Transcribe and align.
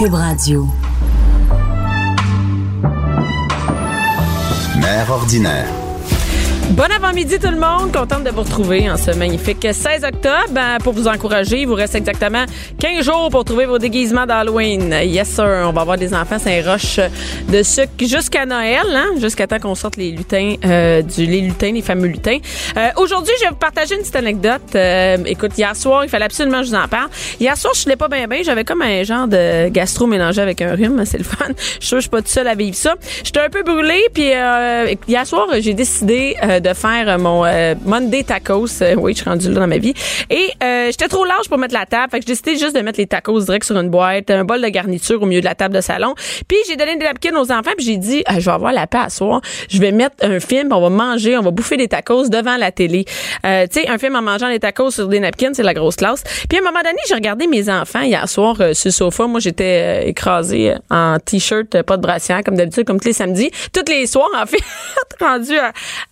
Cube 0.00 0.14
Radio. 0.14 0.66
Mère 4.80 5.10
ordinaire. 5.10 5.79
Bon 6.70 6.84
avant-midi 6.84 7.40
tout 7.40 7.50
le 7.50 7.58
monde, 7.58 7.92
contente 7.92 8.22
de 8.22 8.30
vous 8.30 8.42
retrouver 8.42 8.88
en 8.88 8.96
ce 8.96 9.10
magnifique 9.10 9.66
16 9.68 10.04
octobre. 10.04 10.44
Ben, 10.52 10.78
pour 10.78 10.92
vous 10.92 11.08
encourager, 11.08 11.62
il 11.62 11.66
vous 11.66 11.74
reste 11.74 11.96
exactement 11.96 12.44
15 12.78 13.04
jours 13.04 13.28
pour 13.28 13.44
trouver 13.44 13.66
vos 13.66 13.78
déguisements 13.78 14.24
d'Halloween. 14.24 14.94
Yes 15.02 15.28
sir, 15.28 15.64
on 15.66 15.72
va 15.72 15.80
avoir 15.80 15.98
des 15.98 16.14
enfants 16.14 16.38
Saint-Roch 16.38 17.00
de 17.48 17.62
sucre 17.64 17.90
jusqu'à 17.98 18.46
Noël, 18.46 18.86
hein, 18.94 19.08
jusqu'à 19.20 19.48
temps 19.48 19.58
qu'on 19.58 19.74
sorte 19.74 19.96
les 19.96 20.12
lutins, 20.12 20.54
euh, 20.64 21.02
du, 21.02 21.26
les 21.26 21.40
lutins, 21.40 21.72
les 21.72 21.82
fameux 21.82 22.06
lutins. 22.06 22.38
Euh, 22.76 22.88
Aujourd'hui, 22.98 23.34
je 23.40 23.46
vais 23.46 23.50
vous 23.50 23.56
partager 23.56 23.96
une 23.96 24.02
petite 24.02 24.16
anecdote. 24.16 24.62
Euh, 24.76 25.16
écoute, 25.26 25.58
hier 25.58 25.74
soir, 25.74 26.04
il 26.04 26.08
fallait 26.08 26.26
absolument 26.26 26.60
que 26.60 26.66
je 26.66 26.70
vous 26.70 26.76
en 26.76 26.86
parle. 26.86 27.08
Hier 27.40 27.56
soir, 27.56 27.74
je 27.74 27.90
ne 27.90 27.96
pas 27.96 28.06
bien 28.06 28.28
bien, 28.28 28.42
j'avais 28.44 28.64
comme 28.64 28.82
un 28.82 29.02
genre 29.02 29.26
de 29.26 29.68
gastro 29.70 30.06
mélangé 30.06 30.40
avec 30.40 30.62
un 30.62 30.76
rhume, 30.76 31.02
c'est 31.04 31.18
le 31.18 31.24
fun. 31.24 31.46
Je 31.80 31.86
suis 31.86 32.00
suis 32.00 32.10
pas 32.10 32.18
toute 32.18 32.28
seule 32.28 32.46
à 32.48 32.54
vivre 32.54 32.76
ça. 32.76 32.94
J'étais 33.24 33.40
un 33.40 33.48
peu 33.48 33.62
brûlée, 33.62 34.06
puis 34.14 34.32
euh, 34.32 34.94
hier 35.08 35.26
soir, 35.26 35.48
j'ai 35.58 35.74
décidé 35.74 36.36
euh, 36.42 36.59
de 36.60 36.74
faire 36.74 37.18
mon 37.18 37.44
euh, 37.44 37.74
Monday 37.84 38.22
tacos. 38.22 38.82
Euh, 38.82 38.94
oui, 38.96 39.12
je 39.12 39.20
suis 39.20 39.28
rendue 39.28 39.48
là 39.48 39.60
dans 39.60 39.66
ma 39.66 39.78
vie. 39.78 39.94
Et 40.28 40.50
j'étais 40.90 41.08
trop 41.08 41.24
large 41.24 41.48
pour 41.48 41.58
mettre 41.58 41.74
la 41.74 41.86
table. 41.86 42.10
Fait 42.10 42.20
que 42.20 42.26
j'ai 42.26 42.32
décidé 42.32 42.56
juste 42.56 42.74
de 42.74 42.80
mettre 42.80 42.98
les 42.98 43.06
tacos 43.06 43.40
direct 43.40 43.64
sur 43.64 43.76
une 43.78 43.88
boîte, 43.88 44.30
un 44.30 44.44
bol 44.44 44.60
de 44.60 44.68
garniture 44.68 45.22
au 45.22 45.26
milieu 45.26 45.40
de 45.40 45.46
la 45.46 45.54
table 45.54 45.74
de 45.74 45.80
salon. 45.80 46.14
Puis 46.48 46.58
j'ai 46.68 46.76
donné 46.76 46.96
des 46.96 47.04
napkins 47.04 47.34
aux 47.36 47.50
enfants. 47.50 47.72
Puis 47.76 47.86
j'ai 47.86 47.96
dit, 47.96 48.22
ah, 48.26 48.38
je 48.38 48.44
vais 48.44 48.52
avoir 48.52 48.72
la 48.72 48.86
paix 48.86 48.98
à 48.98 49.10
soir. 49.10 49.40
Je 49.68 49.78
vais 49.80 49.92
mettre 49.92 50.16
un 50.22 50.40
film. 50.40 50.72
On 50.72 50.80
va 50.80 50.90
manger, 50.90 51.36
on 51.36 51.42
va 51.42 51.50
bouffer 51.50 51.76
des 51.76 51.88
tacos 51.88 52.28
devant 52.28 52.56
la 52.56 52.72
télé. 52.72 53.04
Euh, 53.44 53.66
tu 53.66 53.80
sais, 53.80 53.88
un 53.88 53.98
film 53.98 54.16
en 54.16 54.22
mangeant 54.22 54.48
des 54.48 54.60
tacos 54.60 54.90
sur 54.90 55.08
des 55.08 55.20
napkins, 55.20 55.52
c'est 55.52 55.62
la 55.62 55.74
grosse 55.74 55.96
classe. 55.96 56.22
Puis 56.48 56.58
à 56.58 56.60
un 56.60 56.64
moment 56.64 56.80
donné, 56.82 56.98
j'ai 57.08 57.14
regardé 57.14 57.46
mes 57.46 57.68
enfants 57.70 58.02
hier 58.02 58.28
soir 58.28 58.56
sur 58.56 58.88
le 58.88 58.90
sofa. 58.90 59.26
Moi, 59.26 59.40
j'étais 59.40 60.08
écrasée 60.08 60.74
en 60.90 61.18
t-shirt, 61.18 61.82
pas 61.82 61.96
de 61.96 62.02
brassière, 62.02 62.42
comme 62.44 62.56
d'habitude, 62.56 62.84
comme 62.84 63.00
tous 63.00 63.08
les 63.08 63.12
samedis. 63.12 63.50
Toutes 63.72 63.88
les 63.88 64.06
soirs, 64.06 64.30
en 64.36 64.46
fait, 64.50 64.62
rendu 65.20 65.56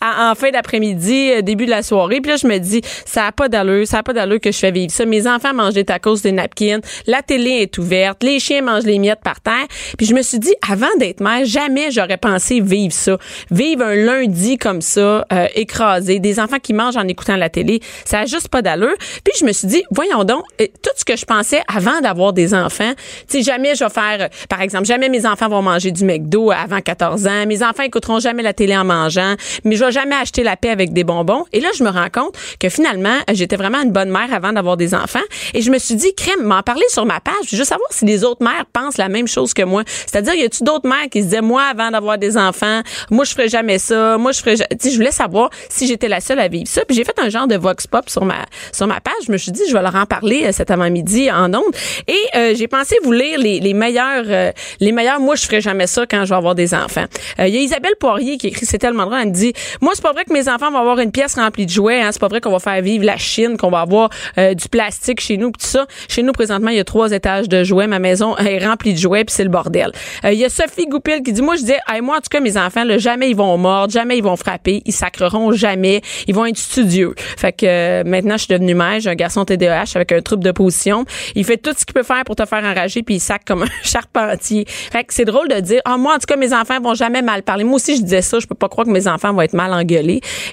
en 0.01 0.35
fin 0.39 0.51
d'après-midi, 0.51 1.33
euh, 1.33 1.43
début 1.43 1.67
de 1.67 1.71
la 1.71 1.83
soirée. 1.83 2.21
Puis 2.21 2.31
là, 2.31 2.37
je 2.37 2.47
me 2.47 2.59
dis, 2.59 2.81
ça 3.05 3.27
a 3.27 3.33
pas 3.33 3.49
d'allure, 3.49 3.87
ça 3.87 3.99
a 3.99 4.03
pas 4.03 4.13
d'allure 4.13 4.41
que 4.41 4.53
je 4.53 4.59
fais 4.59 4.71
vivre 4.71 4.93
ça. 4.93 5.05
Mes 5.05 5.27
enfants 5.27 5.55
mangent 5.55 5.75
des 5.75 5.85
tacos, 5.85 6.17
des 6.23 6.33
napkins, 6.33 6.81
la 7.07 7.23
télé 7.23 7.51
est 7.63 7.79
ouverte, 7.79 8.23
les 8.23 8.39
chiens 8.39 8.63
mangent 8.63 8.85
les 8.85 8.99
miettes 8.99 9.23
par 9.23 9.41
terre. 9.41 9.67
Puis 9.97 10.07
je 10.07 10.15
me 10.15 10.23
suis 10.23 10.39
dit, 10.39 10.55
avant 10.71 10.87
d'être 10.99 11.21
mère, 11.21 11.45
jamais 11.45 11.91
j'aurais 11.91 12.17
pensé 12.17 12.61
vivre 12.61 12.93
ça. 12.93 13.19
Vivre 13.51 13.85
un 13.85 13.95
lundi 13.95 14.59
comme 14.59 14.81
ça, 14.81 15.27
euh, 15.33 15.47
écrasé, 15.55 16.21
des 16.21 16.41
enfants 16.41 16.59
qui 16.63 16.73
mangent 16.73 16.97
en 16.97 17.07
écoutant 17.09 17.37
la 17.37 17.49
télé, 17.49 17.81
ça 18.05 18.21
a 18.21 18.27
juste 18.27 18.49
pas 18.49 18.63
d'allure. 18.63 18.97
Puis 19.25 19.35
je 19.41 19.45
me 19.45 19.53
suis 19.53 19.69
dit, 19.69 19.83
voyons 19.91 20.25
donc, 20.25 20.45
euh, 20.61 20.67
tout 20.83 20.91
ce 20.97 21.05
que 21.05 21.17
je 21.17 21.25
pensais 21.25 21.61
avant 21.73 22.01
d'avoir 22.01 22.33
des 22.33 22.55
enfants, 22.55 22.93
tu 23.29 23.43
jamais 23.43 23.75
je 23.75 23.85
vais 23.85 23.91
faire, 23.91 24.29
par 24.49 24.61
exemple, 24.61 24.85
jamais 24.87 25.09
mes 25.09 25.27
enfants 25.27 25.49
vont 25.49 25.63
manger 25.63 25.91
du 25.91 26.05
McDo 26.05 26.51
avant 26.51 26.81
14 26.81 27.27
ans, 27.27 27.47
mes 27.47 27.63
enfants 27.63 27.83
écouteront 27.83 28.21
jamais 28.21 28.43
la 28.43 28.53
télé 28.53 28.77
en 28.77 28.85
mangeant, 28.85 29.35
mais 29.65 29.77
je 29.77 29.85
vais 29.85 29.93
jamais 29.93 30.15
acheter 30.21 30.43
la 30.43 30.57
paix 30.57 30.71
avec 30.71 30.93
des 30.93 31.05
bonbons. 31.05 31.45
Et 31.53 31.61
là, 31.61 31.69
je 31.77 31.83
me 31.85 31.91
rends 31.91 32.11
compte 32.11 32.35
que 32.61 32.69
finalement, 32.69 33.17
j'étais 33.33 33.57
vraiment 33.57 33.83
une 33.83 33.93
bonne 33.93 34.11
mère 34.11 34.33
avant 34.33 34.53
d'avoir 34.53 34.77
des 34.77 34.95
enfants. 34.95 35.19
Et 35.55 35.63
je 35.63 35.71
me 35.71 35.79
suis 35.79 35.95
dit, 35.95 36.15
crème, 36.15 36.43
m'en 36.43 36.63
parler 36.63 36.85
sur 36.89 37.07
ma 37.07 37.21
page. 37.21 37.35
Je 37.47 37.53
veux 37.53 37.57
juste 37.59 37.71
savoir 37.71 37.89
si 37.91 38.05
les 38.05 38.25
autres 38.25 38.43
mères 38.43 38.65
pensent 38.73 38.99
la 38.99 39.09
même 39.09 39.29
chose 39.29 39.55
que 39.55 39.63
moi. 39.63 39.83
C'est-à-dire, 39.87 40.35
y 40.35 40.45
a-tu 40.45 40.65
d'autres 40.65 40.89
mères 40.89 41.09
qui 41.11 41.21
se 41.21 41.27
disaient, 41.27 41.41
moi, 41.41 41.63
avant 41.63 41.91
d'avoir 41.91 42.19
des 42.19 42.37
enfants, 42.37 42.83
moi, 43.11 43.25
je 43.25 43.33
ferais 43.33 43.49
jamais 43.49 43.79
ça. 43.79 44.19
Moi, 44.19 44.33
je 44.33 44.41
ferais, 44.41 44.57
tu 44.81 44.91
je 44.91 44.97
voulais 44.97 45.13
savoir 45.13 45.51
si 45.69 45.87
j'étais 45.87 46.09
la 46.09 46.21
seule 46.21 46.39
à 46.41 46.49
vivre 46.49 46.69
ça. 46.69 46.85
Puis 46.85 46.97
j'ai 46.97 47.05
fait 47.05 47.19
un 47.19 47.29
genre 47.29 47.47
de 47.47 47.57
vox 47.57 47.87
pop 47.87 48.09
sur 48.09 48.25
ma, 48.25 48.47
sur 48.73 48.87
ma 48.87 49.01
page. 49.01 49.15
Je 49.27 49.33
me 49.33 49.37
suis 49.37 49.53
dit, 49.53 49.63
je 49.69 49.73
vais 49.73 49.83
leur 49.83 49.95
en 49.95 50.07
parler 50.07 50.45
euh, 50.47 50.53
cet 50.53 50.71
avant-midi 50.71 51.31
en 51.31 51.53
ondes. 51.55 51.75
Et 52.07 52.15
euh, 52.37 52.55
j'ai 52.57 52.69
pensé 52.69 52.97
vous 53.03 53.13
lire 53.13 53.39
les, 53.39 53.61
les 53.61 53.75
meilleurs, 53.75 54.25
euh, 54.29 54.53
les 54.81 54.93
meilleurs, 54.93 55.21
moi, 55.21 55.35
je 55.35 55.45
ferais 55.45 55.61
jamais 55.61 55.87
ça 55.87 56.07
quand 56.07 56.25
je 56.25 56.31
vais 56.31 56.37
avoir 56.37 56.55
des 56.55 56.75
enfants. 56.75 57.05
Il 57.39 57.49
y 57.49 57.57
a 57.57 57.61
Isabelle 57.61 57.95
Poirier 57.99 58.39
qui 58.39 58.49
écrit, 58.49 58.67
c'est 58.67 58.79
tellement 58.79 59.07
drôle, 59.07 59.19
elle 59.21 59.29
me 59.29 59.33
dit, 59.33 59.53
moi, 59.81 59.93
c'est 59.95 60.03
pas 60.09 60.15
vrai 60.15 60.25
que 60.25 60.33
mes 60.33 60.49
enfants 60.49 60.71
vont 60.71 60.79
avoir 60.79 61.01
une 61.01 61.13
pièce 61.13 61.35
remplie 61.35 61.67
de 61.67 61.71
jouets. 61.71 62.01
Hein. 62.01 62.09
C'est 62.13 62.21
pas 62.21 62.29
vrai 62.29 62.41
qu'on 62.41 62.51
va 62.51 62.61
faire 62.61 62.81
vivre 62.81 63.05
la 63.05 63.19
Chine, 63.19 63.59
qu'on 63.59 63.69
va 63.69 63.81
avoir 63.81 64.09
euh, 64.39 64.55
du 64.55 64.67
plastique 64.71 65.21
chez 65.21 65.37
nous, 65.37 65.51
tout 65.51 65.67
ça. 65.67 65.87
Chez 66.09 66.23
nous, 66.23 66.33
présentement, 66.33 66.71
il 66.71 66.79
y 66.79 66.81
a 66.81 66.85
trois 66.85 67.13
étages 67.13 67.47
de 67.47 67.63
jouets. 67.63 67.87
Ma 67.87 67.99
maison 67.99 68.35
est 68.39 68.65
remplie 68.65 68.95
de 68.95 68.99
jouets, 68.99 69.25
puis 69.25 69.35
c'est 69.35 69.45
le 69.45 69.51
bordel. 69.51 69.93
Euh, 70.25 70.33
il 70.33 70.39
y 70.39 70.47
a 70.47 70.49
Sophie 70.49 70.87
Goupil 70.87 71.23
qui 71.23 71.35
dit, 71.35 71.43
moi, 71.43 71.57
je 71.57 71.65
dis, 71.65 71.75
hey, 71.89 72.01
moi, 72.01 72.17
en 72.17 72.21
tout 72.21 72.31
cas, 72.31 72.41
mes 72.41 72.57
enfants, 72.57 72.85
là, 72.85 72.97
jamais 72.97 73.29
ils 73.29 73.37
vont 73.37 73.59
mordre, 73.59 73.93
jamais 73.93 74.17
ils 74.17 74.25
vont 74.25 74.37
frapper, 74.37 74.81
ils 74.87 74.95
sacreront 74.95 75.53
jamais, 75.53 76.01
ils 76.27 76.35
vont 76.35 76.47
être 76.47 76.57
studieux. 76.57 77.15
Fait 77.37 77.53
que 77.53 77.67
euh, 77.67 78.03
maintenant, 78.07 78.39
je 78.39 78.45
suis 78.45 78.55
devenue 78.55 78.75
mère, 78.75 79.01
j'ai 79.01 79.11
un 79.11 79.15
garçon 79.15 79.45
TDAH 79.45 79.93
avec 79.95 80.13
un 80.13 80.23
trouble 80.23 80.43
de 80.43 80.53
position. 80.53 81.05
Il 81.35 81.45
fait 81.45 81.59
tout 81.59 81.75
ce 81.77 81.85
qu'il 81.85 81.93
peut 81.93 82.03
faire 82.03 82.25
pour 82.25 82.35
te 82.35 82.47
faire 82.47 82.65
enrager, 82.65 83.03
puis 83.03 83.17
il 83.17 83.21
sac 83.21 83.43
comme 83.45 83.65
un 83.65 83.69
charpentier. 83.83 84.65
Fait 84.67 85.05
que 85.05 85.13
c'est 85.13 85.27
drôle 85.27 85.49
de 85.49 85.61
dire, 85.61 85.83
ah, 85.85 85.99
moi, 85.99 86.15
en 86.15 86.19
tout 86.19 86.27
cas, 86.27 86.37
mes 86.37 86.55
enfants 86.55 86.81
vont 86.81 86.95
jamais 86.95 87.21
mal 87.21 87.43
parler. 87.43 87.65
Moi 87.65 87.75
aussi, 87.75 87.95
je 87.95 88.03
disais 88.03 88.23
ça, 88.23 88.39
je 88.39 88.47
peux 88.47 88.55
pas 88.55 88.71
croire 88.71 88.87
que 88.87 88.93
mes 88.93 89.07
enfants 89.07 89.35
vont 89.35 89.43
être 89.43 89.53
mal 89.53 89.71
engueulés. 89.75 89.98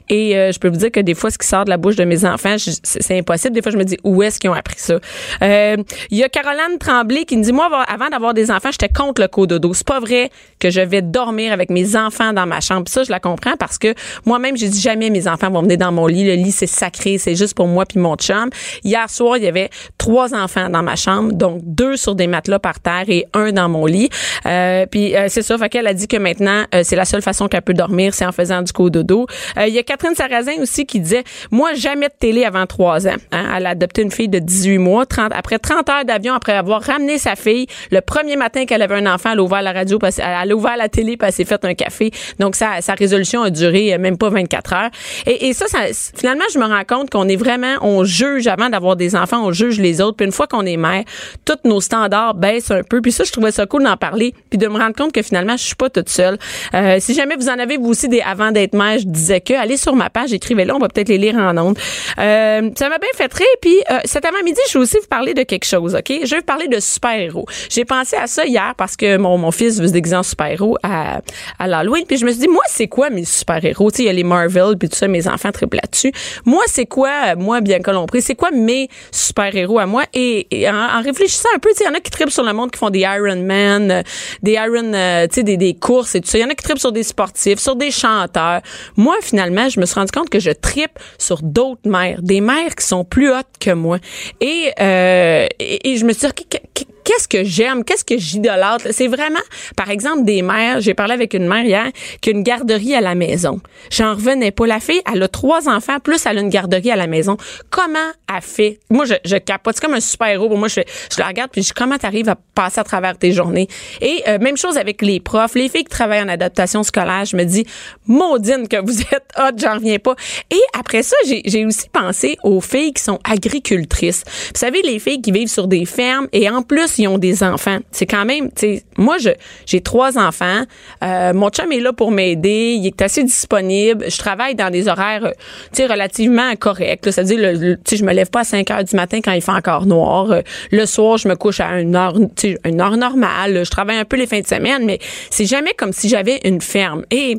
Et 0.09 0.31
je 0.51 0.59
peux 0.59 0.67
vous 0.67 0.77
dire 0.77 0.91
que 0.91 0.99
des 0.99 1.13
fois, 1.13 1.31
ce 1.31 1.37
qui 1.37 1.47
sort 1.47 1.65
de 1.65 1.69
la 1.69 1.77
bouche 1.77 1.95
de 1.95 2.03
mes 2.03 2.25
enfants, 2.25 2.55
c'est 2.57 3.17
impossible. 3.17 3.53
Des 3.53 3.61
fois, 3.61 3.71
je 3.71 3.77
me 3.77 3.83
dis, 3.83 3.97
où 4.03 4.23
est-ce 4.23 4.39
qu'ils 4.39 4.49
ont 4.49 4.53
appris 4.53 4.75
ça? 4.77 4.99
Euh, 5.41 5.77
il 6.09 6.17
y 6.17 6.23
a 6.23 6.29
Caroline 6.29 6.77
Tremblay 6.79 7.25
qui 7.25 7.37
me 7.37 7.43
dit, 7.43 7.51
moi, 7.51 7.69
avant 7.87 8.09
d'avoir 8.09 8.33
des 8.33 8.51
enfants, 8.51 8.69
j'étais 8.71 8.89
contre 8.89 9.21
le 9.21 9.27
cododo. 9.27 9.73
C'est 9.73 9.87
pas 9.87 9.99
vrai 9.99 10.29
que 10.59 10.69
je 10.69 10.81
vais 10.81 11.01
dormir 11.01 11.53
avec 11.53 11.69
mes 11.69 11.95
enfants 11.95 12.33
dans 12.33 12.45
ma 12.45 12.61
chambre. 12.61 12.87
ça, 12.87 13.03
je 13.03 13.11
la 13.11 13.19
comprends 13.19 13.55
parce 13.57 13.77
que 13.77 13.93
moi-même, 14.25 14.57
j'ai 14.57 14.69
dit 14.69 14.81
jamais 14.81 15.09
mes 15.09 15.27
enfants 15.27 15.49
vont 15.49 15.61
venir 15.61 15.77
dans 15.77 15.91
mon 15.91 16.07
lit. 16.07 16.25
Le 16.25 16.33
lit, 16.33 16.51
c'est 16.51 16.67
sacré. 16.67 17.17
C'est 17.17 17.35
juste 17.35 17.55
pour 17.55 17.67
moi 17.67 17.85
puis 17.85 17.99
mon 17.99 18.15
chum. 18.15 18.49
Hier 18.83 19.09
soir, 19.09 19.37
il 19.37 19.43
y 19.43 19.47
avait 19.47 19.69
trois 19.97 20.33
enfants 20.33 20.69
dans 20.69 20.83
ma 20.83 20.95
chambre, 20.95 21.33
donc 21.33 21.59
deux 21.63 21.97
sur 21.97 22.15
des 22.15 22.27
matelas 22.27 22.59
par 22.59 22.79
terre 22.79 23.05
et 23.07 23.25
un 23.33 23.51
dans 23.51 23.69
mon 23.69 23.85
lit. 23.85 24.09
Euh, 24.45 24.85
puis 24.85 25.15
euh, 25.15 25.27
c'est 25.29 25.41
ça. 25.41 25.57
Fait 25.57 25.69
qu'elle 25.69 25.87
a 25.87 25.93
dit 25.93 26.07
que 26.07 26.17
maintenant, 26.17 26.65
c'est 26.83 26.95
la 26.95 27.05
seule 27.05 27.21
façon 27.21 27.47
qu'elle 27.47 27.61
peut 27.61 27.73
dormir, 27.73 28.13
c'est 28.13 28.25
en 28.25 28.31
faisant 28.31 28.61
du 28.61 28.71
cododo. 28.71 29.27
Il 29.57 29.73
y 29.73 29.79
a 29.79 29.83
Catherine 29.83 30.15
Sarrazin 30.15 30.61
aussi 30.61 30.85
qui 30.85 30.99
disait, 30.99 31.23
moi, 31.51 31.73
jamais 31.73 32.07
de 32.07 32.13
télé 32.17 32.45
avant 32.45 32.65
trois 32.65 33.07
ans. 33.07 33.15
Hein. 33.31 33.45
Elle 33.55 33.65
a 33.65 33.69
adopté 33.69 34.01
une 34.01 34.11
fille 34.11 34.29
de 34.29 34.39
18 34.39 34.77
mois. 34.77 35.05
30, 35.05 35.31
après 35.33 35.59
30 35.59 35.89
heures 35.89 36.05
d'avion, 36.05 36.33
après 36.33 36.53
avoir 36.53 36.81
ramené 36.81 37.17
sa 37.17 37.35
fille, 37.35 37.67
le 37.91 38.01
premier 38.01 38.35
matin 38.35 38.65
qu'elle 38.65 38.81
avait 38.81 38.95
un 38.95 39.13
enfant, 39.13 39.31
elle 39.33 39.39
a 39.39 39.43
ouvert 39.43 39.61
la 39.61 39.73
radio, 39.73 39.99
elle 40.01 40.51
a 40.51 40.55
ouvert 40.55 40.77
la 40.77 40.89
télé, 40.89 41.17
puis 41.17 41.27
elle 41.27 41.33
s'est 41.33 41.45
fait 41.45 41.63
un 41.65 41.73
café. 41.73 42.11
Donc, 42.39 42.55
sa, 42.55 42.81
sa 42.81 42.93
résolution 42.93 43.43
a 43.43 43.49
duré 43.49 43.93
euh, 43.93 43.97
même 43.97 44.17
pas 44.17 44.29
24 44.29 44.73
heures. 44.73 44.89
Et, 45.25 45.47
et 45.47 45.53
ça, 45.53 45.67
ça, 45.67 45.79
finalement, 46.15 46.45
je 46.53 46.59
me 46.59 46.65
rends 46.65 46.83
compte 46.87 47.09
qu'on 47.09 47.27
est 47.27 47.35
vraiment, 47.35 47.75
on 47.81 48.03
juge 48.03 48.47
avant 48.47 48.69
d'avoir 48.69 48.95
des 48.95 49.15
enfants, 49.15 49.45
on 49.45 49.51
juge 49.51 49.79
les 49.79 50.01
autres. 50.01 50.17
Puis 50.17 50.25
une 50.25 50.31
fois 50.31 50.47
qu'on 50.47 50.65
est 50.65 50.77
mère, 50.77 51.03
tous 51.45 51.67
nos 51.67 51.81
standards 51.81 52.35
baissent 52.35 52.71
un 52.71 52.83
peu. 52.83 53.01
Puis 53.01 53.11
ça, 53.11 53.23
je 53.23 53.31
trouvais 53.31 53.51
ça 53.51 53.65
cool 53.65 53.83
d'en 53.83 53.97
parler, 53.97 54.33
puis 54.49 54.57
de 54.57 54.67
me 54.67 54.77
rendre 54.77 54.95
compte 54.95 55.11
que 55.11 55.21
finalement, 55.21 55.57
je 55.57 55.63
suis 55.63 55.75
pas 55.75 55.89
toute 55.89 56.09
seule. 56.09 56.37
Euh, 56.73 56.97
si 56.99 57.13
jamais 57.13 57.35
vous 57.35 57.49
en 57.49 57.59
avez 57.59 57.77
vous 57.77 57.89
aussi 57.89 58.07
des 58.07 58.21
avant 58.21 58.51
d'être 58.51 58.73
mère, 58.73 58.97
disais 59.25 59.41
que 59.41 59.53
allez 59.53 59.77
sur 59.77 59.95
ma 59.95 60.09
page, 60.09 60.33
écrivez-le, 60.33 60.73
on 60.73 60.79
va 60.79 60.87
peut-être 60.87 61.09
les 61.09 61.17
lire 61.17 61.35
en 61.35 61.57
ondes. 61.57 61.77
Euh, 62.17 62.69
ça 62.75 62.89
m'a 62.89 62.97
bien 62.97 63.09
fait 63.15 63.27
très. 63.27 63.45
Puis 63.61 63.77
euh, 63.91 63.99
cet 64.05 64.25
avant-midi, 64.25 64.59
je 64.69 64.77
vais 64.77 64.83
aussi 64.83 64.97
vous 64.99 65.07
parler 65.07 65.33
de 65.33 65.43
quelque 65.43 65.65
chose, 65.65 65.95
OK? 65.95 66.11
Je 66.23 66.29
vais 66.29 66.37
vous 66.37 66.45
parler 66.45 66.67
de 66.67 66.79
super-héros. 66.79 67.45
J'ai 67.69 67.85
pensé 67.85 68.15
à 68.15 68.27
ça 68.27 68.45
hier 68.45 68.73
parce 68.77 68.95
que 68.95 69.17
mon, 69.17 69.37
mon 69.37 69.51
fils 69.51 69.79
veut 69.79 69.87
se 69.87 69.93
déguiser 69.93 70.15
en 70.15 70.23
super-héros 70.23 70.77
à, 70.83 71.21
à 71.59 71.67
l'Halloween. 71.67 72.05
Puis 72.07 72.17
je 72.17 72.25
me 72.25 72.31
suis 72.31 72.41
dit, 72.41 72.47
moi, 72.47 72.63
c'est 72.67 72.87
quoi 72.87 73.09
mes 73.09 73.25
super-héros? 73.25 73.91
Tu 73.91 73.97
sais, 73.97 74.03
il 74.03 74.05
y 74.07 74.09
a 74.09 74.13
les 74.13 74.23
Marvel, 74.23 74.77
puis 74.77 74.89
tout 74.89 74.95
ça, 74.95 75.07
mes 75.07 75.27
enfants 75.27 75.51
triplent 75.51 75.77
là-dessus. 75.77 76.11
Moi, 76.45 76.63
c'est 76.67 76.85
quoi, 76.85 77.35
moi, 77.35 77.61
bien 77.61 77.79
que 77.79 77.91
l'on 77.91 78.05
c'est 78.19 78.35
quoi 78.35 78.51
mes 78.51 78.89
super-héros 79.11 79.79
à 79.79 79.85
moi? 79.85 80.03
Et, 80.13 80.47
en, 80.69 81.01
réfléchissant 81.01 81.49
un 81.55 81.59
peu, 81.59 81.69
tu 81.69 81.77
sais, 81.77 81.83
il 81.85 81.87
y 81.87 81.89
en 81.89 81.93
a 81.93 81.99
qui 81.99 82.11
trippent 82.11 82.31
sur 82.31 82.43
le 82.43 82.53
monde, 82.53 82.71
qui 82.71 82.79
font 82.79 82.89
des 82.89 82.99
Iron 82.99 83.41
Man, 83.41 83.91
euh, 83.91 84.01
des 84.41 84.53
Iron, 84.53 84.91
tu 85.27 85.35
sais, 85.35 85.43
des, 85.43 85.57
des 85.57 85.73
courses 85.73 86.15
et 86.15 86.21
tout 86.21 86.27
ça. 86.27 86.37
Il 86.37 86.41
y 86.41 86.45
en 86.45 86.49
a 86.49 86.55
qui 86.55 86.63
trippent 86.63 86.79
sur 86.79 86.91
des 86.91 87.03
sportifs, 87.03 87.59
sur 87.59 87.75
des 87.75 87.91
chanteurs. 87.91 88.61
Moi, 88.95 89.14
finalement, 89.21 89.69
je 89.69 89.79
me 89.79 89.85
suis 89.85 89.95
rendu 89.95 90.11
compte 90.11 90.29
que 90.29 90.39
je 90.39 90.51
trippe 90.51 90.99
sur 91.17 91.41
d'autres 91.41 91.87
mères, 91.89 92.21
des 92.21 92.41
mères 92.41 92.75
qui 92.75 92.85
sont 92.85 93.03
plus 93.03 93.31
hautes 93.31 93.45
que 93.59 93.71
moi. 93.71 93.99
Et, 94.41 94.71
euh, 94.79 95.47
et, 95.59 95.97
je 95.97 96.05
me 96.05 96.13
suis 96.13 96.27
dit, 96.27 96.87
qu'est-ce 97.05 97.27
que 97.27 97.43
j'aime, 97.45 97.85
qu'est-ce 97.85 98.03
que 98.03 98.17
j'idolâtre? 98.17 98.87
C'est 98.91 99.07
vraiment, 99.07 99.39
par 99.77 99.89
exemple, 99.89 100.25
des 100.25 100.41
mères. 100.41 100.81
J'ai 100.81 100.93
parlé 100.93 101.13
avec 101.13 101.33
une 101.33 101.47
mère 101.47 101.63
hier 101.63 101.85
qui 102.19 102.29
a 102.29 102.33
une 102.33 102.43
garderie 102.43 102.95
à 102.95 103.01
la 103.01 103.15
maison. 103.15 103.61
J'en 103.91 104.15
revenais 104.15 104.51
pas. 104.51 104.67
La 104.67 104.79
fille, 104.81 105.01
elle 105.11 105.23
a 105.23 105.27
trois 105.27 105.69
enfants, 105.69 105.99
plus 105.99 106.25
elle 106.25 106.39
a 106.39 106.41
une 106.41 106.49
garderie 106.49 106.91
à 106.91 106.95
la 106.95 107.07
maison. 107.07 107.37
Comment 107.69 108.11
elle 108.27 108.41
fait? 108.41 108.79
Moi, 108.89 109.05
je, 109.05 109.13
je 109.23 109.37
capote. 109.37 109.75
C'est 109.75 109.85
comme 109.85 109.93
un 109.93 110.01
super-héros. 110.01 110.49
Moi, 110.57 110.67
je, 110.67 110.81
je 111.13 111.19
la 111.19 111.27
regarde 111.27 111.51
puis 111.51 111.61
je 111.61 111.67
dis, 111.67 111.73
comment 111.73 111.97
t'arrives 111.97 112.29
à 112.29 112.35
passer 112.35 112.79
à 112.79 112.83
travers 112.83 113.17
tes 113.17 113.31
journées? 113.31 113.67
Et 114.01 114.23
euh, 114.27 114.39
même 114.39 114.57
chose 114.57 114.77
avec 114.77 115.01
les 115.01 115.19
profs, 115.19 115.55
les 115.55 115.69
filles 115.69 115.83
qui 115.83 115.91
travaillent 115.91 116.23
en 116.23 116.29
adaptation 116.29 116.83
scolaire. 116.83 117.25
Je 117.25 117.37
me 117.37 117.43
dis, 117.43 117.65
maudine 118.07 118.67
que 118.67 118.83
vous 118.83 119.01
êtes 119.01 119.29
hot, 119.37 119.55
j'en 119.57 119.75
reviens 119.75 119.99
pas. 119.99 120.15
Et 120.49 120.61
après 120.77 121.03
ça, 121.03 121.15
j'ai 121.25 121.65
aussi 121.65 121.87
pensé 121.89 122.37
aux 122.43 122.61
filles 122.61 122.93
qui 122.93 123.03
sont 123.03 123.19
agricultrices. 123.23 124.23
Vous 124.25 124.59
savez, 124.59 124.81
les 124.81 124.97
filles 124.97 125.21
qui 125.21 125.31
vivent 125.31 125.49
sur 125.49 125.67
des 125.67 125.85
fermes 125.85 126.27
et 126.31 126.49
en 126.49 126.63
plus, 126.63 126.94
ils 126.97 127.07
ont 127.07 127.17
des 127.17 127.43
enfants. 127.43 127.77
C'est 127.91 128.05
quand 128.05 128.25
même, 128.25 128.49
tu 128.49 128.77
sais, 128.77 128.83
moi, 128.97 129.17
j'ai 129.65 129.81
trois 129.81 130.17
enfants. 130.17 130.63
Euh, 131.03 131.33
mon 131.33 131.49
chum 131.49 131.71
est 131.71 131.79
là 131.79 131.93
pour 131.93 132.11
m'aider. 132.11 132.75
Il 132.79 132.87
est 132.87 133.01
assez 133.01 133.23
disponible. 133.23 134.05
Je 134.09 134.17
travaille 134.17 134.55
dans 134.55 134.69
des 134.69 134.87
horaires, 134.87 135.31
tu 135.71 135.81
sais, 135.81 135.85
relativement 135.85 136.55
corrects. 136.55 137.11
Ça 137.11 137.23
veut 137.23 137.35
dire, 137.35 137.53
tu 137.59 137.77
sais, 137.85 137.97
je 137.97 138.03
me 138.03 138.13
lève 138.13 138.29
pas 138.29 138.41
à 138.41 138.43
5 138.43 138.69
heures 138.71 138.83
du 138.83 138.95
matin 138.95 139.19
quand 139.23 139.33
il 139.33 139.41
fait 139.41 139.51
encore 139.51 139.85
noir. 139.85 140.31
Euh, 140.31 140.41
le 140.71 140.85
soir, 140.85 141.17
je 141.17 141.27
me 141.27 141.35
couche 141.35 141.59
à 141.59 141.79
une 141.79 141.95
heure, 141.95 142.13
tu 142.35 142.53
sais, 142.53 142.57
une 142.65 142.81
heure 142.81 142.97
normale. 142.97 143.65
Je 143.65 143.69
travaille 143.69 143.97
un 143.97 144.05
peu 144.05 144.17
les 144.17 144.27
fins 144.27 144.41
de 144.41 144.47
semaine, 144.47 144.85
mais 144.85 144.99
c'est 145.29 145.45
jamais 145.45 145.73
comme 145.77 145.93
si 145.93 146.09
j'avais 146.09 146.39
une 146.43 146.61
ferme. 146.61 147.03
Et 147.11 147.37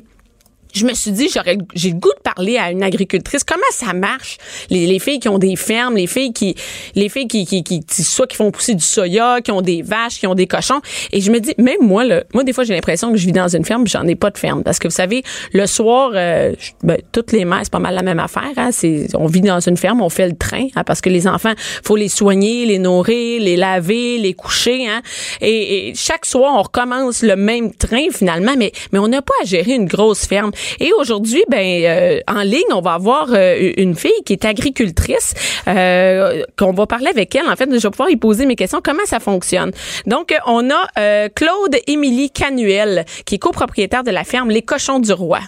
je 0.77 0.85
me 0.85 0.93
suis 0.95 1.11
dit, 1.11 1.29
j'aurais, 1.33 1.57
j'ai 1.75 1.91
le 1.91 1.97
goût 1.97 2.13
de 2.17 2.23
parler 2.23 2.59
à 2.59 2.71
une 2.71 2.83
agricultrice. 2.83 3.45
Comment 3.45 3.63
ça 3.71 3.93
marche? 3.95 4.37
Les, 4.69 4.87
les 4.87 4.99
filles 4.99 5.19
qui 5.19 5.29
ont 5.29 5.39
des 5.39 5.57
fermes, 5.57 5.97
les 5.97 6.07
filles 6.07 6.33
qui, 6.33 6.55
les 6.95 7.09
filles 7.09 7.29
qui, 7.29 7.47
qui, 7.47 7.63
qui, 7.63 7.83
soit 8.03 8.27
qui 8.27 8.37
font 8.37 8.51
pousser 8.51 8.75
du 8.75 8.85
soya, 8.85 9.41
qui 9.41 9.53
ont 9.53 9.63
des 9.63 9.83
vaches, 9.83 10.19
qui 10.19 10.27
ont 10.27 10.35
des 10.35 10.47
cochons. 10.47 10.81
Et 11.13 11.21
je 11.21 11.31
me 11.31 11.41
dis, 11.41 11.55
même 11.59 11.81
moi, 11.81 12.05
là, 12.05 12.25
moi, 12.35 12.45
des 12.45 12.53
fois, 12.53 12.65
j'ai 12.65 12.75
l'impression 12.75 13.11
que 13.11 13.17
je 13.17 13.27
vis 13.27 13.33
dans 13.33 13.49
une 13.49 13.65
ferme, 13.65 13.87
j'en 13.87 14.07
ai 14.07 14.15
pas 14.15 14.31
de 14.31 14.39
ferme. 14.39 14.63
Parce 14.63 14.79
que 14.79 14.89
vous 14.89 14.95
savez, 14.95 15.23
le 15.53 15.67
soir, 15.67 16.11
euh, 16.15 16.53
ben, 16.83 16.99
toutes 17.13 17.33
les 17.33 17.45
mères, 17.45 17.61
c'est 17.63 17.73
pas 17.73 17.79
mal 17.79 17.95
la 17.95 18.03
même 18.03 18.21
affaire, 18.21 18.53
hein? 18.57 18.71
C'est, 18.71 19.09
on 19.15 19.27
vit 19.27 19.41
dans 19.41 19.61
une 19.61 19.77
ferme, 19.77 20.03
on 20.03 20.11
fait 20.11 20.29
le 20.29 20.37
train, 20.37 20.67
hein, 20.75 20.85
parce 20.85 21.01
que 21.01 21.09
les 21.09 21.27
enfants, 21.27 21.55
faut 21.85 21.97
les 21.97 22.09
soigner, 22.09 22.67
les 22.67 22.79
nourrir, 22.79 23.41
les 23.41 23.57
laver, 23.57 24.19
les 24.19 24.35
coucher, 24.35 24.87
hein. 24.89 25.01
Et, 25.41 25.89
et 25.89 25.95
chaque 25.95 26.27
soir, 26.27 26.53
on 26.55 26.63
recommence 26.63 27.23
le 27.23 27.37
même 27.37 27.73
train, 27.75 28.07
finalement, 28.11 28.55
mais, 28.59 28.73
mais 28.93 28.99
on 28.99 29.09
n'a 29.09 29.23
pas 29.23 29.35
à 29.43 29.47
gérer 29.47 29.73
une 29.73 29.87
grosse 29.87 30.27
ferme. 30.27 30.51
Et 30.81 30.93
aujourd'hui, 30.93 31.43
ben 31.49 31.85
euh, 31.85 32.21
en 32.29 32.43
ligne, 32.43 32.73
on 32.73 32.81
va 32.81 32.95
avoir 32.95 33.29
euh, 33.33 33.73
une 33.77 33.95
fille 33.95 34.23
qui 34.25 34.33
est 34.33 34.45
agricultrice, 34.45 35.35
euh, 35.69 36.43
qu'on 36.59 36.73
va 36.73 36.87
parler 36.87 37.09
avec 37.09 37.35
elle. 37.35 37.49
En 37.49 37.57
fait, 37.57 37.69
je 37.71 37.81
vais 37.81 37.91
pouvoir 37.91 38.11
y 38.11 38.17
poser 38.17 38.47
mes 38.47 38.57
questions. 38.57 38.81
Comment 38.83 39.05
ça 39.05 39.21
fonctionne? 39.21 39.73
Donc, 40.07 40.35
on 40.47 40.71
a 40.71 41.29
Claude 41.31 41.77
Émilie 41.87 42.31
Canuel, 42.31 43.05
qui 43.25 43.37
est 43.37 43.39
copropriétaire 43.39 44.05
de 44.05 44.11
la 44.11 44.25
ferme 44.25 44.51
Les 44.51 44.63
Cochons 44.63 44.99
du 44.99 45.13
Roi. 45.13 45.41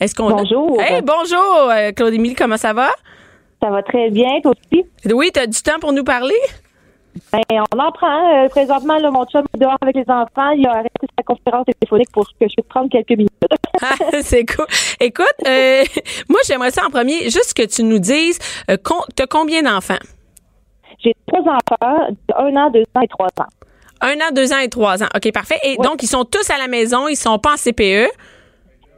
Est-ce 0.00 0.14
qu'on 0.14 0.30
bonjour. 0.30 0.80
Hey, 0.80 1.00
bonjour, 1.02 1.72
Claude 1.94 2.12
Émilie, 2.12 2.34
comment 2.34 2.56
ça 2.58 2.72
va? 2.72 2.88
Ça 3.62 3.70
va 3.70 3.82
très 3.82 4.10
bien, 4.10 4.40
toi 4.42 4.52
aussi? 4.52 4.84
Oui, 5.12 5.30
tu 5.32 5.40
as 5.40 5.46
du 5.46 5.60
temps 5.62 5.78
pour 5.80 5.92
nous 5.92 6.04
parler? 6.04 6.34
Ben, 7.32 7.62
on 7.72 7.78
en 7.78 7.92
prend. 7.92 8.44
Euh, 8.44 8.48
présentement, 8.48 8.98
là, 8.98 9.10
mon 9.10 9.24
chum 9.26 9.44
est 9.54 9.58
dehors 9.58 9.76
avec 9.80 9.96
les 9.96 10.08
enfants. 10.08 10.50
Il 10.50 10.66
a 10.66 10.72
arrêté 10.72 11.06
sa 11.16 11.22
conférence 11.22 11.66
téléphonique 11.66 12.10
pour 12.12 12.24
que 12.24 12.30
je 12.32 12.46
puisse 12.46 12.66
prendre 12.68 12.90
quelques 12.90 13.10
minutes. 13.10 13.32
ah, 13.82 13.94
c'est 14.22 14.44
cool. 14.44 14.66
Écoute, 15.00 15.26
euh, 15.46 15.84
moi, 16.28 16.40
j'aimerais 16.46 16.70
ça 16.70 16.86
en 16.86 16.90
premier, 16.90 17.24
juste 17.24 17.54
que 17.54 17.66
tu 17.66 17.82
nous 17.82 17.98
dises, 17.98 18.38
euh, 18.70 18.76
tu 19.16 19.22
as 19.22 19.26
combien 19.26 19.62
d'enfants? 19.62 19.98
J'ai 21.02 21.14
trois 21.26 21.40
enfants, 21.40 22.14
un 22.36 22.56
an, 22.56 22.70
deux 22.70 22.84
ans 22.94 23.00
et 23.02 23.08
trois 23.08 23.28
ans. 23.38 23.48
Un 24.00 24.14
an, 24.16 24.32
deux 24.32 24.52
ans 24.52 24.58
et 24.58 24.68
trois 24.68 25.02
ans. 25.02 25.08
OK, 25.14 25.32
parfait. 25.32 25.58
Et 25.64 25.76
donc, 25.76 26.02
ils 26.02 26.08
sont 26.08 26.24
tous 26.24 26.50
à 26.50 26.58
la 26.58 26.68
maison, 26.68 27.08
ils 27.08 27.16
sont 27.16 27.38
pas 27.38 27.52
en 27.52 27.56
CPE? 27.56 28.10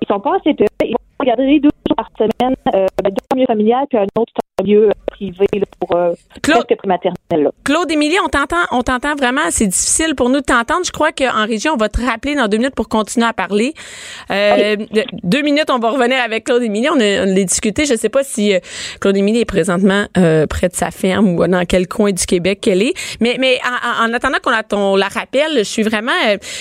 Ils 0.03 0.07
sont 0.09 0.21
pas 0.21 0.31
en 0.31 0.39
CPE. 0.41 0.67
Ils 0.85 0.93
vont 0.93 0.99
regarder 1.21 1.61
deux 1.61 1.71
jours 1.87 1.97
par 1.97 2.09
semaine, 2.17 2.55
euh, 2.75 2.87
ben, 3.03 3.11
deux 3.11 3.47
familial, 3.47 3.87
puis 3.89 3.99
un 3.99 4.07
autre 4.19 4.33
milieu 4.63 4.91
privé 5.19 5.47
pour 5.81 5.97
euh, 5.97 6.13
Claude. 6.43 6.65
Claude 7.65 7.91
Émilie, 7.91 8.17
on 8.25 8.29
t'entend, 8.29 8.57
on 8.71 8.83
t'entend 8.83 9.15
vraiment. 9.17 9.43
C'est 9.51 9.67
difficile 9.67 10.15
pour 10.15 10.29
nous 10.29 10.41
de 10.41 10.45
t'entendre. 10.45 10.85
Je 10.85 10.93
crois 10.93 11.13
qu'en 11.13 11.47
région, 11.47 11.73
on 11.75 11.77
va 11.77 11.89
te 11.89 12.01
rappeler 12.01 12.35
dans 12.35 12.49
deux 12.49 12.59
minutes 12.59 12.75
pour 12.75 12.89
continuer 12.89 13.27
à 13.27 13.33
parler. 13.33 13.75
Euh, 14.31 14.77
deux 15.23 15.43
minutes, 15.43 15.71
on 15.71 15.79
va 15.79 15.91
revenir 15.91 16.19
avec 16.23 16.45
Claude 16.45 16.63
Émilie. 16.63 16.89
On, 16.89 17.01
a, 17.01 17.23
on 17.23 17.35
l'a 17.35 17.45
discuté. 17.45 17.85
Je 17.85 17.95
sais 17.95 18.09
pas 18.09 18.23
si 18.23 18.55
euh, 18.55 18.61
Claude 19.01 19.17
Émilie 19.17 19.41
est 19.41 19.45
présentement 19.45 20.07
euh, 20.17 20.47
près 20.47 20.69
de 20.69 20.75
sa 20.75 20.91
ferme 20.91 21.29
ou 21.29 21.47
dans 21.47 21.65
quel 21.65 21.89
coin 21.89 22.13
du 22.13 22.25
Québec 22.27 22.61
qu'elle 22.61 22.83
est. 22.83 22.95
Mais, 23.21 23.37
mais 23.41 23.59
en, 24.01 24.13
attendant 24.13 24.39
qu'on 24.43 24.51
la, 24.51 24.63
la 25.07 25.09
rappelle, 25.09 25.59
je 25.59 25.63
suis 25.63 25.83
vraiment, 25.83 26.13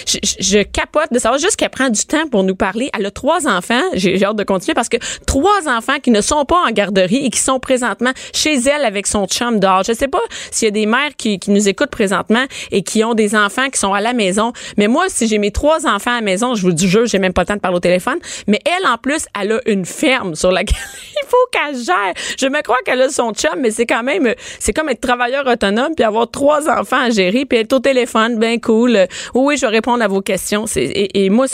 je, 0.08 0.18
je, 0.40 0.64
capote 0.64 1.12
de 1.12 1.20
savoir 1.20 1.40
juste 1.40 1.56
qu'elle 1.58 1.70
prend 1.70 1.90
du 1.90 2.06
temps 2.06 2.28
pour 2.30 2.44
nous 2.44 2.56
parler. 2.56 2.90
Elle 2.98 3.06
a 3.06 3.12
trois 3.12 3.48
enfants. 3.48 3.82
J'ai, 3.94 4.18
j'ai 4.18 4.26
hâte 4.26 4.36
de 4.36 4.44
continuer 4.44 4.74
parce 4.74 4.90
que 4.90 4.98
trois 5.26 5.68
enfants 5.68 6.00
qui 6.02 6.12
ne 6.12 6.22
sont 6.22 6.46
pas 6.46 6.64
en 6.68 6.72
garderie 6.72 7.26
et 7.26 7.30
qui 7.30 7.40
sont 7.40 7.60
présentement 7.88 8.12
chez 8.34 8.56
elle 8.56 8.86
avec 8.86 9.08
son 9.08 9.26
chum. 9.28 9.60
Je 9.86 9.94
sais 9.94 10.08
pas 10.08 10.22
s'il 10.52 10.66
y 10.66 10.70
a 10.70 10.72
des 10.72 10.86
mères 10.86 11.16
qui, 11.18 11.40
qui, 11.40 11.52
nous 11.52 11.68
écoutent 11.68 11.90
présentement 11.90 12.46
et 12.72 12.82
qui 12.82 13.04
ont 13.04 13.14
des 13.14 13.36
enfants 13.36 13.70
qui 13.70 13.80
sont 13.80 13.94
à 13.94 14.02
la 14.02 14.14
maison. 14.14 14.54
Mais 14.78 14.88
moi, 14.88 15.06
si 15.08 15.28
j'ai 15.28 15.38
mes 15.38 15.52
trois 15.52 15.88
enfants 15.88 16.12
à 16.12 16.16
la 16.16 16.22
maison, 16.22 16.56
je 16.56 16.62
vous 16.62 16.74
dis 16.74 16.88
jeu, 16.88 17.06
j'ai 17.06 17.20
même 17.20 17.34
pas 17.34 17.42
le 17.42 17.48
temps 17.48 17.56
de 17.56 17.60
parler 17.60 17.78
au 17.78 17.82
téléphone. 17.82 18.18
Mais 18.48 18.60
elle, 18.66 18.88
en 18.88 18.98
plus, 18.98 19.26
elle 19.40 19.54
a 19.54 19.60
une 19.66 19.86
ferme 19.86 20.36
sur 20.36 20.52
laquelle 20.52 20.78
il 21.24 21.28
faut 21.28 21.38
qu'elle 21.52 21.78
gère. 21.82 22.14
Je 22.40 22.48
me 22.48 22.62
crois 22.62 22.78
qu'elle 22.86 23.02
a 23.02 23.10
son 23.10 23.32
chum, 23.34 23.60
mais 23.60 23.72
c'est 23.72 23.86
quand 23.86 24.04
même, 24.04 24.34
c'est 24.60 24.74
comme 24.74 24.90
être 24.90 25.02
travailleur 25.02 25.48
autonome 25.48 25.94
puis 25.96 26.04
avoir 26.04 26.30
trois 26.30 26.70
enfants 26.70 27.02
à 27.02 27.10
gérer 27.10 27.46
puis 27.46 27.60
être 27.60 27.74
au 27.74 27.80
téléphone, 27.80 28.38
ben 28.38 28.60
cool. 28.60 29.08
Oui, 29.34 29.58
je 29.58 29.62
vais 29.62 29.72
répondre 29.72 30.04
à 30.04 30.08
vos 30.08 30.22
questions. 30.22 30.66
Et, 30.76 31.26
et, 31.26 31.30
moi, 31.30 31.46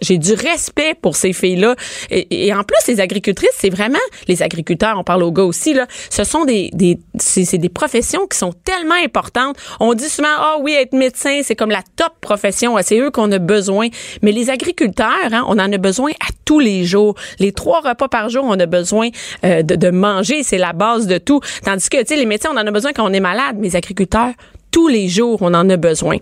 j'ai 0.00 0.18
du 0.18 0.34
respect 0.34 0.94
pour 1.00 1.16
ces 1.16 1.32
filles-là. 1.32 1.74
Et, 2.10 2.46
et, 2.46 2.54
en 2.54 2.62
plus, 2.62 2.78
les 2.88 3.00
agricultrices, 3.00 3.54
c'est 3.56 3.70
vraiment 3.70 3.98
les 4.28 4.42
agriculteurs. 4.42 4.98
On 4.98 5.04
parle 5.04 5.22
aux 5.22 5.32
gars 5.32 5.44
aussi 5.44 5.61
Ce 6.10 6.24
sont 6.24 6.44
des, 6.44 6.70
c'est 7.18 7.58
des 7.58 7.68
professions 7.68 8.26
qui 8.26 8.38
sont 8.38 8.52
tellement 8.64 8.94
importantes. 9.04 9.56
On 9.80 9.94
dit 9.94 10.08
souvent, 10.08 10.28
ah 10.36 10.56
oui, 10.60 10.72
être 10.72 10.92
médecin, 10.92 11.40
c'est 11.42 11.56
comme 11.56 11.70
la 11.70 11.82
top 11.96 12.12
profession. 12.20 12.76
C'est 12.82 12.98
eux 12.98 13.10
qu'on 13.10 13.30
a 13.32 13.38
besoin. 13.38 13.88
Mais 14.22 14.32
les 14.32 14.50
agriculteurs, 14.50 15.08
hein, 15.32 15.44
on 15.48 15.58
en 15.58 15.72
a 15.72 15.78
besoin 15.78 16.10
à 16.12 16.32
tous 16.44 16.60
les 16.60 16.84
jours. 16.84 17.14
Les 17.38 17.52
trois 17.52 17.80
repas 17.80 18.08
par 18.08 18.28
jour, 18.28 18.44
on 18.46 18.58
a 18.58 18.66
besoin 18.66 19.08
euh, 19.44 19.62
de, 19.62 19.74
de 19.74 19.90
manger. 19.90 20.42
C'est 20.42 20.58
la 20.58 20.72
base 20.72 21.06
de 21.06 21.18
tout. 21.18 21.40
Tandis 21.64 21.88
que, 21.88 21.98
tu 21.98 22.08
sais, 22.08 22.16
les 22.16 22.26
médecins, 22.26 22.50
on 22.52 22.58
en 22.58 22.66
a 22.66 22.70
besoin 22.70 22.92
quand 22.92 23.08
on 23.08 23.12
est 23.12 23.20
malade. 23.20 23.56
Mais 23.58 23.68
les 23.68 23.76
agriculteurs, 23.76 24.32
tous 24.70 24.88
les 24.88 25.08
jours, 25.08 25.38
on 25.42 25.54
en 25.54 25.68
a 25.68 25.76
besoin. 25.76 26.18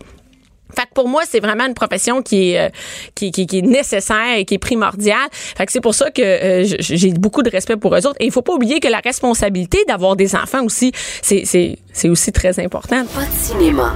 Fait 0.76 0.82
que 0.82 0.94
pour 0.94 1.08
moi, 1.08 1.22
c'est 1.28 1.40
vraiment 1.40 1.66
une 1.66 1.74
profession 1.74 2.22
qui 2.22 2.52
est, 2.52 2.66
euh, 2.66 2.68
qui, 3.14 3.30
qui, 3.30 3.46
qui, 3.46 3.58
est 3.58 3.62
nécessaire 3.62 4.36
et 4.36 4.44
qui 4.44 4.54
est 4.54 4.58
primordiale. 4.58 5.28
Fait 5.32 5.66
que 5.66 5.72
c'est 5.72 5.80
pour 5.80 5.94
ça 5.94 6.10
que 6.10 6.22
euh, 6.22 6.76
j'ai 6.78 7.12
beaucoup 7.12 7.42
de 7.42 7.50
respect 7.50 7.76
pour 7.76 7.94
eux 7.94 8.06
autres. 8.06 8.16
Et 8.20 8.26
il 8.26 8.32
faut 8.32 8.42
pas 8.42 8.54
oublier 8.54 8.80
que 8.80 8.88
la 8.88 9.00
responsabilité 9.00 9.84
d'avoir 9.86 10.16
des 10.16 10.34
enfants 10.34 10.64
aussi, 10.64 10.92
c'est, 11.22 11.44
c'est, 11.44 11.78
c'est 11.92 12.08
aussi 12.08 12.32
très 12.32 12.58
important. 12.60 13.04
Pas 13.14 13.24
de 13.24 13.38
cinéma, 13.38 13.94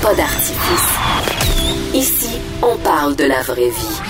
pas 0.00 0.14
d'artifice. 0.14 0.88
Ici, 1.94 2.38
on 2.62 2.76
parle 2.78 3.16
de 3.16 3.24
la 3.24 3.42
vraie 3.42 3.68
vie. 3.68 4.00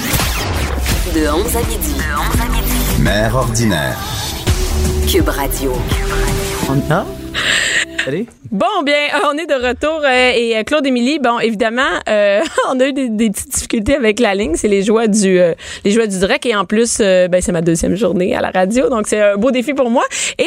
De 1.14 1.28
11 1.28 1.56
à 1.56 1.60
midi. 1.60 1.94
De 1.94 2.00
11 2.00 2.40
à 2.40 2.48
midi. 2.56 3.02
Mère 3.02 3.34
ordinaire. 3.34 3.98
Cube 5.08 5.28
Radio. 5.28 5.72
On 6.68 6.92
a? 6.92 7.04
Allez? 8.06 8.26
Bon, 8.52 8.66
bien, 8.84 8.92
euh, 8.92 9.28
on 9.32 9.38
est 9.38 9.46
de 9.46 9.54
retour 9.54 10.02
euh, 10.04 10.32
et 10.36 10.58
euh, 10.58 10.62
Claude 10.62 10.84
Émilie, 10.86 11.18
bon, 11.18 11.38
évidemment, 11.38 11.88
on 12.68 12.80
a 12.80 12.86
eu 12.86 12.92
des, 12.92 13.30
petites 13.30 13.48
difficultés 13.48 13.94
avec 13.94 14.20
la 14.20 14.34
ligne, 14.34 14.56
c'est 14.56 14.68
les 14.68 14.82
joies 14.82 15.06
du 15.06 15.40
les 15.84 15.90
joies 15.90 16.06
du 16.06 16.18
direct 16.18 16.44
et 16.44 16.54
en 16.54 16.66
plus, 16.66 16.98
ben 16.98 17.40
c'est 17.40 17.52
ma 17.52 17.62
deuxième 17.62 17.94
journée 17.94 18.36
à 18.36 18.42
la 18.42 18.50
radio, 18.50 18.90
donc 18.90 19.06
c'est 19.06 19.22
un 19.22 19.36
beau 19.36 19.52
défi 19.52 19.72
pour 19.72 19.88
moi. 19.88 20.04
Et 20.38 20.44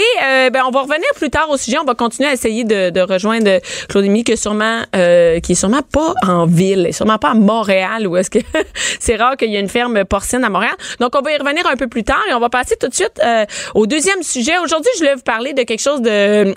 ben 0.51 0.62
on 0.67 0.69
va 0.69 0.81
revenir 0.81 1.07
plus 1.15 1.31
tard 1.31 1.50
au 1.50 1.57
sujet, 1.57 1.79
on 1.79 1.83
va 1.83 1.95
continuer 1.95 2.29
à 2.29 2.33
essayer 2.33 2.63
de, 2.63 2.91
de 2.91 3.01
rejoindre 3.01 3.59
Claude 3.89 4.05
Émilie 4.05 4.24
que 4.24 4.35
sûrement 4.35 4.81
qui 4.91 5.51
est 5.51 5.55
sûrement 5.55 5.81
pas 5.81 6.13
en 6.27 6.45
ville, 6.45 6.89
sûrement 6.91 7.17
pas 7.17 7.31
à 7.31 7.33
Montréal 7.33 8.05
où 8.07 8.17
est-ce 8.17 8.29
que 8.29 8.39
c'est 9.00 9.15
rare 9.15 9.35
qu'il 9.35 9.50
y 9.50 9.55
ait 9.55 9.62
une 9.62 9.69
ferme 9.69 10.05
porcine 10.05 10.43
à 10.43 10.50
Montréal. 10.50 10.75
Donc 11.00 11.13
on 11.15 11.21
va 11.21 11.31
y 11.31 11.38
revenir 11.38 11.65
un 11.65 11.75
peu 11.75 11.88
plus 11.88 12.03
tard 12.03 12.24
et 12.29 12.35
on 12.35 12.39
va 12.39 12.50
passer 12.50 12.75
tout 12.79 12.88
de 12.88 12.93
suite 12.93 13.19
au 13.74 13.88
deuxième 13.88 14.21
sujet. 14.21 14.59
Aujourd'hui, 14.63 14.91
je 14.95 15.00
voulais 15.00 15.15
vous 15.15 15.21
parler 15.21 15.53
de 15.53 15.63
quelque 15.63 15.81
chose 15.81 16.01
de 16.01 16.53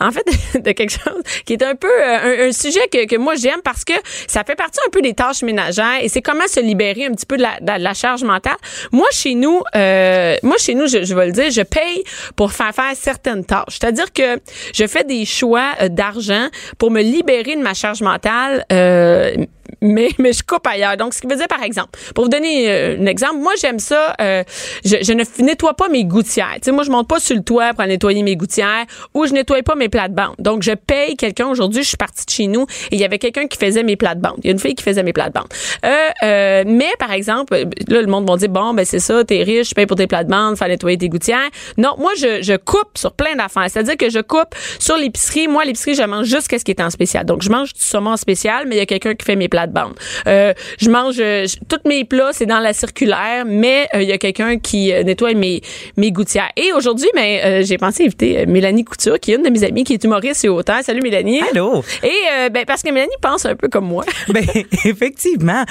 en 0.00 0.10
fait 0.10 0.24
de 0.54 0.77
quelque 0.78 0.92
chose 1.04 1.22
qui 1.44 1.54
est 1.54 1.62
un 1.62 1.74
peu 1.74 1.88
euh, 1.88 2.48
un, 2.48 2.52
sujet 2.52 2.86
que, 2.90 3.06
que 3.06 3.16
moi 3.16 3.34
j'aime 3.34 3.60
parce 3.62 3.84
que 3.84 3.94
ça 4.26 4.44
fait 4.44 4.54
partie 4.54 4.80
un 4.86 4.90
peu 4.90 5.02
des 5.02 5.14
tâches 5.14 5.42
ménagères 5.42 5.98
et 6.00 6.08
c'est 6.08 6.22
comment 6.22 6.46
se 6.46 6.60
libérer 6.60 7.06
un 7.06 7.12
petit 7.12 7.26
peu 7.26 7.36
de 7.36 7.42
la, 7.42 7.58
de 7.60 7.82
la 7.82 7.94
charge 7.94 8.22
mentale. 8.22 8.56
Moi 8.92 9.08
chez 9.10 9.34
nous, 9.34 9.60
euh, 9.74 10.36
moi 10.42 10.56
chez 10.58 10.74
nous, 10.74 10.86
je, 10.86 11.04
je 11.04 11.14
vais 11.14 11.26
le 11.26 11.32
dire, 11.32 11.50
je 11.50 11.62
paye 11.62 12.04
pour 12.36 12.52
faire 12.52 12.74
faire 12.74 12.94
certaines 12.94 13.44
tâches. 13.44 13.78
C'est-à-dire 13.80 14.12
que 14.12 14.40
je 14.72 14.86
fais 14.86 15.04
des 15.04 15.24
choix 15.24 15.72
euh, 15.80 15.88
d'argent 15.88 16.48
pour 16.78 16.90
me 16.90 17.02
libérer 17.02 17.56
de 17.56 17.62
ma 17.62 17.74
charge 17.74 18.02
mentale. 18.02 18.64
Euh, 18.72 19.34
mais, 19.80 20.10
mais 20.18 20.32
je 20.32 20.42
coupe 20.42 20.66
ailleurs. 20.66 20.96
Donc, 20.96 21.14
ce 21.14 21.20
qui 21.20 21.26
veut 21.26 21.36
dire, 21.36 21.48
par 21.48 21.62
exemple, 21.62 21.98
pour 22.14 22.24
vous 22.24 22.30
donner 22.30 22.70
euh, 22.70 22.96
un 23.00 23.06
exemple, 23.06 23.36
moi, 23.36 23.52
j'aime 23.60 23.78
ça, 23.78 24.14
euh, 24.20 24.42
je, 24.84 24.96
je, 25.02 25.12
ne 25.12 25.24
nettoie 25.44 25.74
pas 25.74 25.88
mes 25.88 26.04
gouttières. 26.04 26.54
Tu 26.54 26.64
sais, 26.64 26.72
moi, 26.72 26.84
je 26.84 26.90
monte 26.90 27.08
pas 27.08 27.20
sur 27.20 27.36
le 27.36 27.42
toit 27.42 27.74
pour 27.74 27.84
nettoyer 27.86 28.22
mes 28.22 28.36
gouttières 28.36 28.84
ou 29.14 29.26
je 29.26 29.32
nettoie 29.32 29.62
pas 29.62 29.74
mes 29.74 29.88
plates-bandes. 29.88 30.34
Donc, 30.38 30.62
je 30.62 30.72
paye 30.72 31.16
quelqu'un. 31.16 31.48
Aujourd'hui, 31.48 31.82
je 31.82 31.88
suis 31.88 31.96
partie 31.96 32.24
de 32.24 32.30
chez 32.30 32.46
nous 32.46 32.62
et 32.90 32.96
il 32.96 33.00
y 33.00 33.04
avait 33.04 33.18
quelqu'un 33.18 33.46
qui 33.46 33.58
faisait 33.58 33.82
mes 33.82 33.96
plates-bandes. 33.96 34.38
Il 34.38 34.46
y 34.46 34.48
a 34.48 34.52
une 34.52 34.58
fille 34.58 34.74
qui 34.74 34.84
faisait 34.84 35.02
mes 35.02 35.12
plates-bandes. 35.12 35.48
Euh, 35.84 36.08
euh, 36.22 36.64
mais, 36.66 36.90
par 36.98 37.12
exemple, 37.12 37.54
là, 37.88 38.00
le 38.00 38.06
monde 38.06 38.28
va 38.28 38.36
dire, 38.36 38.48
bon, 38.48 38.74
ben 38.74 38.84
c'est 38.84 38.98
ça, 38.98 39.24
t'es 39.24 39.42
riche, 39.42 39.70
je 39.70 39.74
paye 39.74 39.86
pour 39.86 39.96
tes 39.96 40.06
plates-bandes, 40.06 40.56
faut 40.56 40.64
nettoyer 40.66 40.98
tes 40.98 41.08
gouttières. 41.08 41.48
Non, 41.76 41.94
moi, 41.98 42.12
je, 42.18 42.42
je 42.42 42.56
coupe 42.56 42.96
sur 42.96 43.12
plein 43.12 43.36
d'affaires. 43.36 43.66
C'est-à-dire 43.68 43.96
que 43.96 44.10
je 44.10 44.20
coupe 44.20 44.54
sur 44.78 44.96
l'épicerie. 44.96 45.48
Moi, 45.48 45.64
l'épicerie, 45.64 45.94
je 45.94 46.02
mange 46.02 46.26
juste 46.26 46.48
ce 46.50 46.64
qui 46.64 46.70
est 46.70 46.80
en 46.80 46.90
spécial. 46.90 47.24
Donc, 47.24 47.42
je 47.42 47.50
mange 47.50 47.72
du 47.74 47.80
saumon 47.80 48.16
spécial, 48.16 48.66
mais 48.66 48.76
il 48.76 48.78
y 48.78 48.82
a 48.82 48.86
quelqu'un 48.86 49.14
qui 49.14 49.24
fait 49.24 49.36
mes 49.36 49.48
plates-bandes. 49.68 49.94
Euh, 50.26 50.52
je 50.78 50.90
mange 50.90 51.16
euh, 51.20 51.46
tous 51.68 51.88
mes 51.88 52.04
plats, 52.04 52.30
c'est 52.32 52.46
dans 52.46 52.60
la 52.60 52.72
circulaire, 52.72 53.44
mais 53.46 53.88
euh, 53.94 54.02
il 54.02 54.08
y 54.08 54.12
a 54.12 54.18
quelqu'un 54.18 54.58
qui 54.58 54.92
nettoie 55.04 55.34
mes 55.34 55.62
mes 55.96 56.12
gouttières. 56.12 56.50
Et 56.56 56.72
aujourd'hui, 56.72 57.08
ben 57.14 57.64
j'ai 57.64 57.78
pensé 57.78 58.04
inviter 58.04 58.46
Mélanie 58.46 58.84
Couture, 58.84 59.18
qui 59.20 59.32
est 59.32 59.36
une 59.36 59.42
de 59.42 59.50
mes 59.50 59.64
amies, 59.64 59.84
qui 59.84 59.94
est 59.94 60.04
humoriste 60.04 60.44
et 60.44 60.48
auteur. 60.48 60.78
Salut 60.82 61.02
Mélanie. 61.02 61.40
Allô. 61.50 61.82
Et 62.02 62.48
ben 62.50 62.64
parce 62.66 62.82
que 62.82 62.90
Mélanie 62.90 63.12
pense 63.20 63.46
un 63.46 63.56
peu 63.56 63.68
comme 63.68 63.86
moi. 63.86 64.04
ben 64.28 64.44
effectivement, 64.84 65.64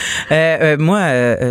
moi, 0.80 1.00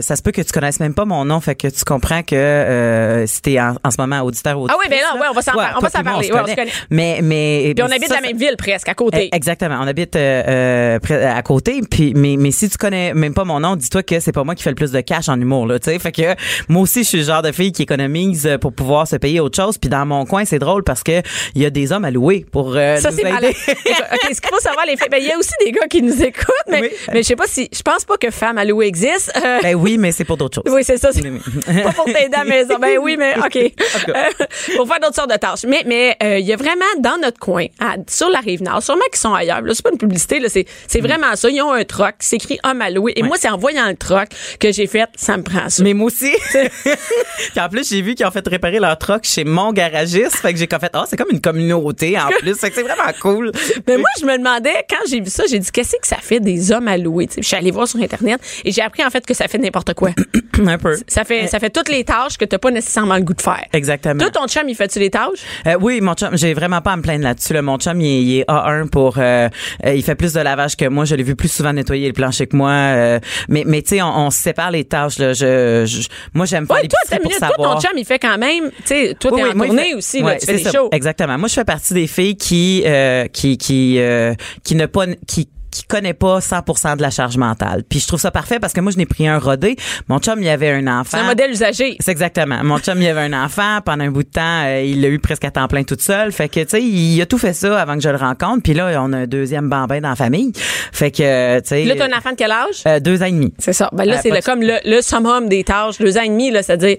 ça 0.02 0.16
se 0.16 0.22
peut 0.22 0.32
que 0.32 0.42
tu 0.42 0.52
connaisses 0.52 0.80
même 0.80 0.94
pas 0.94 1.04
mon 1.04 1.24
nom, 1.24 1.40
fait 1.40 1.54
que 1.54 1.68
tu 1.68 1.84
comprends 1.84 2.22
que 2.22 3.24
c'était 3.26 3.60
en, 3.60 3.74
en, 3.84 3.90
ce 3.90 4.00
moment 4.00 4.20
auditeur 4.22 4.58
auditeur. 4.58 4.76
Ah 4.76 4.80
oui, 4.82 4.90
ben 4.90 5.00
là, 5.00 5.20
ouais, 5.20 5.26
on 5.30 5.34
va 5.34 5.42
s'en 5.42 5.52
on 5.52 5.80
va 5.80 5.90
s'en 5.90 6.02
parler. 6.02 6.30
Ouais, 6.30 6.40
on 6.42 6.46
se 6.46 6.54
connaît. 6.54 6.72
Mais 6.90 7.20
mais 7.22 7.72
puis 7.74 7.84
on 7.84 7.90
habite 7.90 8.08
la 8.08 8.20
même 8.20 8.36
ville 8.36 8.56
presque 8.56 8.88
à 8.88 8.94
côté. 8.94 9.30
Exactement, 9.32 9.78
on 9.80 9.86
habite 9.86 10.16
à 10.16 11.42
côté. 11.42 11.80
Puis 11.88 12.12
mais 12.14 12.35
mais 12.36 12.50
si 12.50 12.68
tu 12.68 12.76
connais 12.78 13.14
même 13.14 13.34
pas 13.34 13.44
mon 13.44 13.60
nom, 13.60 13.76
dis-toi 13.76 14.02
que 14.02 14.20
c'est 14.20 14.32
pas 14.32 14.44
moi 14.44 14.54
qui 14.54 14.62
fais 14.62 14.70
le 14.70 14.76
plus 14.76 14.92
de 14.92 15.00
cash 15.00 15.28
en 15.28 15.40
humour 15.40 15.66
là, 15.66 15.78
tu 15.78 15.90
sais. 15.90 15.98
Fait 15.98 16.12
que 16.12 16.34
moi 16.68 16.82
aussi 16.82 17.02
je 17.02 17.08
suis 17.08 17.18
le 17.18 17.24
genre 17.24 17.42
de 17.42 17.52
fille 17.52 17.72
qui 17.72 17.82
économise 17.82 18.48
pour 18.60 18.72
pouvoir 18.72 19.06
se 19.06 19.16
payer 19.16 19.40
autre 19.40 19.56
chose. 19.56 19.78
Puis 19.78 19.88
dans 19.88 20.06
mon 20.06 20.24
coin, 20.26 20.44
c'est 20.44 20.58
drôle 20.58 20.82
parce 20.82 21.02
que 21.02 21.22
il 21.54 21.62
y 21.62 21.66
a 21.66 21.70
des 21.70 21.92
hommes 21.92 22.04
à 22.04 22.10
louer 22.10 22.46
pour 22.50 22.76
euh, 22.76 22.96
Ça 22.96 23.10
c'est 23.10 23.22
malade. 23.22 23.44
OK, 23.68 24.34
ce 24.34 24.40
qu'il 24.40 24.50
faut 24.50 24.60
savoir 24.60 24.86
les 24.86 24.96
filles, 24.96 25.08
ben 25.10 25.20
il 25.20 25.26
y 25.26 25.32
a 25.32 25.38
aussi 25.38 25.52
des 25.64 25.72
gars 25.72 25.86
qui 25.88 26.02
nous 26.02 26.22
écoutent 26.22 26.46
mais 26.68 26.90
mais 27.12 27.22
je 27.22 27.28
sais 27.28 27.36
pas 27.36 27.46
si 27.46 27.68
je 27.72 27.82
pense 27.82 28.04
pas 28.04 28.16
que 28.16 28.30
femme 28.30 28.58
à 28.58 28.64
louer 28.64 28.86
existe. 28.86 29.32
Euh, 29.36 29.60
ben 29.62 29.74
oui, 29.74 29.98
mais 29.98 30.12
c'est 30.12 30.24
pour 30.24 30.36
d'autres 30.36 30.62
choses. 30.62 30.72
Oui, 30.72 30.82
c'est 30.84 30.98
ça. 30.98 31.10
pas 31.82 31.92
pour 31.92 32.04
t'aider 32.04 32.34
à 32.34 32.44
la 32.44 32.44
maison. 32.44 32.78
Ben 32.78 32.98
oui, 33.00 33.16
mais 33.18 33.34
OK. 33.38 33.56
Euh, 34.08 34.46
pour 34.76 34.86
faire 34.86 35.00
d'autres 35.00 35.14
sortes 35.14 35.30
de 35.30 35.36
tâches. 35.36 35.64
Mais 35.66 35.82
mais 35.86 36.16
il 36.20 36.46
y 36.46 36.52
a 36.52 36.56
vraiment 36.56 36.84
dans 37.00 37.18
notre 37.20 37.38
coin, 37.38 37.66
sur 38.08 38.28
la 38.28 38.38
rive 38.40 38.62
nord, 38.62 38.82
sûrement 38.82 39.04
qu'ils 39.10 39.20
sont 39.20 39.34
ailleurs. 39.34 39.62
Là, 39.62 39.74
c'est 39.74 39.82
pas 39.82 39.90
une 39.90 39.98
publicité 39.98 40.38
là, 40.38 40.48
c'est 40.48 40.66
c'est 40.86 41.00
mm. 41.00 41.06
vraiment 41.06 41.36
ça, 41.36 41.50
ils 41.50 41.60
ont 41.60 41.72
un 41.72 41.84
troc, 41.84 42.14
c'est 42.26 42.36
écrit 42.36 42.58
homme 42.64 42.82
à 42.82 42.90
louer 42.90 43.12
et 43.16 43.22
moi 43.22 43.36
c'est 43.38 43.48
en 43.48 43.56
voyant 43.56 43.88
le 43.88 43.96
troc 43.96 44.28
que 44.60 44.72
j'ai 44.72 44.86
fait, 44.86 45.08
ça 45.16 45.36
me 45.36 45.42
prend 45.42 45.68
ça. 45.68 45.82
Mais 45.82 45.94
moi 45.94 46.06
aussi. 46.06 46.32
puis 46.52 47.60
en 47.60 47.68
plus, 47.68 47.88
j'ai 47.88 48.02
vu 48.02 48.14
qu'ils 48.14 48.26
ont 48.26 48.30
fait 48.30 48.46
réparer 48.46 48.78
leur 48.78 48.98
troc 48.98 49.24
chez 49.24 49.44
mon 49.44 49.72
garagiste. 49.72 50.36
Fait 50.36 50.52
que 50.52 50.58
j'ai 50.58 50.66
fait, 50.66 50.90
oh, 50.94 51.04
c'est 51.08 51.16
comme 51.16 51.30
une 51.30 51.40
communauté 51.40 52.18
en 52.18 52.28
plus. 52.40 52.54
Fait 52.54 52.70
que 52.70 52.76
c'est 52.76 52.82
vraiment 52.82 53.12
cool. 53.20 53.52
Mais 53.86 53.96
moi, 53.96 54.08
je 54.20 54.26
me 54.26 54.36
demandais, 54.38 54.84
quand 54.88 55.04
j'ai 55.08 55.20
vu 55.20 55.30
ça, 55.30 55.44
j'ai 55.48 55.58
dit, 55.58 55.70
qu'est-ce 55.70 55.96
que 55.96 56.06
ça 56.06 56.16
fait 56.16 56.40
des 56.40 56.72
hommes 56.72 56.88
à 56.88 56.96
louer? 56.96 57.28
je 57.36 57.42
suis 57.42 57.56
allée 57.56 57.70
voir 57.70 57.88
sur 57.88 58.00
Internet 58.00 58.40
et 58.64 58.72
j'ai 58.72 58.82
appris 58.82 59.04
en 59.04 59.10
fait 59.10 59.24
que 59.24 59.34
ça 59.34 59.48
fait 59.48 59.58
n'importe 59.58 59.94
quoi. 59.94 60.10
un 60.66 60.78
peu. 60.78 60.96
Ça 61.06 61.24
fait, 61.24 61.46
ça 61.48 61.58
fait 61.58 61.70
toutes 61.70 61.88
les 61.88 62.04
tâches 62.04 62.38
que 62.38 62.44
t'as 62.44 62.58
pas 62.58 62.70
nécessairement 62.70 63.16
le 63.16 63.22
goût 63.22 63.34
de 63.34 63.42
faire. 63.42 63.64
Exactement. 63.72 64.18
Toi, 64.18 64.30
ton 64.30 64.46
chum, 64.46 64.68
il 64.68 64.74
fait-tu 64.74 64.98
les 64.98 65.10
tâches? 65.10 65.40
Euh, 65.66 65.76
oui, 65.80 66.00
mon 66.00 66.14
chum, 66.14 66.30
j'ai 66.36 66.54
vraiment 66.54 66.80
pas 66.80 66.92
à 66.92 66.96
me 66.96 67.02
plaindre 67.02 67.24
là-dessus. 67.24 67.60
Mon 67.60 67.78
chum, 67.78 68.00
il 68.00 68.38
est, 68.38 68.44
A1 68.48 68.88
pour, 68.88 69.18
euh, 69.18 69.48
euh, 69.84 69.94
il 69.94 70.02
fait 70.02 70.14
plus 70.14 70.32
de 70.32 70.40
lavage 70.40 70.76
que 70.76 70.88
moi. 70.88 71.04
Je 71.04 71.14
l'ai 71.14 71.22
vu 71.22 71.36
plus 71.36 71.50
souvent 71.50 71.72
nettoyer 71.72 72.06
le 72.06 72.12
plancher 72.16 72.46
que 72.46 72.56
moi. 72.56 73.20
mais, 73.48 73.62
mais 73.66 73.82
tu 73.82 73.90
sais, 73.90 74.02
on, 74.02 74.26
on 74.26 74.30
se 74.30 74.42
sépare 74.42 74.70
les 74.70 74.84
tâches. 74.84 75.18
Là. 75.18 75.32
Je, 75.32 76.06
moi, 76.34 76.46
j'aime 76.46 76.66
faire 76.66 76.76
ouais, 76.76 76.88
toi, 76.88 77.18
pour 77.22 77.32
savoir. 77.32 77.54
Toi, 77.56 77.74
ton 77.74 77.80
chum, 77.80 77.92
il 77.96 78.04
fait 78.04 78.18
quand 78.18 78.38
même, 78.38 78.70
tu 78.70 78.86
sais, 78.86 79.14
toi, 79.18 79.32
t'es 79.36 79.44
en 79.44 79.52
tournée 79.52 79.94
aussi, 79.94 80.22
là, 80.22 80.36
tu 80.36 80.46
fais 80.46 80.56
des 80.56 80.70
shows. 80.70 80.88
Exactement. 80.92 81.38
Moi, 81.38 81.48
je 81.48 81.54
fais 81.54 81.64
partie 81.64 81.94
des 81.94 82.06
filles 82.06 82.36
qui, 82.36 82.82
euh, 82.86 83.26
qui, 83.28 83.58
qui, 83.58 83.98
euh, 83.98 84.34
qui 84.64 84.74
ne 84.74 84.86
pas, 84.86 85.06
qui 85.26 85.48
qui 85.76 85.86
connaît 85.86 86.14
pas 86.14 86.38
100% 86.40 86.96
de 86.96 87.02
la 87.02 87.10
charge 87.10 87.36
mentale. 87.36 87.82
Puis 87.88 88.00
je 88.00 88.06
trouve 88.06 88.20
ça 88.20 88.30
parfait 88.30 88.58
parce 88.58 88.72
que 88.72 88.80
moi 88.80 88.92
je 88.92 88.96
n'ai 88.98 89.06
pris 89.06 89.26
un 89.28 89.38
rodé. 89.38 89.76
Mon 90.08 90.18
chum 90.18 90.40
il 90.42 90.48
avait 90.48 90.70
un 90.70 90.86
enfant. 90.86 91.18
C'est 91.18 91.24
un 91.24 91.26
modèle 91.26 91.50
usagé. 91.50 91.96
C'est 92.00 92.10
exactement. 92.10 92.62
Mon 92.64 92.78
chum 92.78 93.00
il 93.00 93.08
avait 93.08 93.20
un 93.22 93.44
enfant 93.44 93.80
pendant 93.84 94.04
un 94.04 94.10
bout 94.10 94.22
de 94.22 94.28
temps, 94.30 94.64
euh, 94.64 94.82
il 94.82 95.00
l'a 95.00 95.08
eu 95.08 95.18
presque 95.18 95.44
à 95.44 95.50
temps 95.50 95.68
plein 95.68 95.82
toute 95.84 96.00
seule. 96.02 96.32
Fait 96.32 96.48
que 96.48 96.60
tu 96.60 96.68
sais, 96.68 96.82
il 96.82 97.20
a 97.20 97.26
tout 97.26 97.38
fait 97.38 97.52
ça 97.52 97.80
avant 97.80 97.94
que 97.94 98.00
je 98.02 98.08
le 98.08 98.16
rencontre. 98.16 98.62
Puis 98.62 98.74
là 98.74 99.00
on 99.02 99.12
a 99.12 99.18
un 99.18 99.26
deuxième 99.26 99.68
bambin 99.68 100.00
dans 100.00 100.10
la 100.10 100.16
famille. 100.16 100.52
Fait 100.92 101.10
que 101.10 101.58
tu 101.60 101.68
sais. 101.68 101.84
Là 101.84 101.94
t'as 101.96 102.06
un 102.06 102.18
enfant 102.18 102.30
de 102.30 102.36
quel 102.36 102.50
âge? 102.50 102.82
euh, 102.86 103.00
Deux 103.00 103.22
ans 103.22 103.26
et 103.26 103.32
demi. 103.32 103.52
C'est 103.58 103.72
ça. 103.72 103.88
Ben 103.92 104.04
là 104.04 104.16
euh, 104.16 104.18
c'est 104.22 104.42
comme 104.42 104.60
le, 104.62 104.78
le, 104.84 105.00
summum 105.02 105.48
des 105.48 105.64
tâches. 105.64 105.98
Deux 105.98 106.16
ans 106.18 106.22
et 106.22 106.28
demi 106.28 106.50
là, 106.50 106.62
c'est-à-dire 106.62 106.96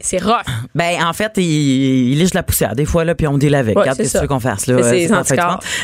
c'est 0.00 0.22
rough. 0.22 0.44
Ben 0.74 1.02
en 1.04 1.12
fait 1.12 1.32
il, 1.36 2.12
il 2.12 2.18
liche 2.18 2.34
la 2.34 2.42
poussière 2.42 2.74
des 2.74 2.84
fois 2.84 3.04
là 3.04 3.14
puis 3.14 3.26
on 3.26 3.38
deal 3.38 3.54
avec. 3.54 3.76
Ouais, 3.76 3.82
Regarde 3.82 4.02
ce 4.02 4.26
qu'on 4.26 4.40
fasse 4.40 4.66
là? 4.66 4.82
C'est 4.82 5.08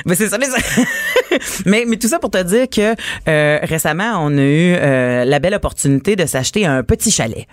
Mais 0.06 0.14
c'est 0.14 0.28
ça. 0.28 0.38
mais 1.66 1.84
mais 1.86 1.96
tout 1.96 2.08
ça 2.08 2.18
pour 2.24 2.30
te 2.30 2.42
dire 2.42 2.70
que 2.70 2.94
euh, 3.28 3.58
récemment, 3.64 4.14
on 4.18 4.38
a 4.38 4.40
eu 4.40 4.74
euh, 4.74 5.26
la 5.26 5.38
belle 5.40 5.52
opportunité 5.52 6.16
de 6.16 6.24
s'acheter 6.24 6.64
un 6.64 6.82
petit 6.82 7.10
chalet. 7.10 7.46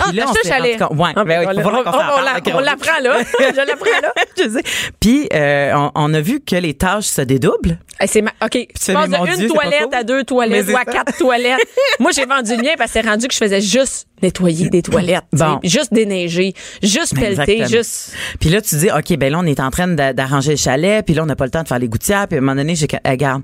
Ah, 0.00 0.10
là, 0.12 0.24
un 0.26 0.48
chalet? 0.48 0.80
Ouais, 0.90 1.10
ah, 1.14 1.22
ben, 1.22 1.46
on, 1.46 1.50
on, 1.50 2.60
l'apprend 2.60 2.98
là. 3.00 3.18
Je 3.38 3.56
l'apprends 3.56 4.00
là. 4.02 4.12
je 4.36 4.48
sais. 4.48 4.62
Puis 4.98 5.28
euh, 5.32 5.72
on, 5.76 5.92
on, 5.94 6.14
a 6.14 6.20
vu 6.20 6.40
que 6.40 6.56
les 6.56 6.74
tâches 6.74 7.04
se 7.04 7.20
dédoublent. 7.20 7.78
C'est 8.04 8.20
OK. 8.20 8.50
Tu 8.50 8.92
passes 8.92 9.10
de 9.10 9.42
une 9.42 9.48
toilette 9.48 9.94
à 9.94 10.02
deux 10.02 10.24
toilettes 10.24 10.68
ou 10.70 10.76
à 10.76 10.84
quatre 10.84 11.16
toilettes. 11.16 11.60
Moi, 12.00 12.10
j'ai 12.10 12.26
vendu 12.26 12.56
le 12.56 12.62
mien 12.62 12.72
parce 12.76 12.92
que 12.92 13.00
c'est 13.00 13.08
rendu 13.08 13.28
que 13.28 13.32
je 13.32 13.38
faisais 13.38 13.60
juste 13.60 14.08
nettoyer 14.22 14.68
des 14.68 14.82
toilettes. 14.82 15.24
Bon. 15.32 15.60
Juste 15.62 15.92
déneiger, 15.92 16.54
juste 16.82 17.14
pelleter, 17.14 17.66
juste. 17.66 18.14
Puis 18.40 18.50
là, 18.50 18.60
tu 18.60 18.76
dis, 18.76 18.88
OK, 18.90 19.16
ben 19.18 19.32
là, 19.32 19.38
on 19.40 19.46
est 19.46 19.60
en 19.60 19.70
train 19.70 19.88
d'arranger 19.88 20.52
le 20.52 20.56
chalet, 20.56 21.04
puis 21.04 21.14
là, 21.14 21.22
on 21.22 21.26
n'a 21.26 21.36
pas 21.36 21.44
le 21.44 21.50
temps 21.50 21.62
de 21.62 21.68
faire 21.68 21.78
les 21.78 21.88
gouttières, 21.88 22.26
puis 22.28 22.36
à 22.36 22.38
un 22.38 22.42
moment 22.42 22.56
donné, 22.56 22.74
j'ai 22.74 22.86
regarde, 23.04 23.42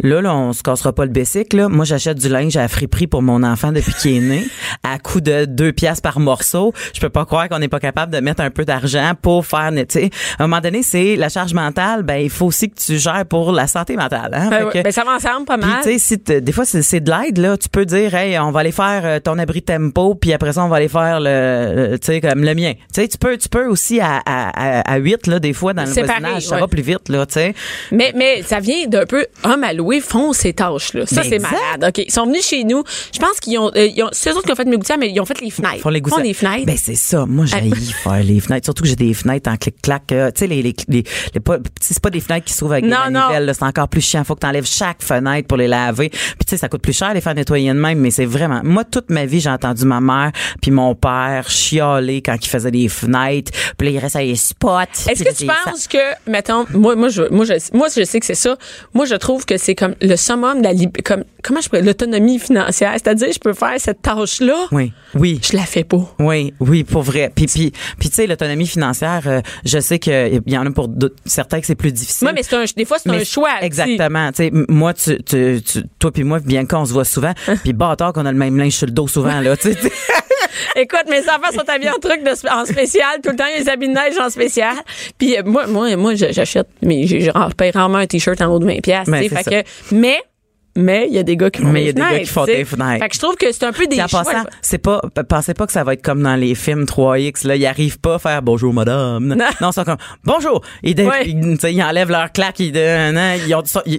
là, 0.00 0.20
là, 0.20 0.34
on 0.34 0.52
se 0.52 0.62
cassera 0.62 0.92
pas 0.92 1.04
le 1.04 1.10
bessic, 1.10 1.52
là. 1.52 1.68
Moi, 1.68 1.84
j'achète 1.84 2.18
du 2.18 2.28
linge 2.28 2.56
à 2.56 2.66
friperie 2.68 3.06
pour 3.06 3.22
mon 3.22 3.42
enfant 3.42 3.72
depuis 3.72 3.94
qu'il 3.94 4.16
est 4.16 4.20
né, 4.20 4.46
à 4.82 4.98
coût 4.98 5.20
de 5.20 5.44
deux 5.44 5.72
piastres 5.72 6.02
par 6.02 6.20
morceau. 6.20 6.72
Je 6.94 7.00
peux 7.00 7.10
pas 7.10 7.24
croire 7.24 7.48
qu'on 7.48 7.58
n'est 7.58 7.68
pas 7.68 7.80
capable 7.80 8.12
de 8.12 8.20
mettre 8.20 8.42
un 8.42 8.50
peu 8.50 8.64
d'argent 8.64 9.12
pour 9.20 9.46
faire, 9.46 9.70
tu. 9.88 9.98
À 9.98 10.44
un 10.44 10.46
moment 10.46 10.60
donné, 10.60 10.82
c'est 10.82 11.16
la 11.16 11.28
charge 11.28 11.54
mentale, 11.54 12.02
ben, 12.02 12.16
il 12.16 12.30
faut 12.30 12.46
aussi 12.46 12.70
que 12.70 12.78
tu 12.78 12.98
gères 12.98 13.26
pour 13.26 13.52
la 13.52 13.66
santé 13.66 13.96
mentale, 13.96 14.32
hein. 14.34 14.48
Ben, 14.50 14.82
ben 14.82 14.92
ça 14.92 15.04
m'ensemble 15.04 15.46
pas 15.46 15.56
mal. 15.56 15.82
Tu 15.82 15.98
sais, 15.98 15.98
si 15.98 16.40
des 16.40 16.52
fois, 16.52 16.64
c'est 16.64 17.00
de 17.00 17.10
l'aide, 17.10 17.38
là. 17.38 17.56
Tu 17.56 17.68
peux 17.68 17.84
dire, 17.84 18.14
hey, 18.14 18.38
on 18.38 18.50
va 18.50 18.60
aller 18.60 18.72
faire 18.72 19.02
euh, 19.04 19.20
ton 19.20 19.38
abri 19.38 19.62
tempo 19.62 20.07
puis 20.14 20.32
après 20.32 20.52
ça 20.52 20.64
on 20.64 20.68
va 20.68 20.76
aller 20.76 20.88
faire 20.88 21.20
le, 21.20 21.96
tu 22.00 22.06
sais 22.06 22.20
comme 22.20 22.42
le 22.42 22.54
mien. 22.54 22.72
Tu 22.94 23.02
sais 23.02 23.08
tu 23.08 23.18
peux 23.18 23.36
tu 23.36 23.48
peux 23.48 23.66
aussi 23.66 24.00
à 24.00 24.20
à, 24.24 24.92
à 24.92 24.96
8 24.98 25.26
là 25.26 25.38
des 25.38 25.52
fois 25.52 25.74
dans 25.74 25.84
le 25.84 25.90
voisinage, 25.90 26.46
ça 26.46 26.58
va 26.58 26.68
plus 26.68 26.82
vite 26.82 27.08
là, 27.08 27.26
tu 27.26 27.34
sais. 27.34 27.54
Mais 27.92 28.12
mais 28.14 28.42
ça 28.42 28.60
vient 28.60 28.86
d'un 28.86 29.06
peu 29.06 29.26
homme 29.44 29.64
à 29.64 29.72
louer 29.72 30.00
font 30.00 30.32
ces 30.32 30.52
tâches 30.52 30.94
là. 30.94 31.06
Ça 31.06 31.22
c'est 31.22 31.38
malade. 31.38 31.84
OK, 31.88 32.04
ils 32.06 32.12
sont 32.12 32.26
venus 32.26 32.46
chez 32.46 32.64
nous. 32.64 32.82
Je 33.12 33.18
pense 33.18 33.40
qu'ils 33.40 33.58
ont, 33.58 33.70
euh, 33.76 33.88
c'est 34.12 34.30
eux 34.30 34.36
autres 34.36 34.46
qui 34.46 34.52
ont 34.52 34.56
fait 34.56 34.64
mes 34.64 34.76
gouttières 34.76 34.98
mais 34.98 35.10
ils 35.10 35.20
ont 35.20 35.26
fait 35.26 35.40
les 35.40 35.50
fenêtres. 35.50 35.74
Ils 35.76 35.80
font 35.80 35.88
les 35.88 36.00
gouttières. 36.00 36.24
les 36.24 36.34
fenêtres. 36.34 36.66
Ben 36.66 36.76
c'est 36.76 36.94
ça. 36.94 37.26
Moi 37.26 37.46
j'ai 37.46 37.58
faire 38.02 38.22
les 38.22 38.40
fenêtres, 38.40 38.66
surtout 38.66 38.82
que 38.82 38.88
j'ai 38.88 38.96
des 38.96 39.14
fenêtres 39.14 39.50
en 39.50 39.56
clic-clac, 39.56 40.12
euh, 40.12 40.30
tu 40.30 40.40
sais 40.40 40.46
les 40.46 40.62
les, 40.62 40.74
les, 40.88 41.04
les 41.34 41.40
pas 41.40 41.58
c'est 41.80 42.00
pas 42.00 42.10
des 42.10 42.20
fenêtres 42.20 42.46
qui 42.46 42.52
se 42.52 42.58
trouvent 42.58 42.72
avec 42.72 42.84
des 42.84 42.90
manivelles, 42.90 43.52
c'est 43.54 43.64
encore 43.64 43.88
plus 43.88 44.00
chiant, 44.00 44.24
faut 44.24 44.34
que 44.34 44.40
tu 44.40 44.46
enlèves 44.46 44.66
chaque 44.66 45.02
fenêtre 45.02 45.48
pour 45.48 45.56
les 45.56 45.68
laver. 45.68 46.08
Puis 46.10 46.20
tu 46.46 46.50
sais 46.50 46.56
ça 46.56 46.68
coûte 46.68 46.82
plus 46.82 46.96
cher 46.96 47.14
les 47.14 47.20
faire 47.20 47.34
nettoyer 47.34 47.72
de 47.72 47.78
même 47.78 47.98
mais 47.98 48.10
c'est 48.10 48.24
vraiment 48.24 48.60
moi 48.64 48.84
toute 48.84 49.10
ma 49.10 49.24
vie 49.26 49.40
j'ai 49.40 49.50
entendu 49.50 49.84
ma 50.00 50.24
mère 50.24 50.32
puis 50.60 50.70
mon 50.70 50.94
père 50.94 51.48
chialer 51.48 52.22
quand 52.22 52.36
il 52.40 52.48
faisait 52.48 52.70
des 52.70 52.88
fenêtres, 52.88 53.52
puis 53.76 53.88
là, 53.88 53.94
il 53.94 53.98
reste 53.98 54.16
à 54.16 54.22
les 54.22 54.36
spots. 54.36 54.80
Est-ce 55.08 55.24
que 55.24 55.34
tu 55.34 55.46
penses 55.46 55.86
que, 55.86 55.98
mettons, 56.30 56.66
moi, 56.72 56.96
moi, 56.96 57.08
je, 57.08 57.22
moi, 57.30 57.44
je, 57.44 57.54
moi, 57.72 57.88
je 57.94 58.04
sais 58.04 58.20
que 58.20 58.26
c'est 58.26 58.34
ça. 58.34 58.56
Moi, 58.94 59.06
je 59.06 59.14
trouve 59.14 59.44
que 59.44 59.56
c'est 59.56 59.74
comme 59.74 59.94
le 60.00 60.16
summum 60.16 60.62
de 60.62 60.68
la 60.68 61.02
comme, 61.04 61.24
comment 61.42 61.60
je 61.60 61.68
pourrais, 61.68 61.82
l'autonomie 61.82 62.38
financière. 62.38 62.92
C'est-à-dire, 62.94 63.32
je 63.32 63.38
peux 63.38 63.54
faire 63.54 63.74
cette 63.78 64.02
tâche-là. 64.02 64.66
Oui. 64.72 64.92
Oui. 65.14 65.40
Je 65.42 65.56
la 65.56 65.64
fais 65.64 65.84
pas. 65.84 66.14
Oui, 66.18 66.52
oui, 66.60 66.84
pour 66.84 67.02
vrai. 67.02 67.32
Puis, 67.34 67.46
puis, 67.46 67.72
puis 67.98 68.08
tu 68.08 68.16
sais, 68.16 68.26
l'autonomie 68.26 68.66
financière, 68.66 69.22
euh, 69.26 69.40
je 69.64 69.78
sais 69.78 69.98
qu'il 69.98 70.42
y 70.46 70.58
en 70.58 70.66
a 70.66 70.70
pour 70.70 70.88
certains 71.24 71.60
que 71.60 71.66
c'est 71.66 71.74
plus 71.74 71.92
difficile. 71.92 72.28
Oui, 72.28 72.34
mais 72.34 72.42
c'est 72.42 72.56
un, 72.56 72.64
des 72.76 72.84
fois, 72.84 72.98
c'est 72.98 73.10
un 73.10 73.24
choix. 73.24 73.60
Exactement. 73.62 74.30
Tu 74.32 74.36
sais, 74.36 74.50
moi, 74.68 74.94
tu, 74.94 75.22
tu, 75.22 75.60
toi 75.98 76.12
puis 76.12 76.24
moi, 76.24 76.40
bien 76.40 76.66
qu'on 76.66 76.84
se 76.84 76.92
voit 76.92 77.04
souvent, 77.04 77.32
puis 77.62 77.72
bâtard 77.72 78.12
qu'on 78.12 78.26
a 78.26 78.32
le 78.32 78.38
même 78.38 78.56
linge 78.56 78.72
sur 78.72 78.86
le 78.86 78.92
dos 78.92 79.08
souvent, 79.08 79.40
là, 79.40 79.56
tu 79.56 79.72
sais. 79.72 79.87
Écoute, 80.76 81.04
mes 81.08 81.20
enfants 81.20 81.52
sont 81.52 81.68
habillés 81.68 81.90
en 81.90 81.98
truc 81.98 82.22
de, 82.22 82.30
en 82.48 82.64
spécial. 82.64 83.20
Tout 83.22 83.30
le 83.30 83.36
temps, 83.36 83.44
ils 83.58 83.68
habillent 83.68 83.88
de 83.88 83.94
neige 83.94 84.18
en 84.18 84.30
spécial. 84.30 84.76
Puis 85.18 85.36
euh, 85.36 85.42
moi, 85.44 85.66
moi, 85.66 85.94
moi, 85.96 86.14
j'achète, 86.14 86.68
mais 86.82 87.06
je 87.06 87.54
paye 87.54 87.70
rarement 87.70 87.98
un 87.98 88.06
t-shirt 88.06 88.40
en 88.40 88.46
haut 88.52 88.58
de 88.58 88.66
20 88.66 88.80
pièces. 88.80 89.08
Mais, 89.08 89.28
fait 89.28 89.44
que, 89.44 89.94
mais 89.94 90.22
mais 90.78 91.06
il 91.08 91.14
y 91.14 91.18
a 91.18 91.22
des 91.22 91.36
gars 91.36 91.50
qui 91.50 91.60
font 91.62 91.68
Mais 91.68 91.82
il 91.82 91.86
y 91.86 91.88
a 91.90 91.92
des 91.92 92.00
des 92.00 92.00
gars 92.00 92.08
fenêtres, 92.08 92.24
qui 92.26 92.32
font 92.32 92.44
des 92.44 92.64
fenêtres. 92.64 93.02
Fait 93.02 93.08
que 93.08 93.14
je 93.14 93.20
trouve 93.20 93.34
que 93.36 93.52
c'est 93.52 93.64
un 93.64 93.72
peu 93.72 93.86
des 93.86 93.96
choix. 93.96 94.22
passant, 94.24 94.44
c'est 94.62 94.78
pas, 94.78 95.00
pensez 95.28 95.52
pas 95.54 95.66
que 95.66 95.72
ça 95.72 95.82
va 95.84 95.92
être 95.94 96.02
comme 96.02 96.22
dans 96.22 96.36
les 96.36 96.54
films 96.54 96.84
3X, 96.84 97.46
là. 97.46 97.56
Ils 97.56 97.66
arrivent 97.66 97.98
pas 97.98 98.14
à 98.14 98.18
faire 98.18 98.42
bonjour 98.42 98.72
madame. 98.72 99.24
Non. 99.26 99.36
Non, 99.60 99.70
ils 99.70 99.72
sont 99.72 99.84
comme 99.84 99.96
bonjour. 100.24 100.62
Ils, 100.82 100.94
Ouais. 101.00 101.82
enlèvent 101.82 102.10
leur 102.10 102.30
claque. 102.32 102.60
Ils, 102.60 102.72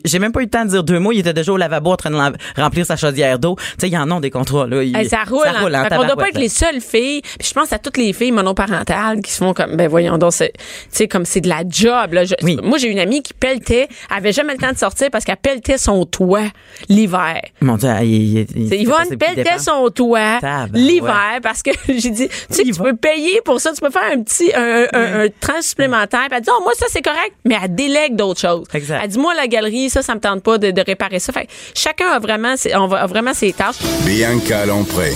j'ai 0.06 0.20
même 0.20 0.32
pas 0.32 0.40
eu 0.42 0.44
le 0.46 0.50
temps 0.50 0.64
de 0.66 0.70
dire 0.70 0.84
deux 0.84 1.00
mots. 1.00 1.12
Ils 1.12 1.20
étaient 1.20 1.34
déjà 1.34 1.52
au 1.52 1.58
lavabo 1.58 1.92
en 1.92 1.96
train 1.98 2.12
de 2.12 2.62
remplir 2.62 2.86
sa 2.86 2.96
chaudière 2.96 3.40
d'eau. 3.40 3.56
Tu 3.58 3.66
sais, 3.80 3.90
ils 3.90 3.98
en 3.98 4.10
ont 4.12 4.20
des 4.20 4.30
contrats, 4.32 4.68
là. 4.68 4.82
Ils- 4.84 5.10
ça 5.10 5.24
roule. 5.28 5.44
Ça 5.44 5.52
roule 5.60 5.76
hein. 5.76 5.82
en 5.82 5.90
Fait 5.90 5.96
qu'on 5.96 6.06
doit 6.06 6.16
pas 6.16 6.30
être 6.30 6.40
les 6.40 6.50
seules 6.50 6.82
filles. 6.82 7.22
Puis 7.22 7.48
je 7.50 7.54
pense 7.54 7.74
à 7.74 7.80
toutes 7.80 7.98
les 7.98 8.14
filles 8.14 8.32
monoparentales 8.32 9.22
qui 9.22 9.32
se 9.32 9.38
font 9.38 9.54
comme, 9.54 9.76
ben 9.76 9.88
voyons 9.88 10.18
donc, 10.18 10.34
c'est, 10.34 10.54
tu 10.54 10.60
sais, 10.92 11.08
comme 11.08 11.26
c'est 11.26 11.42
de 11.42 11.50
la 11.50 11.64
job. 11.68 12.14
Là. 12.14 12.26
Je- 12.26 12.36
Oui. 12.44 12.58
Moi, 12.64 12.78
j'ai 12.78 12.88
une 12.88 13.00
amie 13.00 13.22
qui 13.22 13.34
pelletait, 13.34 13.88
elle 14.12 14.18
avait 14.18 14.32
jamais 14.32 14.54
le 14.54 14.60
temps 14.60 14.72
de 14.72 14.78
sortir 14.78 15.10
parce 15.12 15.26
qu'elle 15.26 15.38
pelletait 15.38 15.78
son 15.78 16.06
toit 16.06 16.48
l'hiver. 16.88 17.42
Mon 17.62 17.78
Dieu, 17.78 17.90
il, 18.02 18.06
il, 18.06 18.40
il, 18.56 18.70
C'est 18.70 18.76
il 18.78 18.82
Yvonne 18.84 19.10
de 19.10 19.16
pelletait 19.16 19.60
son 19.60 19.90
toit 19.90 20.40
l'hiver 20.74 21.40
parce 21.42 21.62
que 21.64 21.72
j'ai 21.88 22.10
dit, 22.10 22.28
tu 22.30 22.36
sais, 22.50 22.64
que 22.64 22.74
tu 22.74 22.82
peux 22.82 22.96
payer 22.96 23.42
pour 23.46 23.60
ça, 23.62 23.72
tu 23.74 23.82
peux 23.82 23.90
faire 23.90 24.12
un 24.14 24.22
petit, 24.22 24.52
un, 24.56 24.86
un, 24.94 25.22
un 25.24 25.28
tranche 25.40 25.64
supplémentaire. 25.66 26.26
Puis 26.30 26.38
elle 26.38 26.42
dit, 26.44 26.50
oh, 26.58 26.62
moi, 26.64 26.74
ça, 26.78 26.86
c'est 26.90 27.02
correct, 27.02 27.34
mais 27.46 27.56
elle 27.64 27.76
délègue 27.76 28.16
d'autres 28.16 28.40
choses. 28.42 28.66
Exact. 28.74 29.00
Elle 29.04 29.10
dit, 29.10 29.20
moi, 29.20 29.34
la 29.36 29.48
galerie, 29.48 29.90
ça, 29.90 30.02
ça 30.02 30.16
me 30.16 30.20
tente 30.20 30.44
pas 30.44 30.58
de, 30.58 30.72
de 30.72 30.82
réparer 30.86 31.20
ça. 31.20 31.34
Fait 31.34 31.46
que 31.46 31.52
chacun 31.76 32.08
a 32.08 32.20
vraiment, 32.20 32.56
ses- 32.58 32.76
on 32.76 32.88
va, 32.88 33.02
a 33.04 33.08
vraiment 33.08 33.34
ses 33.34 33.54
tâches. 33.54 33.78
Bianca 34.06 34.66
Lompré. 34.66 35.12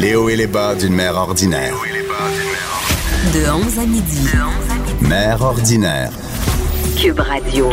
Les 0.00 0.14
hauts 0.16 0.28
et 0.28 0.36
les 0.36 0.46
bas 0.46 0.74
d'une 0.74 0.94
mère 0.94 1.14
ordinaire. 1.16 1.74
De 3.32 3.50
11 3.50 3.78
à 3.78 3.86
midi. 3.86 4.28
Mère 5.00 5.40
ordinaire. 5.42 6.10
Cube 7.00 7.20
Radio. 7.20 7.70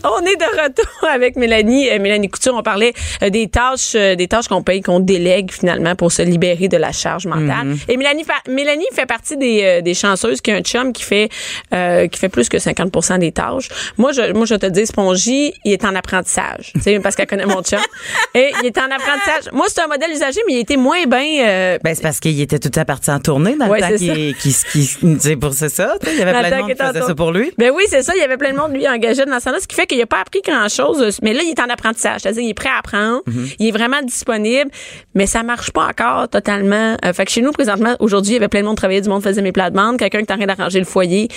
On 0.04 0.24
est 0.24 0.36
de 0.36 0.62
retour 0.62 1.08
avec 1.10 1.36
Mélanie, 1.36 1.90
euh, 1.90 1.98
Mélanie 1.98 2.28
Couture. 2.28 2.54
On 2.56 2.62
parlait 2.62 2.92
euh, 3.22 3.30
des 3.30 3.48
tâches, 3.48 3.92
euh, 3.94 4.14
des 4.14 4.28
tâches 4.28 4.48
qu'on 4.48 4.62
paye, 4.62 4.80
qu'on 4.80 5.00
délègue 5.00 5.50
finalement 5.52 5.94
pour 5.94 6.10
se 6.12 6.22
libérer 6.22 6.68
de 6.68 6.76
la 6.76 6.92
charge 6.92 7.26
mentale. 7.26 7.66
Mhm. 7.66 7.78
Et 7.88 7.96
Mélanie, 7.96 8.24
Mélanie 8.48 8.86
fait 8.92 9.06
partie 9.06 9.36
des, 9.36 9.62
euh, 9.62 9.80
des 9.80 9.94
chanceuses 9.94 10.40
qui 10.40 10.50
a 10.52 10.56
un 10.56 10.60
chum 10.62 10.92
qui 10.92 11.02
fait 11.02 11.28
euh, 11.74 12.06
qui 12.08 12.18
fait 12.18 12.28
plus 12.28 12.48
que 12.48 12.56
50% 12.58 13.18
des 13.18 13.32
tâches. 13.32 13.68
Moi, 13.98 14.12
je, 14.12 14.32
moi, 14.32 14.46
je 14.46 14.54
te 14.54 14.66
dis, 14.66 14.86
Spongy, 14.86 15.52
il 15.64 15.72
est 15.72 15.84
en 15.84 15.94
apprentissage, 15.94 16.72
tu 16.74 16.80
sais, 16.80 17.00
parce 17.00 17.14
qu'elle 17.16 17.26
connaît 17.26 17.46
mon 17.46 17.62
chum. 17.62 17.78
Et 18.34 18.52
il 18.62 18.66
est 18.66 18.78
en 18.78 18.84
apprentissage. 18.84 19.52
Moi, 19.52 19.66
c'est 19.68 19.80
un 19.82 19.86
modèle 19.86 20.10
usagé, 20.10 20.40
mais 20.46 20.54
il 20.54 20.58
était 20.60 20.76
moins 20.76 21.04
bien. 21.06 21.46
euh, 21.46 21.78
Ben, 21.82 21.94
c'est 21.94 22.02
parce 22.02 22.20
qu'il 22.20 22.40
était 22.40 22.58
tout 22.58 22.70
à 22.78 22.84
parti 22.84 23.10
en 23.10 23.20
tournée 23.20 23.56
dans 23.56 23.66
Ouais, 23.68 23.80
le 23.80 23.88
temps 23.88 23.96
qu'il, 23.96 24.34
qu'il, 24.36 24.54
qu'il- 24.54 25.20
c'est 25.20 25.36
pour 25.36 25.52
c'est 25.52 25.68
ça. 25.68 25.94
Il 26.06 26.18
y 26.18 26.22
avait 26.22 26.32
Dans 26.32 26.38
plein 26.40 26.50
de 26.50 26.62
monde 26.62 26.74
qui 26.74 26.82
en 26.82 26.88
faisait 26.88 27.00
ça 27.02 27.14
pour 27.14 27.32
lui. 27.32 27.52
Ben 27.58 27.70
oui, 27.74 27.84
c'est 27.88 28.02
ça. 28.02 28.12
Il 28.16 28.20
y 28.20 28.24
avait 28.24 28.36
plein 28.36 28.52
de 28.52 28.56
monde, 28.56 28.72
lui, 28.72 28.88
engagé 28.88 29.24
dans 29.24 29.40
ça. 29.40 29.52
Ce 29.60 29.66
qui 29.66 29.74
fait 29.76 29.86
qu'il 29.90 29.98
n'a 29.98 30.06
pas 30.06 30.20
appris 30.20 30.40
grand-chose. 30.42 31.18
Mais 31.22 31.32
là, 31.32 31.42
il 31.42 31.50
est 31.50 31.60
en 31.60 31.68
apprentissage. 31.68 32.20
C'est-à-dire, 32.22 32.42
il 32.42 32.50
est 32.50 32.54
prêt 32.54 32.70
à 32.70 32.78
apprendre. 32.78 33.22
Mm-hmm. 33.28 33.56
Il 33.58 33.68
est 33.68 33.70
vraiment 33.72 34.02
disponible. 34.02 34.70
Mais 35.14 35.26
ça 35.26 35.42
marche 35.42 35.70
pas 35.70 35.86
encore 35.86 36.28
totalement. 36.28 36.96
Euh, 37.04 37.12
fait 37.12 37.24
que 37.26 37.30
chez 37.30 37.42
nous, 37.42 37.52
présentement, 37.52 37.96
aujourd'hui, 38.00 38.32
il 38.32 38.34
y 38.34 38.38
avait 38.38 38.48
plein 38.48 38.60
de 38.60 38.66
monde 38.66 38.76
travaillait. 38.76 39.00
Du 39.00 39.08
monde 39.08 39.22
faisait 39.22 39.42
mes 39.42 39.52
plates-bandes. 39.52 39.98
Quelqu'un 39.98 40.22
qui 40.22 40.30
est 40.30 40.32
en 40.32 40.36
train 40.38 40.46
d'arranger 40.46 40.78
le 40.78 40.84
foyer. 40.84 41.28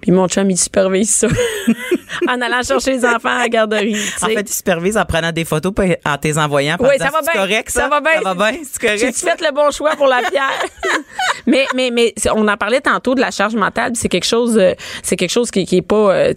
Puis 0.00 0.12
mon 0.12 0.28
chum, 0.28 0.48
il 0.50 0.56
supervise 0.56 1.10
ça. 1.10 1.28
en 2.28 2.40
allant 2.40 2.62
chercher 2.62 2.92
les 2.92 3.04
enfants 3.04 3.30
à 3.30 3.38
la 3.38 3.48
garderie. 3.48 3.96
En 4.22 4.26
fait, 4.26 4.48
il 4.48 4.52
supervise 4.52 4.96
en 4.96 5.04
prenant 5.04 5.32
des 5.32 5.44
photos 5.44 5.72
en 6.04 6.18
tes 6.18 6.38
envoyant. 6.38 6.76
Oui, 6.78 6.90
ça 6.98 7.10
va 7.10 7.20
C'est 7.22 7.32
bien. 7.32 7.42
correct, 7.42 7.70
ça? 7.70 7.82
Ça 7.82 7.88
va 7.88 8.00
bien. 8.00 8.22
Ça 8.22 8.34
va 8.34 8.50
bien, 8.52 8.60
c'est 8.62 8.80
correct. 8.80 9.16
Fait 9.16 9.40
le 9.40 9.52
bon 9.52 9.70
choix 9.70 9.96
pour 9.96 10.06
la 10.06 10.22
pierre? 10.22 10.64
mais, 11.46 11.66
mais, 11.74 11.90
mais, 11.90 12.14
on 12.34 12.46
en 12.46 12.56
parlait 12.56 12.80
tantôt 12.80 13.14
de 13.14 13.20
la 13.20 13.30
charge 13.30 13.56
mentale, 13.56 13.92
c'est 13.94 14.08
quelque 14.08 14.26
chose, 14.26 14.56
euh, 14.58 14.74
c'est 15.02 15.16
quelque 15.16 15.30
chose 15.30 15.50
qui, 15.50 15.64
qui 15.64 15.78
est 15.78 15.82
pas, 15.82 16.32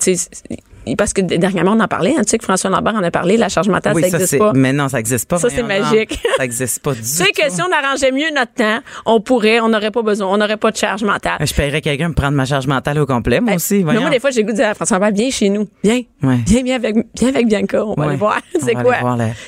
c'est- 0.90 0.96
parce 0.96 1.14
que 1.14 1.22
dernièrement, 1.22 1.74
on 1.74 1.80
en 1.80 1.88
parlait, 1.88 2.12
hein, 2.18 2.22
tu 2.24 2.30
sais 2.32 2.38
que 2.38 2.44
François 2.44 2.70
Lambert 2.70 2.96
en 2.96 3.04
a 3.04 3.12
parlé, 3.12 3.38
la 3.38 3.50
charge 3.50 3.70
mentale, 3.70 3.94
Oui, 3.96 4.02
ça 4.04 4.08
n'existe 4.10 4.32
c'est, 4.32 4.38
pas. 4.38 4.52
mais 4.56 4.74
non, 4.74 4.90
ça 4.90 4.98
n'existe 4.98 5.30
pas. 5.30 5.38
Ça, 5.38 5.50
c'est 5.50 5.64
magique. 5.64 6.20
Ça 6.38 6.44
n'existe 6.44 6.80
pas 6.82 6.94
du 6.94 7.00
Tu 7.02 7.06
sais 7.08 7.32
que 7.32 7.48
tout. 7.48 7.56
si 7.56 7.62
on 7.62 7.72
arrangeait 7.72 8.12
mieux 8.12 8.30
notre 8.36 8.54
temps, 8.54 8.80
on 9.06 9.22
pourrait, 9.22 9.60
on 9.60 9.70
n'aurait 9.70 9.92
pas 9.92 10.02
besoin, 10.02 10.28
on 10.28 10.38
n'aurait 10.38 10.58
pas 10.58 10.72
de 10.72 10.78
charge 10.78 11.04
mentale. 11.04 11.38
Je 11.46 11.54
paierais 11.54 11.82
quelqu'un 11.82 12.10
me 12.10 12.14
prendre 12.14 12.36
ma 12.36 12.46
charge 12.46 12.68
mentale 12.68 13.00
au 13.00 13.06
complet, 13.06 13.40
moi 13.42 13.56
aussi. 13.56 13.78
Mais 13.78 13.84
voyons. 13.84 14.02
moi, 14.02 14.10
des 14.10 14.20
fois, 14.20 14.32
j'ai 14.32 14.44
goût 14.44 14.52
de 14.52 14.56
dire 14.58 14.68
à 14.70 14.74
François 14.74 14.98
Lambert, 15.00 15.14
viens 15.14 15.30
chez 15.32 15.50
nous. 15.50 15.68
Viens. 15.84 16.02
Ouais. 16.24 16.38
Viens, 16.46 16.64
viens 16.64 16.76
avec, 16.76 16.96
viens 17.18 17.30
avec 17.30 17.48
Bianca. 17.48 17.86
On 17.86 17.94
va 17.94 18.02
Ouais. 18.04 18.08
aller 18.10 18.18
voir. 18.18 18.40
C'est 18.60 18.74
quoi? 18.74 18.96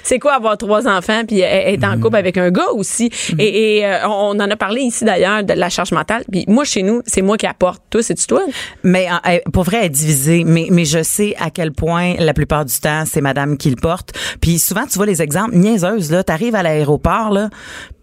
C'est 0.04 0.20
quoi 0.20 0.34
avoir 0.34 0.58
trois 0.58 0.88
enfants 0.88 1.24
puis 1.28 1.42
être 1.42 1.84
en 1.84 2.00
couple 2.00 2.16
avec 2.18 2.38
un 2.38 2.50
gars 2.52 2.70
aussi? 2.74 3.10
Et, 3.38 3.78
et, 3.80 3.86
euh, 3.86 4.08
on 4.08 4.32
en 4.40 4.50
a 4.50 4.56
parlé 4.56 4.82
ici 4.82 5.04
d'ailleurs 5.06 5.44
de 5.44 5.54
la 5.54 5.70
charge 5.70 5.92
mentale. 5.92 6.24
Puis 6.32 6.46
moi, 6.48 6.64
chez 6.64 6.84
nous, 6.84 7.02
c'est 7.06 7.22
moi 7.22 7.38
qui 7.38 7.46
apporte. 7.48 7.82
Toi, 7.90 8.02
c'est-tu 8.04 8.28
toi? 8.28 8.42
Mais 8.84 9.08
pour 9.54 9.64
vrai, 9.64 9.78
elle 9.80 9.86
est 9.86 9.90
divisée. 9.90 10.44
Mais, 10.46 10.68
mais 10.72 10.86
je 10.86 11.04
sais 11.04 11.31
à 11.40 11.50
quel 11.50 11.72
point 11.72 12.16
la 12.20 12.34
plupart 12.34 12.66
du 12.66 12.78
temps, 12.80 13.04
c'est 13.06 13.22
madame 13.22 13.58
qui 13.58 13.70
le 13.70 13.76
porte. 13.76 14.12
Puis 14.42 14.60
souvent, 14.60 14.86
tu 14.86 14.96
vois 14.98 15.06
les 15.06 15.22
exemples 15.22 15.56
niaiseuses, 15.56 16.12
là. 16.12 16.24
T'arrives 16.24 16.56
à 16.56 16.64
l'aéroport, 16.64 17.30
là, 17.32 17.50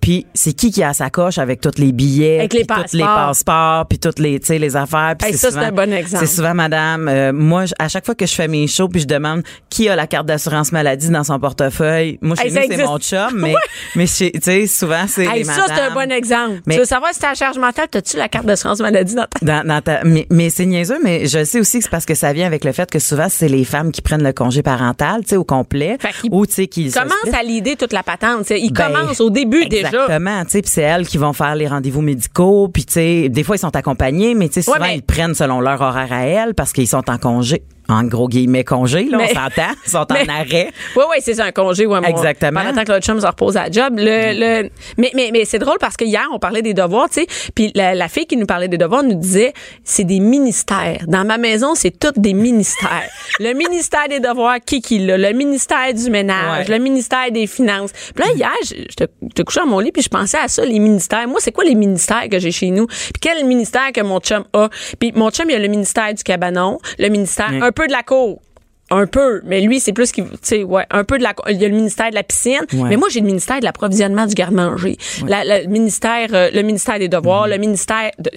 puis 0.00 0.26
c'est 0.35 0.52
qui 0.52 0.70
qui 0.70 0.82
a 0.82 0.92
sa 0.92 1.11
coche 1.11 1.38
avec 1.38 1.61
tous 1.61 1.78
les 1.78 1.92
billets, 1.92 2.38
Avec 2.38 2.52
les 2.54 2.64
puis 2.64 2.76
tous 2.90 2.97
les 2.97 3.02
passeports. 3.04 3.87
puis 3.88 3.99
toutes 3.99 4.18
les, 4.18 4.38
tu 4.40 4.47
sais, 4.47 4.58
les 4.58 4.76
affaires. 4.76 5.14
Puis 5.18 5.28
Hey, 5.28 5.32
c'est 5.35 5.38
ça, 5.38 5.49
c'est 5.49 5.54
souvent- 5.54 5.66
un 5.66 5.73
bon 5.87 5.92
exemple. 5.92 6.26
C'est 6.26 6.35
souvent 6.35 6.54
madame. 6.54 7.08
euh, 7.08 7.32
moi, 7.32 7.64
à 7.78 7.88
chaque 7.88 8.06
fois 8.06 8.14
que 8.14 8.26
je 8.26 8.35
fais 8.35 8.49
mes 8.49 8.66
shows, 8.66 8.88
puis 8.88 9.00
je 9.02 9.06
demande 9.06 9.42
qui 9.70 9.88
a 9.88 9.97
la 9.97 10.06
carte 10.06 10.26
d'assurance 10.26 10.73
maladie 10.73 11.11
dans 11.11 11.25
son 11.25 11.38
portefeuille. 11.38 12.19
Moi, 12.23 12.36
chez 12.36 12.47
Hey, 12.56 12.69
nous, 12.69 12.76
c'est 12.76 12.84
mon 12.84 12.99
chum, 12.99 13.28
mais, 13.34 13.54
mais 13.97 14.06
tu 14.06 14.30
sais, 14.41 14.67
souvent, 14.67 15.04
c'est 15.08 15.25
Hey, 15.26 15.38
les 15.38 15.45
ça, 15.45 15.64
c'est 15.67 15.80
un 15.80 15.93
bon 15.95 16.10
exemple. 16.12 16.60
Mais- 16.67 16.75
tu 16.75 16.80
veux 16.80 16.86
savoir 16.86 17.12
si 17.12 17.21
t'as 17.21 17.28
la 17.30 17.34
charge 17.34 17.58
mentale, 17.58 17.86
t'as-tu 17.91 18.17
la 18.17 18.28
carte 18.28 18.47
d'assurance 18.47 18.80
maladie 18.80 19.14
dans 19.14 19.26
ta... 19.26 19.45
Dans, 19.45 19.67
dans 19.67 19.80
ta- 19.82 20.04
mais 20.04 20.26
mais 20.30 20.50
c'est 20.50 20.67
niaiseux, 20.67 20.99
mais 21.02 21.26
je 21.26 21.45
sais 21.45 21.60
aussi 21.60 21.78
que 21.78 21.84
c'est 21.84 21.91
parce 21.91 22.06
que 22.06 22.14
ça 22.14 22.32
vient 22.32 22.47
avec 22.47 22.64
le 22.64 22.73
fait 22.73 22.91
que 22.91 22.99
souvent, 23.08 23.26
c'est 23.28 23.49
les 23.49 23.64
femmes 23.64 23.90
qui 23.92 24.02
prennent 24.02 24.23
le 24.23 24.32
congé 24.32 24.62
parental, 24.62 25.23
tu 25.23 25.30
sais, 25.30 25.36
au 25.36 25.44
complet. 25.44 25.99
Ou, 26.30 26.47
tu 26.47 26.52
sais, 26.52 26.66
qui 26.66 26.90
se 26.90 26.99
Commence 26.99 27.12
splitent. 27.23 27.34
à 27.34 27.42
l'idée 27.42 27.76
toute 27.76 27.92
la 27.92 28.02
patente. 28.02 28.40
tu 28.42 28.44
sais. 28.49 28.60
Il 28.60 28.73
Ben, 28.73 28.92
commence 28.92 29.21
au 29.21 29.30
début 29.30 29.66
déjà. 29.66 29.88
Exactement, 29.88 30.44
tu 30.44 30.50
sais, 30.50 30.62
puis 30.62 30.71
c'est 30.71 30.82
elles 30.82 31.06
qui 31.06 31.18
vont 31.18 31.32
faire 31.32 31.54
les 31.54 31.66
rendez-vous 31.66 32.02
médicaux, 32.02 32.68
puis 32.68 32.84
tu 32.84 32.92
sais, 32.94 33.28
des 33.28 33.42
fois 33.42 33.56
ils 33.56 33.60
sont 33.60 33.75
accompagnés, 33.75 34.34
mais 34.34 34.49
tu 34.49 34.54
sais, 34.54 34.62
souvent 34.62 34.78
Ouais, 34.78 34.88
mais- 34.88 34.97
ils 34.97 35.02
prennent 35.02 35.34
selon 35.34 35.60
leur 35.60 35.80
horaire 35.80 36.12
à 36.12 36.21
elles 36.26 36.54
parce 36.54 36.73
qu'ils 36.73 36.88
sont 36.88 37.08
en 37.10 37.18
congé, 37.18 37.62
en 37.88 38.04
gros 38.04 38.28
guillemets 38.28 38.64
congé, 38.64 39.04
là, 39.04 39.18
Mais- 39.18 39.30
on 39.30 39.34
s'entend, 39.34 39.72
ils 39.86 39.90
sont 39.90 40.06
mais- 40.10 40.22
en 40.30 40.34
arrêt. 40.34 40.70
Oui, 40.96 41.04
oui, 41.10 41.16
c'est 41.20 41.34
ça, 41.34 41.44
un 41.46 41.52
congé. 41.52 41.86
Ouais, 41.86 42.00
mon- 42.00 42.06
Exactement. 42.08 42.60
Pendant 42.62 42.84
que 42.84 42.92
l'autre 42.92 43.04
chum 43.06 43.20
se 43.20 43.26
repose 43.26 43.56
à 43.56 43.64
la 43.64 43.70
job. 43.70 43.94
Le, 43.98 44.62
le, 44.64 44.70
mais 44.98 45.10
mais, 45.14 45.30
mais 45.32 45.44
c'est 45.44 45.58
drôle 45.58 45.78
parce 45.80 45.96
que 45.96 46.04
hier, 46.04 46.26
on 46.32 46.38
parlait 46.38 46.62
des 46.62 46.74
devoirs, 46.74 47.08
tu 47.08 47.22
sais. 47.22 47.26
Puis 47.54 47.72
la, 47.74 47.94
la 47.94 48.08
fille 48.08 48.26
qui 48.26 48.36
nous 48.36 48.46
parlait 48.46 48.68
des 48.68 48.78
devoirs 48.78 49.02
nous 49.02 49.14
disait, 49.14 49.52
c'est 49.84 50.04
des 50.04 50.20
ministères. 50.20 50.98
Dans 51.06 51.24
ma 51.24 51.38
maison, 51.38 51.74
c'est 51.74 51.98
tous 51.98 52.12
des 52.20 52.34
ministères. 52.34 53.08
le 53.40 53.52
ministère 53.54 54.08
des 54.08 54.20
devoirs, 54.20 54.58
qui 54.64 54.80
qui 54.82 54.98
l'a? 54.98 55.16
Le 55.16 55.32
ministère 55.32 55.92
du 55.94 56.10
ménage, 56.10 56.68
Ouais. 56.68 56.76
le 56.76 56.82
ministère 56.82 57.30
des 57.30 57.46
finances. 57.46 57.92
Puis 58.14 58.24
là, 58.24 58.30
hier, 58.34 58.50
je- 58.64 58.74
j'étais 58.88 59.44
couché 59.44 59.60
à 59.60 59.64
mon 59.64 59.78
lit 59.80 59.92
puis 59.92 60.02
je 60.02 60.08
pensais 60.08 60.38
à 60.38 60.48
ça, 60.48 60.64
les 60.64 60.78
ministères. 60.78 61.26
Moi, 61.26 61.40
c'est 61.40 61.52
quoi 61.52 61.64
les 61.64 61.74
ministères 61.74 62.28
que 62.30 62.38
j'ai 62.38 62.50
chez 62.52 62.70
nous? 62.70 62.86
Puis 62.86 63.12
quel 63.20 63.44
ministère 63.46 63.92
que 63.94 64.00
mon 64.02 64.20
chum 64.20 64.44
a? 64.52 64.68
Puis 64.98 65.12
mon 65.14 65.30
chum, 65.30 65.48
il 65.48 65.56
a 65.56 65.58
le 65.58 65.68
ministère 65.68 66.12
du 66.12 66.22
cabanon, 66.22 66.78
le 66.98 67.08
ministère 67.08 67.48
un 67.48 67.72
peu 67.78 67.86
de 67.86 67.93
la 67.93 68.02
cour. 68.02 68.41
Un 68.90 69.06
peu, 69.06 69.42
mais 69.44 69.60
lui, 69.60 69.80
c'est 69.80 69.92
plus 69.92 70.12
qu'il, 70.12 70.24
tu 70.24 70.30
sais, 70.42 70.62
ouais, 70.64 70.84
un 70.90 71.04
peu 71.04 71.18
de 71.18 71.22
la, 71.22 71.34
il 71.50 71.60
y 71.60 71.64
a 71.64 71.68
le 71.68 71.74
ministère 71.74 72.08
de 72.10 72.14
la 72.14 72.22
piscine, 72.22 72.60
Ouais. 72.72 72.88
mais 72.88 72.96
moi, 72.96 73.08
j'ai 73.10 73.20
le 73.20 73.26
ministère 73.26 73.58
de 73.60 73.64
l'approvisionnement 73.64 74.24
du 74.26 74.34
garde-manger, 74.34 74.96
La- 75.26 75.44
la- 75.44 75.60
le 75.62 75.68
ministère, 75.68 76.28
euh, 76.32 76.48
le 76.52 76.62
ministère 76.62 76.98
des 76.98 77.08
devoirs, 77.08 77.46
Mm-hmm. 77.46 77.50
le 77.50 77.58
ministère 77.58 78.10
de, 78.18 78.30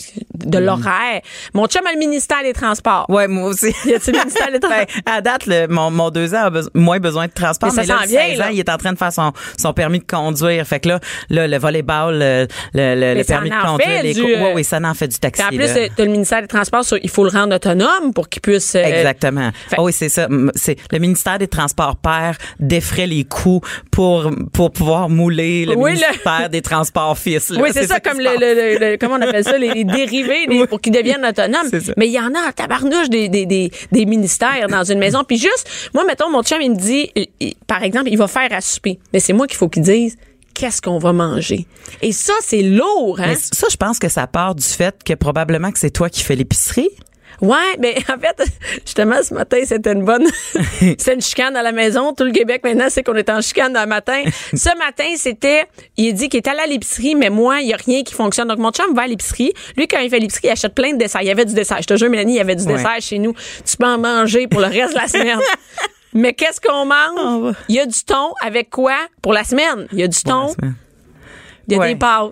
de 0.45 0.57
l'horaire. 0.57 1.21
Mon 1.53 1.67
chum 1.67 1.85
a 1.87 1.93
le 1.93 1.99
ministère 1.99 2.43
des 2.43 2.53
transports. 2.53 3.05
Ouais, 3.09 3.27
moi 3.27 3.49
aussi. 3.49 3.67
Y 3.85 3.93
a-t-il 3.93 4.13
le 4.13 4.19
ministère 4.19 4.51
des 4.51 4.59
transports? 4.59 4.85
Ben, 5.05 5.13
à 5.13 5.21
date, 5.21 5.45
le- 5.45 5.67
mon, 5.67 5.89
mon 5.89 6.09
deux 6.09 6.33
ans 6.35 6.43
a 6.45 6.49
beso- 6.49 6.69
moins 6.73 6.99
besoin 6.99 7.27
de 7.27 7.31
transport. 7.31 7.71
Mais 7.73 7.83
ça 7.85 7.95
là, 7.95 8.05
vient, 8.05 8.19
16 8.27 8.37
là. 8.39 8.45
ans, 8.47 8.49
il 8.51 8.59
est 8.59 8.69
en 8.69 8.77
train 8.77 8.91
de 8.93 8.97
faire 8.97 9.13
son, 9.13 9.31
son 9.57 9.73
permis 9.73 9.99
de 9.99 10.05
conduire. 10.05 10.65
Fait 10.67 10.79
que 10.81 10.89
là, 10.89 10.99
là 11.29 11.47
le 11.47 11.57
volleyball, 11.57 12.13
le, 12.19 12.47
le, 12.73 13.15
le, 13.15 13.23
permis 13.23 13.49
de 13.49 13.55
conduire, 13.55 14.03
les 14.03 14.13
du, 14.13 14.21
cours. 14.21 14.29
euh, 14.29 14.43
Ouais, 14.43 14.53
oui, 14.55 14.63
ça 14.63 14.79
en 14.83 14.93
fait 14.93 15.07
du 15.07 15.17
taxi. 15.17 15.43
En 15.43 15.47
plus, 15.49 15.61
euh, 15.61 15.87
t'as 15.95 16.03
le 16.05 16.11
ministère 16.11 16.41
des 16.41 16.47
transports, 16.47 16.83
sur- 16.83 16.97
il 17.01 17.09
faut 17.09 17.23
le 17.23 17.29
rendre 17.29 17.55
autonome 17.55 18.13
pour 18.13 18.27
qu'il 18.27 18.41
puisse. 18.41 18.75
euh, 18.75 18.83
Exactement. 18.83 19.51
fait- 19.69 19.75
Ah 19.77 19.83
oui, 19.83 19.93
c'est 19.93 20.09
ça. 20.09 20.27
C'est 20.55 20.77
le 20.91 20.99
ministère 20.99 21.37
des 21.39 21.47
Transports 21.47 21.95
père 21.97 22.37
défrait 22.59 23.07
les 23.07 23.23
coûts 23.25 23.61
pour 23.91 24.31
pour 24.53 24.71
pouvoir 24.71 25.09
mouler 25.09 25.65
le 25.65 25.75
Oui, 25.75 25.91
le- 25.91 25.97
ministère 25.97 26.49
des 26.49 26.61
Transports 26.61 27.17
fils. 27.17 27.49
là. 27.49 27.61
Oui, 27.61 27.69
c'est 27.73 27.87
ça, 27.87 27.99
comme 27.99 28.17
le, 28.19 28.97
comment 28.97 29.15
on 29.15 29.21
appelle 29.21 29.43
ça, 29.43 29.57
les, 29.57 29.71
les 29.73 29.83
dérivés 29.83 30.65
pour 30.67 30.79
qu'ils 30.81 30.93
deviennent 30.93 31.25
autonomes. 31.25 31.69
Mais 31.97 32.07
il 32.07 32.13
y 32.13 32.19
en 32.19 32.33
a 32.33 32.47
en 32.49 32.51
tabarnouche 32.55 33.09
des, 33.09 33.29
des, 33.29 33.45
des, 33.45 33.71
des 33.91 34.05
ministères 34.05 34.67
dans 34.69 34.83
une 34.83 34.99
maison. 34.99 35.23
Puis 35.23 35.37
juste, 35.37 35.69
moi, 35.93 36.03
mettons, 36.05 36.29
mon 36.29 36.43
chum, 36.43 36.61
il 36.61 36.71
me 36.71 36.75
dit, 36.77 37.11
il- 37.39 37.53
par 37.67 37.83
exemple, 37.83 38.09
il 38.09 38.17
va 38.17 38.27
faire 38.27 38.49
à 38.51 38.61
souper. 38.61 38.99
Mais 39.13 39.19
c'est 39.19 39.33
moi 39.33 39.47
qu'il 39.47 39.57
faut 39.57 39.69
qu'il 39.69 39.83
dise 39.83 40.17
qu'est-ce 40.53 40.81
qu'on 40.81 40.99
va 40.99 41.13
manger? 41.13 41.65
Et 42.01 42.11
ça, 42.11 42.33
c'est 42.41 42.61
lourd, 42.61 43.19
hein? 43.19 43.27
Mais 43.29 43.35
ça, 43.35 43.67
je 43.71 43.77
pense 43.77 43.99
que 43.99 44.09
ça 44.09 44.27
part 44.27 44.53
du 44.55 44.63
fait 44.65 44.95
que 45.03 45.13
probablement 45.13 45.71
que 45.71 45.79
c'est 45.79 45.89
toi 45.91 46.09
qui 46.09 46.21
fais 46.23 46.35
l'épicerie. 46.35 46.89
Ouais, 47.41 47.75
mais 47.79 47.95
en 48.09 48.19
fait, 48.19 48.43
justement, 48.85 49.15
ce 49.23 49.33
matin, 49.33 49.57
c'était 49.65 49.93
une 49.93 50.05
bonne, 50.05 50.27
c'était 50.79 51.15
une 51.15 51.21
chicane 51.21 51.55
à 51.55 51.63
la 51.63 51.71
maison. 51.71 52.13
Tout 52.13 52.23
le 52.25 52.31
Québec 52.31 52.61
maintenant, 52.63 52.85
c'est 52.89 53.01
qu'on 53.03 53.15
est 53.15 53.29
en 53.29 53.41
chicane 53.41 53.73
le 53.73 53.85
matin. 53.87 54.21
Ce 54.53 54.77
matin, 54.77 55.05
c'était, 55.15 55.63
il 55.97 56.13
dit 56.13 56.29
qu'il 56.29 56.37
est 56.37 56.47
allé 56.47 56.59
à 56.59 56.67
l'épicerie, 56.67 57.15
mais 57.15 57.29
moi, 57.31 57.61
il 57.61 57.69
y 57.69 57.73
a 57.73 57.77
rien 57.77 58.03
qui 58.03 58.13
fonctionne. 58.13 58.47
Donc, 58.47 58.59
mon 58.59 58.71
chum 58.71 58.93
va 58.93 59.03
à 59.03 59.07
l'épicerie. 59.07 59.53
Lui, 59.75 59.87
quand 59.87 59.99
il 59.99 60.09
fait 60.09 60.19
l'épicerie, 60.19 60.47
il 60.49 60.51
achète 60.51 60.75
plein 60.75 60.93
de 60.93 60.97
desserts. 60.97 61.21
Il 61.23 61.27
y 61.27 61.31
avait 61.31 61.45
du 61.45 61.53
dessert. 61.55 61.77
Je 61.81 61.87
te 61.87 61.95
jure, 61.97 62.09
Mélanie, 62.09 62.33
il 62.33 62.37
y 62.37 62.41
avait 62.41 62.55
du 62.55 62.63
Ouais. 62.65 62.73
dessert 62.73 63.01
chez 63.01 63.17
nous. 63.17 63.33
Tu 63.65 63.75
peux 63.77 63.85
en 63.87 63.97
manger 63.97 64.47
pour 64.47 64.61
le 64.61 64.67
reste 64.67 64.93
de 64.93 64.99
la 64.99 65.07
semaine. 65.07 65.39
Mais 66.13 66.33
qu'est-ce 66.33 66.59
qu'on 66.61 66.85
mange? 66.85 67.55
Il 67.69 67.75
y 67.75 67.79
a 67.79 67.85
du 67.85 68.03
thon 68.03 68.33
avec 68.43 68.69
quoi? 68.69 68.95
Pour 69.21 69.33
la 69.33 69.43
semaine? 69.43 69.87
Il 69.93 69.99
y 69.99 70.03
a 70.03 70.07
du 70.07 70.21
thon, 70.21 70.53
il 71.67 71.73
y 71.73 71.75
a 71.75 71.79
Ouais. 71.79 71.93
des 71.93 71.95
pâtes. 71.99 72.31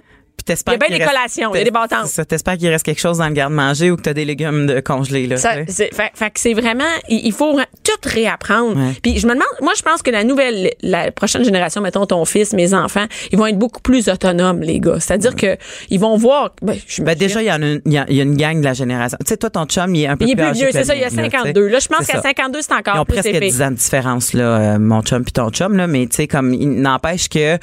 Puis 0.49 0.55
t'espères 0.55 0.73
Il 0.73 0.81
y 0.81 0.85
a 0.85 0.87
bien 0.87 0.97
des 0.97 1.05
collations, 1.05 1.53
il 1.53 1.57
y 1.57 1.61
a 1.61 1.63
des 1.63 1.71
bâtons. 1.71 2.05
Ça, 2.05 2.25
t'espères 2.25 2.57
qu'il 2.57 2.69
reste 2.69 2.85
quelque 2.85 3.01
chose 3.01 3.17
dans 3.19 3.27
le 3.27 3.33
garde-manger 3.33 3.91
ou 3.91 3.97
que 3.97 4.01
t'as 4.01 4.13
des 4.13 4.25
légumes 4.25 4.65
de 4.67 4.79
congelés, 4.79 5.27
là. 5.27 5.37
Ça, 5.37 5.65
fait, 5.65 5.91
fait 5.91 6.29
que 6.31 6.39
c'est 6.39 6.53
vraiment, 6.53 6.83
il, 7.07 7.25
il 7.25 7.33
faut 7.33 7.59
tout 7.83 8.09
réapprendre. 8.09 8.77
Ouais. 8.77 8.93
Puis 9.01 9.19
je 9.19 9.27
me 9.27 9.33
demande, 9.33 9.47
moi 9.61 9.73
je 9.77 9.81
pense 9.81 10.01
que 10.01 10.11
la 10.11 10.23
nouvelle, 10.23 10.71
la 10.81 11.11
prochaine 11.11 11.43
génération, 11.43 11.81
mettons 11.81 12.05
ton 12.05 12.25
fils, 12.25 12.53
mes 12.53 12.73
enfants, 12.73 13.05
ils 13.31 13.37
vont 13.37 13.47
être 13.47 13.57
beaucoup 13.57 13.81
plus 13.81 14.09
autonomes, 14.09 14.61
les 14.61 14.79
gars. 14.79 14.99
C'est-à-dire 14.99 15.35
que 15.35 15.57
ils 15.89 15.99
vont 15.99 16.17
voir. 16.17 16.51
Ben, 16.61 16.75
je 16.87 17.01
Ben 17.01 17.17
déjà, 17.17 17.41
il 17.41 17.47
y 17.47 17.51
en 17.51 17.61
a 17.61 17.65
une, 17.65 17.81
il 17.85 17.93
y 17.93 17.97
a, 17.97 18.05
il 18.09 18.15
y 18.15 18.19
a 18.19 18.23
une 18.23 18.37
gang 18.37 18.59
de 18.59 18.65
la 18.65 18.73
génération. 18.73 19.17
Tu 19.21 19.29
sais, 19.29 19.37
toi, 19.37 19.49
ton 19.49 19.65
chum, 19.65 19.93
il 19.95 20.03
est 20.03 20.07
un 20.07 20.17
peu 20.17 20.25
il 20.25 20.31
est 20.31 20.35
plus 20.35 20.45
plus 20.45 20.53
vieux, 20.53 20.69
c'est 20.71 20.83
ça, 20.83 20.95
il 20.95 21.01
y 21.01 21.03
a 21.03 21.09
mien, 21.09 21.23
là, 21.23 21.29
tu 21.29 21.35
sais. 21.35 21.41
52. 21.41 21.67
Là, 21.67 21.79
je 21.79 21.87
pense 21.87 22.05
qu'à 22.05 22.13
ça. 22.13 22.21
52, 22.21 22.61
c'est 22.61 22.73
encore 22.73 22.95
Ils 22.95 22.99
ont 22.99 23.05
plus 23.05 23.13
presque 23.15 23.27
épais. 23.29 23.49
10 23.49 23.61
ans 23.61 23.71
de 23.71 23.75
différence, 23.75 24.33
là, 24.33 24.43
euh, 24.43 24.79
mon 24.79 25.01
chum 25.01 25.23
puis 25.23 25.31
ton 25.31 25.49
chum, 25.49 25.75
là, 25.77 25.87
mais 25.87 26.07
tu 26.07 26.15
sais, 26.15 26.27
comme, 26.27 26.53
il 26.53 26.81
n'empêche 26.81 27.29
que, 27.29 27.57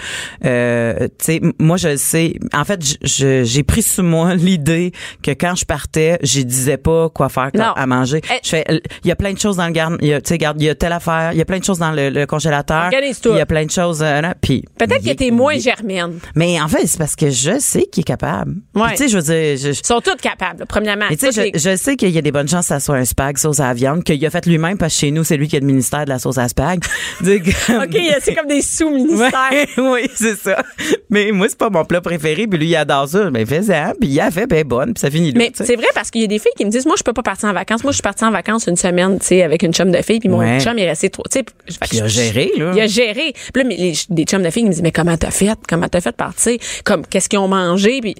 euh, 0.44 1.08
tu 1.18 1.24
sais, 1.24 1.40
moi, 1.58 1.76
je 1.76 1.88
le 1.88 1.96
sais. 1.96 2.34
En 2.52 2.64
fait, 2.64 2.75
j'ai 3.02 3.62
pris 3.62 3.82
sur 3.82 4.04
moi 4.04 4.34
l'idée 4.36 4.92
que 5.22 5.30
quand 5.32 5.54
je 5.54 5.64
partais, 5.64 6.18
je 6.22 6.40
disais 6.42 6.76
pas 6.76 7.08
quoi 7.10 7.28
faire 7.28 7.50
Non. 7.54 7.72
à 7.74 7.86
manger. 7.86 8.20
Eh. 8.52 8.64
Il 9.04 9.08
y 9.08 9.10
a 9.10 9.16
plein 9.16 9.32
de 9.32 9.38
choses 9.38 9.56
dans 9.56 9.66
le 9.66 9.72
garde, 9.72 9.98
tu 10.00 10.08
sais, 10.24 10.38
garde, 10.38 10.60
il 10.60 10.66
y 10.66 10.68
a 10.70 10.74
telle 10.74 10.92
affaire, 10.92 11.30
il 11.32 11.38
y 11.38 11.42
a 11.42 11.44
plein 11.44 11.58
de 11.58 11.64
choses 11.64 11.78
dans 11.78 11.92
le, 11.92 12.10
le 12.10 12.26
congélateur. 12.26 12.90
Il 12.92 13.36
y 13.36 13.40
a 13.40 13.46
plein 13.46 13.64
de 13.64 13.70
choses, 13.70 14.02
euh, 14.02 14.20
puis. 14.40 14.64
Peut-être 14.78 15.04
que 15.04 15.12
t'es 15.12 15.30
moins 15.30 15.58
germaine. 15.58 16.18
Mais 16.34 16.60
en 16.60 16.68
fait, 16.68 16.86
c'est 16.86 16.98
parce 16.98 17.16
que 17.16 17.30
je 17.30 17.58
sais 17.58 17.86
qu'il 17.86 18.00
est 18.02 18.04
capable. 18.04 18.54
Ouais. 18.74 18.90
Tu 18.92 18.96
sais, 18.96 19.08
je 19.08 19.16
veux 19.18 19.22
dire, 19.22 19.56
je- 19.56 19.72
je- 19.72 19.80
Ils 19.80 19.86
sont 19.86 20.00
tous 20.00 20.16
capables, 20.16 20.60
là, 20.60 20.66
premièrement. 20.66 21.06
tu 21.10 21.16
sais, 21.18 21.32
je, 21.32 21.58
je 21.58 21.76
sais 21.76 21.96
qu'il 21.96 22.10
y 22.10 22.18
a 22.18 22.22
des 22.22 22.32
bonnes 22.32 22.48
chances 22.48 22.66
que 22.66 22.74
ça 22.74 22.80
soit 22.80 22.96
un 22.96 23.04
spag 23.04 23.38
sauce 23.38 23.60
à 23.60 23.68
la 23.68 23.74
viande, 23.74 24.02
qu'il 24.04 24.24
a 24.24 24.30
fait 24.30 24.46
lui-même 24.46 24.78
parce 24.78 24.94
que 24.94 25.00
chez 25.00 25.10
nous, 25.10 25.24
c'est 25.24 25.36
lui 25.36 25.48
qui 25.48 25.56
a 25.56 25.60
le 25.60 25.66
ministère 25.66 26.04
de 26.04 26.10
la 26.10 26.18
sauce 26.18 26.38
à 26.38 26.48
spag. 26.48 26.82
OK, 27.22 27.96
c'est 28.20 28.34
comme 28.34 28.48
des 28.48 28.62
sous-ministères. 28.62 29.32
Ouais, 29.50 29.66
oui, 29.78 30.10
c'est 30.14 30.36
ça. 30.36 30.62
Mais 31.10 31.30
moi, 31.30 31.46
c'est 31.48 31.58
pas 31.58 31.70
mon 31.70 31.84
plat 31.84 32.00
préféré, 32.00 32.46
puis 32.46 32.58
lui, 32.58 32.65
il 32.68 32.76
adore 32.76 33.08
ça. 33.08 33.30
Ben, 33.30 33.46
fais-ça, 33.46 33.92
puis 34.00 34.08
il 34.10 34.20
a 34.20 34.30
fait, 34.30 34.46
ben, 34.46 34.64
bonne, 34.64 34.94
puis 34.94 35.00
ça 35.00 35.10
finit 35.10 35.32
là. 35.32 35.38
Mais 35.38 35.50
sais. 35.54 35.64
c'est 35.64 35.76
vrai 35.76 35.86
parce 35.94 36.10
qu'il 36.10 36.20
y 36.22 36.24
a 36.24 36.28
des 36.28 36.38
filles 36.38 36.52
qui 36.56 36.64
me 36.64 36.70
disent 36.70 36.86
moi 36.86 36.94
je 36.98 37.02
peux 37.02 37.12
pas 37.12 37.22
partir 37.22 37.48
en 37.48 37.52
vacances. 37.52 37.82
Moi 37.82 37.92
je 37.92 37.96
suis 37.96 38.02
partie 38.02 38.24
en 38.24 38.30
vacances 38.30 38.66
une 38.66 38.76
semaine, 38.76 39.18
tu 39.18 39.26
sais 39.26 39.42
avec 39.42 39.62
une 39.62 39.72
chum 39.72 39.90
de 39.90 40.02
filles 40.02 40.20
puis 40.20 40.28
mon 40.28 40.38
Ouais. 40.38 40.60
chum 40.60 40.78
est 40.78 40.86
resté 40.88 41.10
trop, 41.10 41.22
tu 41.30 41.38
sais 41.40 41.44
il 41.92 42.02
a 42.02 42.08
je- 42.08 42.12
géré, 42.12 42.52
là. 42.56 42.72
Il 42.74 42.80
a 42.80 42.86
géré. 42.86 43.32
Puis 43.52 43.62
là 43.62 43.68
mais 43.68 43.76
les, 43.76 43.92
des 44.10 44.24
chums 44.24 44.42
de 44.42 44.50
filles 44.50 44.64
me 44.64 44.70
disent 44.70 44.82
mais 44.82 44.92
comment 44.92 45.16
t'as 45.16 45.30
fait? 45.30 45.58
Comment 45.68 45.88
t'as 45.88 46.00
fait 46.00 46.10
de 46.12 46.16
partir? 46.16 46.56
Comme 46.84 47.06
qu'est-ce 47.06 47.28
qu'ils 47.28 47.38
ont 47.38 47.48
mangé? 47.48 48.00
Puis 48.00 48.14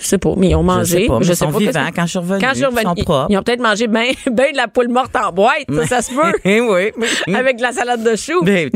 je 0.00 0.04
sais 0.04 0.18
pas, 0.18 0.34
mais 0.36 0.48
ils 0.48 0.54
ont 0.56 0.64
mangé. 0.64 1.02
sais 1.02 1.06
pas, 1.06 1.18
mais 1.20 1.26
ils 1.26 1.36
sont 1.36 1.46
qu'est-ce 1.52 1.58
vivants 1.58 1.90
que- 1.90 1.94
quand 1.94 2.02
je 2.06 2.10
suis 2.10 2.18
revenue, 2.18 2.40
Quand 2.40 2.48
je 2.48 2.54
suis 2.54 2.62
ils 2.62 2.66
revenue, 2.66 2.82
sont 2.82 2.94
ils, 2.96 3.04
propres. 3.04 3.26
ils 3.30 3.38
ont 3.38 3.42
peut-être 3.44 3.60
mangé 3.62 3.86
bien 3.86 4.10
ben 4.32 4.50
de 4.52 4.56
la 4.56 4.66
poule 4.68 4.88
morte 4.88 5.14
en 5.14 5.30
boîte, 5.32 5.64
ça, 5.72 5.86
ça 5.86 6.02
se 6.02 6.10
peut. 6.10 6.32
Oui. 6.44 7.34
avec 7.34 7.56
de 7.58 7.62
la 7.62 7.72
salade 7.72 8.02
de 8.02 8.16
choux. 8.16 8.42
Ben, 8.42 8.68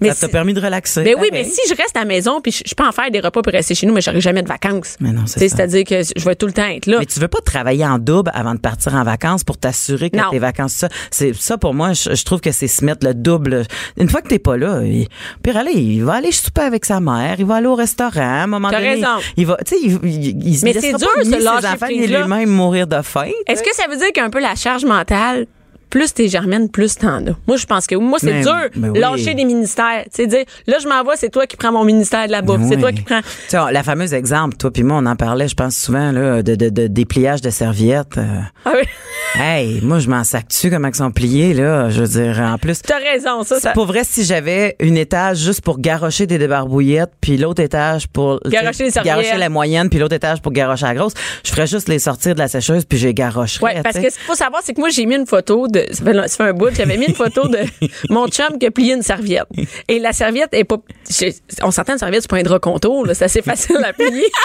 mais 0.00 0.08
ça 0.08 0.14
mais 0.14 0.20
t'a 0.20 0.26
si- 0.26 0.32
permis 0.32 0.54
de 0.54 0.60
relaxer. 0.60 1.02
ben 1.04 1.14
oui, 1.20 1.28
mais 1.32 1.40
pareil. 1.42 1.52
si 1.52 1.60
je 1.68 1.74
reste 1.74 1.96
à 1.96 2.00
la 2.00 2.04
maison 2.06 2.40
puis 2.40 2.52
je, 2.52 2.62
je 2.66 2.74
peux 2.74 2.84
en 2.84 2.92
faire 2.92 3.10
des 3.10 3.20
repas 3.20 3.42
pour 3.42 3.52
rester 3.52 3.74
chez 3.74 3.86
nous, 3.86 3.94
mais 3.94 4.00
j'aurai 4.00 4.20
jamais 4.20 4.42
de 4.42 4.48
vacances. 4.48 4.96
Mais 5.00 5.12
non, 5.12 5.22
c'est. 5.26 5.40
C'est-à-dire 5.48 5.84
que 5.84 6.02
je 6.02 6.24
vais 6.24 6.34
tout 6.34 6.46
le 6.46 6.52
temps 6.52 6.66
être 6.66 6.86
là. 6.86 6.98
Mais 7.00 7.06
tu 7.06 7.18
veux 7.20 7.28
pas 7.28 7.40
travailler 7.44 7.86
en 7.86 7.98
double 7.98 8.30
avant 8.34 8.54
de 8.54 8.60
partir 8.60 8.94
en 8.94 9.04
vacances 9.04 9.44
pour 9.44 9.58
t'assurer 9.58 10.10
que 10.10 10.16
Non. 10.16 10.30
tes 10.30 10.38
vacances, 10.38 10.72
ça, 10.72 10.88
c'est 11.10 11.34
ça 11.34 11.58
pour 11.58 11.74
moi, 11.74 11.92
je, 11.92 12.14
je 12.14 12.24
trouve 12.24 12.40
que 12.40 12.52
c'est 12.52 12.68
se 12.68 12.84
mettre 12.84 13.06
le 13.06 13.14
double. 13.14 13.64
Une 13.96 14.08
fois 14.08 14.20
que 14.22 14.28
t'es 14.28 14.38
pas 14.38 14.56
là, 14.56 14.82
il, 14.82 15.06
pire 15.42 15.56
aller, 15.56 15.72
il 15.72 16.04
va 16.04 16.14
aller 16.14 16.32
souper 16.32 16.62
avec 16.62 16.84
sa 16.84 17.00
mère, 17.00 17.36
il 17.38 17.46
va 17.46 17.56
aller 17.56 17.66
au 17.66 17.74
restaurant, 17.74 18.20
à 18.20 18.42
un 18.42 18.46
moment 18.46 18.70
T'as 18.70 18.78
donné, 18.78 18.90
raison. 18.94 19.06
il 19.36 19.46
va, 19.46 19.56
tu 19.66 19.74
sais, 19.74 19.80
il, 19.82 19.98
il, 20.04 20.26
il 20.48 20.60
Mais 20.64 20.72
laissera 20.72 20.80
c'est 20.82 20.92
pas 20.92 20.98
dur, 20.98 21.08
ce 21.22 21.28
ni 21.28 21.40
ses 21.40 21.46
enfants 21.48 21.86
ni 21.88 22.06
lui-même 22.06 22.48
mourir 22.50 22.86
de 22.86 23.00
faim. 23.02 23.30
Est-ce 23.46 23.62
que 23.62 23.74
ça 23.74 23.84
veut 23.90 23.96
dire 23.96 24.12
qu'un 24.12 24.30
peu 24.30 24.40
la 24.40 24.54
charge 24.54 24.84
mentale, 24.84 25.46
plus 25.90 26.12
t'es 26.14 26.28
germaine, 26.28 26.68
plus 26.68 26.96
t'en 26.96 27.24
as? 27.26 27.36
Moi, 27.46 27.56
je 27.56 27.66
pense 27.66 27.86
que 27.86 27.94
moi, 27.94 28.18
c'est 28.20 28.40
dur. 28.40 28.68
oui. 28.76 28.98
Lâcher 28.98 29.34
des 29.34 29.44
ministères. 29.44 30.04
Tu 30.04 30.10
sais, 30.22 30.26
dire, 30.26 30.44
là, 30.66 30.78
je 30.82 30.88
m'en 30.88 31.02
vais, 31.04 31.16
c'est 31.16 31.30
toi 31.30 31.46
qui 31.46 31.56
prends 31.56 31.72
mon 31.72 31.84
ministère 31.84 32.26
de 32.26 32.32
la 32.32 32.42
bouffe. 32.42 32.62
C'est 32.68 32.76
toi 32.78 32.92
qui 32.92 33.02
prends. 33.02 33.20
Tu 33.22 33.28
sais, 33.48 33.58
la 33.72 33.82
fameuse 33.82 34.12
exemple, 34.14 34.56
toi 34.56 34.70
puis 34.70 34.82
moi, 34.82 34.98
on 35.00 35.06
en 35.06 35.16
parlait, 35.16 35.48
je 35.48 35.54
pense 35.54 35.76
souvent 35.76 36.12
là, 36.12 36.42
de, 36.42 36.54
de, 36.54 36.68
de 36.68 36.86
dépliage 36.86 37.40
de 37.40 37.50
serviettes. 37.50 38.18
euh. 38.18 38.40
Ah 38.64 38.72
oui. 38.74 38.82
Hey, 39.38 39.80
moi, 39.82 39.98
je 39.98 40.08
m'en 40.08 40.24
sac 40.24 40.48
dessus 40.48 40.70
comment 40.70 40.88
ils 40.88 40.94
sont 40.94 41.10
pliés 41.10 41.54
là? 41.54 41.90
Je 41.90 42.02
veux 42.02 42.08
dire, 42.08 42.40
en 42.40 42.58
plus. 42.58 42.80
T'as 42.82 42.98
raison, 42.98 43.42
ça, 43.42 43.60
ça. 43.60 43.72
Pour 43.72 43.86
vrai, 43.86 44.02
si 44.04 44.24
j'avais 44.24 44.76
une 44.80 44.96
étage 44.96 45.38
juste 45.38 45.60
pour 45.62 45.78
garrocher 45.78 46.26
des 46.26 46.38
débarbouillettes, 46.38 47.12
puis 47.20 47.36
l'autre 47.36 47.62
étage 47.62 48.08
pour 48.08 48.40
Garocher 48.46 48.84
les 48.84 48.90
serviettes. 48.90 49.14
garocher 49.14 49.36
la 49.38 49.48
moyenne, 49.48 49.88
puis 49.90 49.98
l'autre 49.98 50.14
étage 50.14 50.40
pour 50.40 50.52
garocher 50.52 50.86
la 50.86 50.94
grosse, 50.94 51.14
je 51.44 51.50
ferais 51.50 51.66
juste 51.66 51.88
les 51.88 51.98
sortir 51.98 52.34
de 52.34 52.40
la 52.40 52.48
sécheuse, 52.48 52.84
puis 52.84 52.98
j'ai 52.98 53.14
garocherais. 53.14 53.64
Ouais, 53.64 53.82
parce 53.82 53.98
que 53.98 54.10
ce 54.10 54.16
qu'il 54.16 54.26
faut 54.26 54.34
savoir, 54.34 54.62
c'est 54.64 54.74
que 54.74 54.80
moi, 54.80 54.88
j'ai 54.90 55.06
mis 55.06 55.16
une 55.16 55.26
photo 55.26 55.68
de, 55.68 55.84
ça 55.90 56.04
fait, 56.04 56.28
ça 56.28 56.28
fait 56.28 56.42
un 56.50 56.52
bout, 56.52 56.74
j'avais 56.74 56.96
mis 56.96 57.06
une 57.06 57.14
photo 57.14 57.48
de 57.48 57.58
mon 58.10 58.28
chum 58.28 58.58
qui 58.58 58.66
a 58.66 58.70
plié 58.70 58.94
une 58.94 59.02
serviette. 59.02 59.46
Et 59.88 59.98
la 59.98 60.12
serviette 60.12 60.52
est 60.52 60.64
pas, 60.64 60.76
on 61.62 61.70
s'entend 61.70 61.94
une 61.94 61.98
serviette, 61.98 62.22
c'est 62.22 62.30
pas 62.30 62.38
un 62.38 62.42
drap 62.42 62.58
contour, 62.60 63.06
là, 63.06 63.14
c'est 63.14 63.24
assez 63.24 63.42
facile 63.42 63.84
à 63.84 63.92
plier. 63.92 64.26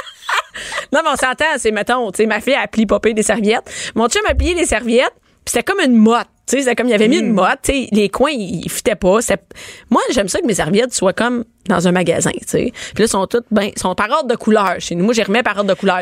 non, 0.91 1.01
mais 1.03 1.09
on 1.11 1.15
s'entend, 1.15 1.45
c'est, 1.57 1.71
mettons, 1.71 2.11
tu 2.11 2.17
sais, 2.17 2.25
ma 2.25 2.41
fille 2.41 2.55
a 2.55 2.67
plié 2.67 2.85
popé 2.85 3.13
des 3.13 3.23
serviettes. 3.23 3.69
Mon 3.95 4.07
chum 4.07 4.21
a 4.27 4.35
plié 4.35 4.53
les 4.53 4.65
serviettes, 4.65 5.13
puis 5.45 5.53
c'était 5.53 5.63
comme 5.63 5.79
une 5.79 5.95
motte. 5.95 6.27
Tu 6.51 6.57
sais, 6.57 6.63
c'est 6.63 6.75
comme 6.75 6.87
il 6.89 6.93
avait 6.93 7.07
mis 7.07 7.21
Mm. 7.21 7.25
une 7.27 7.33
motte, 7.33 7.59
tu 7.63 7.71
sais, 7.71 7.87
les 7.93 8.09
coins, 8.09 8.31
ils, 8.31 8.69
fitaient 8.69 8.95
pas. 8.95 9.19
Moi, 9.89 10.01
j'aime 10.11 10.27
ça 10.27 10.39
que 10.41 10.45
mes 10.45 10.53
serviettes 10.55 10.93
soient 10.93 11.13
comme 11.13 11.45
dans 11.69 11.87
un 11.87 11.91
magasin, 11.91 12.31
tu 12.31 12.39
sais. 12.47 12.71
Puis 12.95 13.03
là, 13.03 13.07
sont 13.07 13.25
toutes, 13.27 13.45
ben, 13.51 13.69
sont 13.77 13.93
par 13.95 14.09
ordre 14.09 14.27
de 14.27 14.35
couleur 14.35 14.75
chez 14.79 14.95
nous. 14.95 15.05
Moi, 15.05 15.13
j'ai 15.13 15.23
remis 15.23 15.43
par 15.43 15.55
ordre 15.57 15.69
de 15.69 15.79
couleur. 15.79 16.01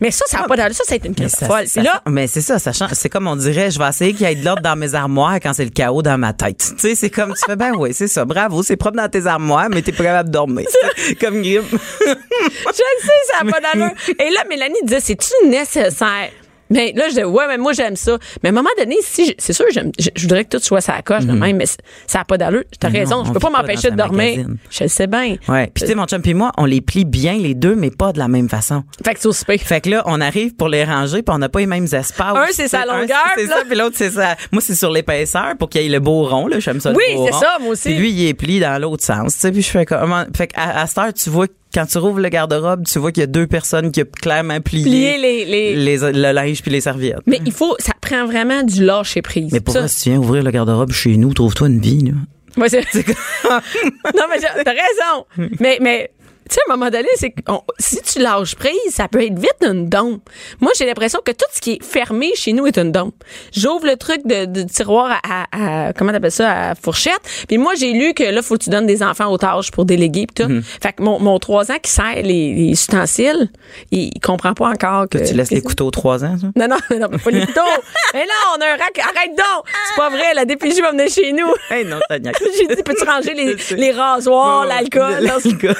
Mais 0.00 0.10
ça, 0.10 0.24
ça 0.28 0.40
n'a 0.40 0.44
pas 0.48 0.56
d'allure. 0.56 0.74
Ça, 0.74 0.82
c'est 0.86 1.04
une 1.06 1.14
crise 1.14 1.36
folle. 1.36 1.66
ça- 1.66 1.82
là, 1.82 2.02
mais 2.08 2.26
c'est 2.26 2.40
ça, 2.40 2.58
ça 2.58 2.72
change. 2.72 2.90
C'est 2.94 3.08
comme 3.08 3.26
on 3.28 3.36
dirait, 3.36 3.70
je 3.70 3.78
vais 3.78 3.88
essayer 3.88 4.12
qu'il 4.12 4.26
y 4.28 4.30
ait 4.30 4.34
de 4.34 4.44
l'ordre 4.44 4.60
dans 4.62 4.76
mes 4.76 4.94
armoires 4.94 5.36
quand 5.36 5.52
c'est 5.54 5.64
le 5.64 5.70
chaos 5.70 6.02
dans 6.02 6.18
ma 6.18 6.32
tête. 6.32 6.58
Tu 6.58 6.78
sais, 6.80 6.94
c'est 6.94 7.10
comme 7.10 7.32
tu 7.32 7.40
fais, 7.46 7.56
ben 7.56 7.72
oui, 7.76 7.90
c'est 7.94 8.08
ça, 8.08 8.24
bravo, 8.24 8.62
c'est 8.62 8.76
propre 8.76 8.96
dans 8.96 9.08
tes 9.08 9.26
armoires, 9.26 9.68
mais 9.70 9.80
t'es 9.82 9.92
pas 9.92 10.02
capable 10.04 10.28
de 10.30 10.34
dormir. 10.34 10.66
comme 11.20 11.40
Grimm. 11.42 11.62
Je 11.70 12.08
le 12.08 12.66
sais, 12.66 13.12
ça 13.38 13.44
n'a 13.44 13.50
pas 13.52 13.60
d'allure. 13.60 13.92
Et 14.18 14.30
là, 14.30 14.40
Mélanie 14.48 14.74
disait, 14.84 15.00
c'est-tu 15.00 15.48
nécessaire? 15.48 16.30
Mais 16.70 16.92
là, 16.96 17.04
je 17.08 17.14
dis, 17.14 17.24
ouais, 17.24 17.44
mais 17.48 17.58
moi, 17.58 17.72
j'aime 17.72 17.96
ça. 17.96 18.18
Mais 18.42 18.50
à 18.50 18.52
un 18.52 18.54
moment 18.54 18.68
donné, 18.78 18.96
si, 19.02 19.34
c'est 19.38 19.52
sûr, 19.52 19.64
j'aime- 19.72 19.92
je, 19.98 20.08
je 20.14 20.22
voudrais 20.22 20.44
que 20.44 20.56
tout 20.56 20.62
soit 20.62 20.80
sa 20.80 21.00
coche 21.02 21.24
de 21.24 21.32
même, 21.32 21.56
mais 21.56 21.66
ça 21.66 22.18
n'a 22.18 22.24
pas 22.24 22.36
d'allure. 22.38 22.64
T'as 22.78 22.90
non, 22.90 22.98
raison, 22.98 23.24
je 23.24 23.32
peux 23.32 23.38
pas 23.40 23.50
m'empêcher 23.50 23.90
de 23.90 23.96
dormir. 23.96 24.18
magazine. 24.36 24.56
Je 24.70 24.84
le 24.84 24.88
sais 24.88 25.06
bien. 25.06 25.36
Ouais. 25.48 25.70
Puis 25.74 25.82
tu 25.84 25.88
sais, 25.88 25.94
mon 25.94 26.06
chum 26.06 26.20
puis 26.22 26.34
moi, 26.34 26.52
on 26.58 26.64
les 26.64 26.80
plie 26.80 27.04
bien 27.04 27.34
les 27.38 27.54
deux, 27.54 27.74
mais 27.74 27.90
pas 27.90 28.12
de 28.12 28.18
la 28.18 28.28
même 28.28 28.48
façon. 28.48 28.84
Fait 29.04 29.14
que 29.14 29.20
c'est 29.20 29.28
au 29.28 29.32
souper. 29.32 29.58
Fait 29.58 29.80
que 29.80 29.90
là, 29.90 30.02
on 30.06 30.20
arrive 30.20 30.54
pour 30.54 30.68
les 30.68 30.84
ranger, 30.84 31.22
puis 31.22 31.34
on 31.34 31.38
n'a 31.38 31.48
pas 31.48 31.60
les 31.60 31.66
mêmes 31.66 31.84
espaces. 31.84 32.36
Un, 32.36 32.46
c'est 32.52 32.68
sa 32.68 32.84
longueur, 32.84 33.16
c'est 33.36 33.46
ça, 33.46 33.62
puis 33.68 33.76
l'autre, 33.78 33.96
c'est 33.96 34.10
ça. 34.10 34.36
Moi, 34.52 34.60
c'est 34.60 34.74
sur 34.74 34.90
l'épaisseur 34.90 35.56
pour 35.58 35.68
qu'il 35.70 35.82
y 35.82 35.86
ait 35.86 35.88
le 35.88 36.00
beau 36.00 36.24
rond, 36.24 36.46
là. 36.46 36.58
J'aime 36.60 36.80
ça, 36.80 36.92
Oui, 36.92 37.04
c'est 37.26 37.32
ça, 37.34 37.56
moi 37.60 37.70
aussi. 37.70 37.88
Puis 37.90 37.94
lui, 37.98 38.10
il 38.10 38.28
est 38.28 38.34
plié 38.34 38.60
dans 38.60 38.78
l'autre 38.80 39.04
sens, 39.04 39.34
tu 39.34 39.40
sais. 39.40 39.52
Puis 39.52 39.62
je 39.62 39.70
fais 39.70 39.86
comment. 39.86 40.24
Fait 40.36 40.48
qu'à 40.48 40.80
à 40.80 40.86
cette 40.86 40.98
heure, 40.98 41.12
tu 41.14 41.30
vois, 41.30 41.46
quand 41.78 41.86
tu 41.86 41.98
rouvres 41.98 42.18
le 42.18 42.28
garde-robe, 42.28 42.84
tu 42.84 42.98
vois 42.98 43.12
qu'il 43.12 43.20
y 43.20 43.24
a 43.24 43.28
deux 43.28 43.46
personnes 43.46 43.92
qui 43.92 44.02
ont 44.02 44.06
clairement 44.20 44.60
plié, 44.60 45.16
les- 45.16 45.44
les- 45.44 45.76
les- 45.76 45.96
le 46.12 46.32
linge 46.32 46.60
puis 46.62 46.72
les 46.72 46.80
serviettes. 46.80 47.20
Mais 47.26 47.40
il 47.46 47.52
faut, 47.52 47.76
ça 47.78 47.92
prend 48.00 48.26
vraiment 48.26 48.64
du 48.64 48.84
lâcher 48.84 49.22
prise. 49.22 49.52
Mais 49.52 49.60
pour 49.60 49.74
Ça- 49.74 49.80
vrai, 49.80 49.88
si 49.88 50.02
tu 50.02 50.10
viens 50.10 50.18
ouvrir 50.18 50.42
le 50.42 50.50
garde-robe 50.50 50.90
chez 50.90 51.16
nous, 51.16 51.32
trouve-toi 51.32 51.68
une 51.68 51.80
vie, 51.80 52.02
là. 52.06 52.12
Ouais, 52.56 52.68
c'est- 52.68 52.80
non, 53.48 54.24
mais 54.28 54.38
t'as 54.64 54.72
raison. 54.72 55.50
mais, 55.60 55.78
mais, 55.80 56.10
tu 56.48 56.54
sais, 56.54 56.60
à 56.68 56.72
un 56.72 56.76
moment 56.76 56.90
donné, 56.90 57.08
c'est 57.16 57.34
si 57.78 58.00
tu 58.02 58.18
lâches 58.20 58.54
prise, 58.56 58.72
ça 58.90 59.08
peut 59.08 59.22
être 59.24 59.38
vite 59.38 59.56
une 59.62 59.88
dompe. 59.88 60.22
Moi, 60.60 60.72
j'ai 60.78 60.86
l'impression 60.86 61.20
que 61.24 61.32
tout 61.32 61.44
ce 61.52 61.60
qui 61.60 61.72
est 61.72 61.82
fermé 61.84 62.32
chez 62.34 62.52
nous 62.52 62.66
est 62.66 62.78
une 62.78 62.92
dompe. 62.92 63.14
J'ouvre 63.54 63.86
le 63.86 63.96
truc 63.96 64.26
de, 64.26 64.44
de 64.46 64.62
tiroir 64.62 65.20
à, 65.22 65.44
à, 65.52 65.88
à- 65.88 65.92
comment 65.92 66.12
t'appelles 66.12 66.30
ça, 66.32 66.70
à 66.70 66.74
fourchette. 66.74 67.20
Puis 67.46 67.58
moi, 67.58 67.74
j'ai 67.76 67.92
lu 67.92 68.14
que 68.14 68.22
là, 68.24 68.42
faut 68.42 68.56
que 68.56 68.64
tu 68.64 68.70
donnes 68.70 68.86
des 68.86 69.02
enfants 69.02 69.30
aux 69.30 69.38
tâches 69.38 69.70
pour 69.70 69.84
déléguer 69.84 70.26
pis 70.26 70.42
tout. 70.42 70.48
Mhm. 70.48 70.62
Fait 70.62 70.92
que 70.92 71.02
mon, 71.02 71.18
mon 71.20 71.38
3 71.38 71.70
ans 71.72 71.76
qui 71.82 71.90
sert 71.90 72.14
les, 72.16 72.54
les 72.54 72.70
ustensiles, 72.72 73.48
il, 73.90 74.10
il 74.14 74.20
comprend 74.20 74.54
pas 74.54 74.68
encore 74.68 75.08
que. 75.08 75.18
Tu 75.18 75.34
laisses 75.34 75.48
que- 75.50 75.54
les 75.54 75.62
couteaux 75.62 75.90
trois 75.90 76.24
ans, 76.24 76.36
ça? 76.40 76.46
non, 76.56 76.66
non, 76.68 76.98
non, 76.98 77.08
pas 77.18 77.30
les 77.30 77.46
couteaux. 77.46 77.60
mais 78.14 78.24
là, 78.26 78.32
on 78.56 78.60
a 78.60 78.66
un 78.66 78.76
rack. 78.76 78.98
Arrête 78.98 79.36
donc! 79.36 79.64
C'est 79.90 79.96
pas 79.96 80.08
vrai, 80.10 80.34
la 80.34 80.44
DPJ 80.44 80.80
va 80.80 80.90
venir 80.92 81.08
chez 81.08 81.32
nous. 81.32 81.52
Hey, 81.70 81.84
non. 81.84 81.98
J'ai 82.10 82.74
dit, 82.74 82.82
peux-tu 82.82 83.04
ranger 83.04 83.34
les, 83.34 83.56
les 83.76 83.92
rasoirs, 83.92 84.66
L'alcool. 84.66 85.28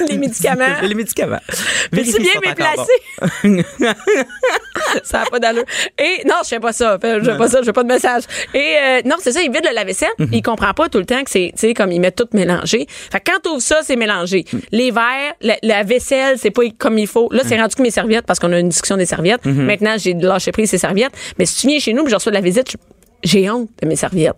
les 0.09 0.17
médicaments? 0.17 0.58
les 0.81 0.95
médicaments. 0.95 1.39
Vérifie 1.91 2.19
bien 2.19 2.31
qu'ils 2.31 2.33
sont 2.33 2.39
me 2.41 2.51
encore 2.51 2.85
placer? 3.43 3.95
ça 5.03 5.19
n'a 5.19 5.25
pas 5.25 5.39
d'allure. 5.39 5.63
Et 5.97 6.23
non, 6.25 6.35
je 6.43 6.49
fais 6.49 6.59
pas 6.59 6.73
ça. 6.73 6.97
Je 7.01 7.23
fais 7.23 7.37
pas 7.37 7.47
ça, 7.47 7.59
je 7.61 7.65
fais 7.65 7.73
pas 7.73 7.83
de 7.83 7.87
message. 7.87 8.23
Et 8.53 8.75
euh, 8.81 9.01
non, 9.05 9.15
c'est 9.19 9.31
ça, 9.31 9.41
il 9.41 9.51
vide 9.51 9.65
le 9.67 9.73
lave-vaisselle. 9.73 10.09
Mhm. 10.17 10.29
Il 10.31 10.41
comprend 10.41 10.73
pas 10.73 10.89
tout 10.89 10.99
le 10.99 11.05
temps 11.05 11.23
que 11.23 11.29
c'est, 11.29 11.51
tu 11.53 11.67
sais, 11.67 11.73
comme 11.73 11.91
ils 11.91 11.99
mettent 11.99 12.15
tout 12.15 12.27
mélangé. 12.33 12.85
Fait 12.89 13.19
que 13.19 13.31
quand 13.31 13.39
t'ouvres 13.41 13.61
ça, 13.61 13.79
c'est 13.83 13.95
mélangé. 13.95 14.45
Mhm. 14.51 14.61
Les 14.71 14.91
verres, 14.91 15.33
la, 15.41 15.57
la 15.63 15.83
vaisselle, 15.83 16.37
c'est 16.37 16.51
pas 16.51 16.63
comme 16.77 16.97
il 16.97 17.07
faut. 17.07 17.29
Là, 17.31 17.41
c'est 17.45 17.59
rendu 17.59 17.75
que 17.75 17.81
mes 17.81 17.91
serviettes, 17.91 18.25
parce 18.25 18.39
qu'on 18.39 18.51
a 18.53 18.59
une 18.59 18.69
discussion 18.69 18.97
des 18.97 19.05
serviettes. 19.05 19.45
Mhm. 19.45 19.65
Maintenant, 19.65 19.95
j'ai 19.97 20.13
lâché 20.13 20.51
prise 20.51 20.69
ces 20.69 20.77
serviettes. 20.77 21.13
Mais 21.37 21.45
si 21.45 21.61
tu 21.61 21.67
viens 21.67 21.79
chez 21.79 21.93
nous, 21.93 22.03
puis 22.03 22.11
je 22.11 22.15
reçois 22.15 22.31
de 22.31 22.37
la 22.37 22.41
visite, 22.41 22.75
j'ai 23.23 23.49
honte 23.49 23.69
de 23.81 23.87
mes 23.87 23.95
serviettes. 23.95 24.35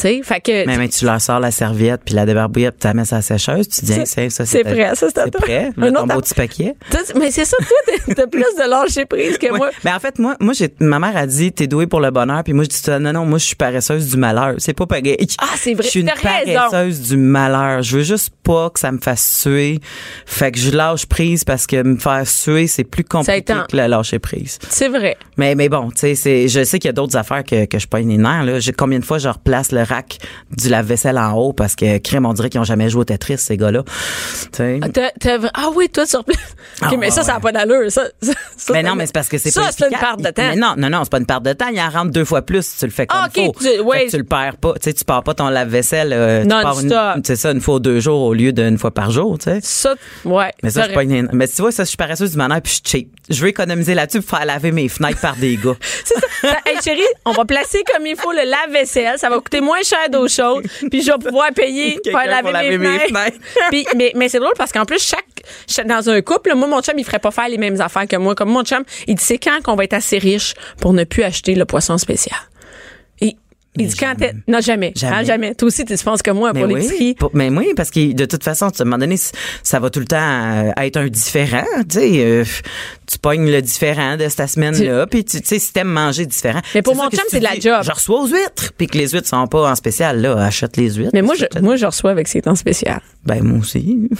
Fait 0.00 0.40
que. 0.40 0.66
Mais, 0.66 0.76
mais 0.78 0.88
tu 0.88 1.04
leur 1.04 1.20
sors 1.20 1.40
la 1.40 1.50
serviette 1.50 2.02
puis 2.04 2.14
la 2.14 2.26
débarbouillette 2.26 2.74
puis 2.74 2.80
tu 2.82 2.86
la 2.88 2.94
mets 2.94 3.04
sur 3.04 3.16
la 3.16 3.22
sécheuse. 3.22 3.68
Tu 3.68 3.84
dis, 3.84 3.94
c'est 4.04 4.30
ça, 4.30 4.46
c'est 4.46 4.62
prêt, 4.62 4.94
ça, 4.94 5.08
c'est 5.08 5.18
à 5.18 5.26
prêt. 5.28 5.70
Un 5.76 5.80
Mets 5.80 5.92
ton 5.92 6.06
beau 6.06 6.20
petit 6.20 6.34
paquet. 6.34 6.74
Mais 7.18 7.30
c'est 7.30 7.44
ça, 7.44 7.56
toi, 7.58 8.14
t'as 8.14 8.26
plus 8.26 8.40
de 8.40 8.68
lâcher 8.68 9.04
prise 9.06 9.38
que 9.38 9.46
Ouais. 9.50 9.58
moi. 9.58 9.70
Mais 9.84 9.92
en 9.92 9.98
fait, 10.00 10.18
moi, 10.18 10.36
moi, 10.40 10.52
j'ai, 10.52 10.72
ma 10.80 10.98
mère 10.98 11.16
a 11.16 11.26
dit, 11.26 11.52
t'es 11.52 11.66
douée 11.66 11.86
pour 11.86 12.00
le 12.00 12.10
bonheur, 12.10 12.42
puis 12.44 12.52
moi, 12.52 12.64
je 12.64 12.68
dis, 12.68 13.02
non, 13.02 13.12
non, 13.12 13.24
moi, 13.24 13.38
je 13.38 13.44
suis 13.46 13.56
paresseuse 13.56 14.10
du 14.10 14.16
malheur. 14.16 14.54
C'est 14.58 14.74
pas 14.74 14.86
pareil. 14.86 15.16
Ah, 15.38 15.46
c'est 15.56 15.74
vrai. 15.74 15.84
Je 15.84 15.88
suis 15.88 16.00
une 16.00 16.10
raison. 16.10 16.60
paresseuse 16.70 17.00
du 17.08 17.16
malheur. 17.16 17.82
Je 17.82 17.96
veux 17.98 18.02
juste 18.02 18.30
pas 18.42 18.70
que 18.70 18.78
ça 18.78 18.92
me 18.92 18.98
fasse 18.98 19.40
suer. 19.42 19.80
Fait 20.26 20.52
que 20.52 20.58
je 20.58 20.70
lâche 20.70 21.06
prise 21.06 21.44
parce 21.44 21.66
que 21.66 21.82
me 21.82 21.96
faire 21.98 22.26
suer, 22.26 22.66
c'est 22.66 22.84
plus 22.84 23.04
compliqué 23.04 23.42
que 23.42 23.76
le 23.76 23.86
lâcher 23.86 24.18
prise. 24.18 24.58
C'est 24.68 24.88
vrai. 24.88 25.16
Mais, 25.36 25.54
mais 25.54 25.68
bon, 25.68 25.90
tu 25.90 26.14
sais, 26.14 26.48
je 26.48 26.64
sais 26.64 26.78
qu'il 26.78 26.88
y 26.88 26.90
a 26.90 26.92
d'autres 26.92 27.16
affaires 27.16 27.44
que, 27.44 27.64
que 27.64 27.78
je 27.78 27.86
là. 27.90 28.58
J'ai, 28.60 28.72
combien 28.72 28.98
de 28.98 29.04
fois 29.04 29.18
je 29.18 29.28
replace 29.28 29.72
le 29.72 29.82
rack 29.88 30.18
du 30.56 30.68
lave-vaisselle 30.68 31.18
en 31.18 31.32
haut 31.34 31.52
parce 31.52 31.74
que, 31.74 31.98
crème, 31.98 32.26
on 32.26 32.32
dirait 32.32 32.50
qu'ils 32.50 32.60
ont 32.60 32.64
jamais 32.64 32.88
joué 32.90 33.00
au 33.02 33.04
Tetris, 33.04 33.38
ces 33.38 33.56
gars-là. 33.56 33.82
T'as- 34.52 35.38
ah 35.54 35.68
oui, 35.74 35.88
toi, 35.88 36.06
sur 36.06 36.24
place. 36.24 36.38
OK, 36.82 36.88
Ah, 36.92 36.96
mais 36.98 37.10
ça, 37.10 37.22
ça 37.22 37.34
n'a 37.34 37.40
pas 37.40 37.52
d'allure. 37.52 37.90
Ça, 37.90 38.04
ça- 38.20 38.32
ça, 38.56 38.72
Mais 38.72 38.82
non, 38.82 38.94
mais 38.94 39.06
c'est 39.06 39.12
parce 39.14 39.28
que 39.28 39.38
c'est 39.38 39.50
Ça, 39.50 39.62
pas 39.62 39.72
c'est 39.72 39.84
une 39.84 39.98
perte 39.98 40.20
de 40.20 40.30
temps. 40.30 40.42
Mais 40.42 40.56
non, 40.56 40.74
non, 40.76 40.90
non, 40.90 41.00
c'est 41.04 41.10
pas 41.10 41.18
une 41.18 41.26
perte 41.26 41.42
de 41.44 41.52
temps. 41.52 41.68
Il 41.72 41.80
en 41.80 41.88
rentre 41.90 42.10
deux 42.10 42.24
fois 42.24 42.42
plus 42.42 42.64
si 42.66 42.78
tu 42.78 42.84
le 42.86 42.90
fais 42.90 43.06
comme 43.06 43.20
Ah, 43.22 43.28
faut. 43.32 43.52
tu- 43.60 44.16
le 44.18 44.24
perds 44.24 44.56
pas. 44.56 44.74
Tu 44.74 44.80
sais, 44.84 44.92
tu 44.92 45.04
pars 45.04 45.22
pas 45.22 45.34
ton 45.34 45.48
lave-vaisselle. 45.48 46.12
euh, 46.12 46.42
tu 46.42 46.48
c'est 47.24 47.36
ça, 47.36 47.50
une 47.52 47.60
fois 47.60 47.76
ou 47.76 47.80
deux 47.80 48.00
jours 48.00 48.20
au 48.22 48.34
lieu 48.34 48.52
d'une 48.52 48.78
fois 48.78 48.90
par 48.92 49.10
jour, 49.10 49.38
tu 49.38 49.44
sais. 49.44 49.60
Ça, 49.62 49.94
ouais. 50.24 50.52
Mais 50.62 50.70
ça, 50.70 50.88
pas 50.88 51.02
une... 51.02 51.28
Mais 51.32 51.48
tu 51.48 51.62
vois, 51.62 51.72
ça, 51.72 51.84
je 51.84 51.88
suis 51.88 51.96
paresseuse 51.96 52.32
du 52.32 52.36
manège 52.36 52.60
puis 52.62 52.70
je 52.70 52.74
suis 52.90 52.98
cheap. 53.00 53.12
Je 53.30 53.40
veux 53.42 53.48
économiser 53.48 53.94
là-dessus 53.94 54.20
pour 54.22 54.36
faire 54.38 54.46
laver 54.46 54.72
mes 54.72 54.88
fenêtres 54.88 55.20
par 55.20 55.36
des 55.36 55.56
gars. 55.56 55.74
C'est 56.04 56.14
ça. 56.14 56.56
Hey, 56.66 56.76
chérie, 56.82 57.00
on 57.24 57.32
va 57.32 57.44
placer 57.44 57.82
comme 57.92 58.06
il 58.06 58.16
faut 58.16 58.32
le 58.32 58.48
lave-vaisselle. 58.48 59.18
Ça 59.18 59.28
va 59.28 59.36
coûter 59.36 59.60
moins 59.60 59.77
cher 59.84 60.08
d'eau 60.10 60.28
chaude. 60.28 60.66
Puis 60.90 61.02
je 61.02 61.12
vais 61.12 61.18
pouvoir 61.18 61.50
payer 61.52 61.98
pour 62.02 62.12
pour 62.12 62.20
laver, 62.20 62.52
laver 62.52 62.78
mes 62.78 62.78
mes 62.78 62.98
fenêtres. 62.98 63.14
fenêtres. 63.18 63.38
Puis, 63.70 63.86
mais 63.96 64.12
mais 64.14 64.28
c'est 64.28 64.38
drôle 64.40 64.52
parce 64.56 64.72
qu'en 64.72 64.84
plus, 64.84 65.00
chaque, 65.02 65.24
chaque- 65.68 65.86
dans 65.86 66.08
un 66.10 66.20
couple, 66.22 66.54
moi, 66.54 66.68
mon 66.68 66.80
chum, 66.82 66.94
il 66.98 67.04
ferait 67.04 67.18
pas 67.18 67.30
faire 67.30 67.48
les 67.48 67.58
mêmes 67.58 67.80
affaires 67.80 68.06
que 68.06 68.16
moi. 68.16 68.34
Comme 68.34 68.50
mon 68.50 68.62
chum, 68.64 68.82
il 69.06 69.14
dit 69.16 69.24
c'est 69.24 69.38
quand 69.38 69.60
qu'on 69.62 69.74
va 69.76 69.84
être 69.84 69.94
assez 69.94 70.18
riche 70.18 70.54
pour 70.80 70.92
ne 70.92 71.04
plus 71.04 71.22
acheter 71.22 71.54
le 71.54 71.64
poisson 71.64 71.98
spécial? 71.98 72.38
Il 73.76 73.86
dit 73.86 73.96
quand 73.96 74.14
t'es- 74.18 74.32
Non, 74.48 74.60
jamais. 74.60 74.92
Jamais. 74.96 75.16
Hein, 75.16 75.24
jamais. 75.24 75.54
Toi 75.54 75.68
aussi, 75.68 75.84
tu 75.84 75.96
penses 75.98 76.22
que 76.22 76.30
moi 76.32 76.52
Mais 76.52 76.62
pour 76.62 76.70
oui, 76.72 76.80
l'épicerie. 76.82 77.16
mais 77.34 77.48
oui, 77.50 77.74
parce 77.76 77.90
que 77.90 78.12
de 78.12 78.24
toute 78.24 78.42
façon, 78.42 78.66
à 78.66 78.70
un 78.80 78.84
moment 78.84 78.98
donné, 78.98 79.16
ça 79.62 79.78
va 79.78 79.88
tout 79.90 80.00
le 80.00 80.06
temps 80.06 80.16
euh, 80.18 80.72
être 80.82 80.96
un 80.96 81.06
différent. 81.08 81.62
Tu 81.88 81.98
sais, 82.00 82.10
euh, 82.24 82.44
tu 83.06 83.18
pognes 83.18 83.48
le 83.50 83.62
différent 83.62 84.16
de 84.16 84.28
cette 84.28 84.48
semaine-là, 84.48 85.06
puis 85.06 85.24
tu 85.24 85.38
sais, 85.44 85.58
si 85.60 85.72
t'aimes 85.72 85.88
manger 85.92 86.26
différent. 86.26 86.60
Mais 86.74 86.82
pour 86.82 86.96
mon 86.96 87.08
chum, 87.08 87.20
c'est 87.28 87.38
de 87.38 87.44
la 87.44 87.54
job. 87.58 87.82
Je 87.84 87.92
reçois 87.92 88.20
aux 88.20 88.26
huîtres, 88.26 88.72
puis 88.76 88.86
que 88.88 88.98
les 88.98 89.08
huîtres 89.10 89.28
sont 89.28 89.46
pas 89.46 89.70
en 89.70 89.74
spécial, 89.76 90.20
là, 90.20 90.36
achète 90.42 90.76
les 90.76 90.94
huîtres. 90.94 91.10
Mais 91.12 91.22
moi, 91.22 91.34
je, 91.36 91.60
moi, 91.60 91.76
je 91.76 91.86
reçois 91.86 92.10
avec 92.10 92.26
ces 92.26 92.42
temps 92.42 92.56
spécial. 92.56 93.00
Ben, 93.24 93.42
moi 93.44 93.58
aussi. 93.60 94.08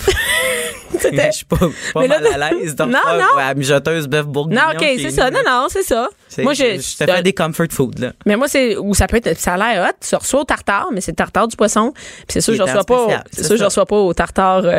Je 1.03 1.31
suis 1.33 1.45
pas, 1.45 1.59
pas 1.59 2.01
Mais 2.01 2.09
là, 2.09 2.19
mal 2.21 2.43
à 2.43 2.51
l'aise 2.51 2.75
non, 2.79 2.87
non. 2.87 3.37
la 3.37 3.55
mijoteuse 3.55 4.09
bœuf 4.09 4.27
bourguignon. 4.27 4.63
Non, 4.63 4.73
OK, 4.75 4.79
c'est 4.81 5.03
est- 5.03 5.11
ça. 5.11 5.31
Non, 5.31 5.41
non, 5.47 5.67
c'est 5.69 5.83
ça. 5.83 6.09
Moi, 6.38 6.53
je, 6.55 6.64
je 6.81 7.05
te 7.05 7.11
fais 7.11 7.23
des 7.23 7.33
comfort 7.33 7.67
food, 7.71 7.99
là. 7.99 8.12
Mais 8.27 8.37
moi, 8.37 8.49
c'est 8.49 8.77
où 8.77 8.95
ça 8.95 9.07
peut 9.07 9.21
être, 9.23 9.38
ça 9.38 9.55
a 9.55 9.57
l'air 9.57 9.88
hot. 9.88 9.97
Tu 10.07 10.14
reçois 10.14 10.41
au 10.41 10.45
tartare, 10.45 10.88
mais 10.93 11.01
c'est 11.01 11.12
le 11.12 11.17
tartare 11.17 11.49
du 11.49 11.57
poisson. 11.57 11.93
Puis 11.95 12.27
c'est 12.29 12.41
sûr, 12.41 12.55
je 12.55 12.62
reçois 12.62 12.85
pas, 12.85 13.23
c'est 13.33 13.45
sûr, 13.45 13.57
je 13.57 13.64
reçois 13.64 13.87
pas 13.87 13.97
au 13.97 14.12
tartare 14.14 14.64
euh, 14.64 14.79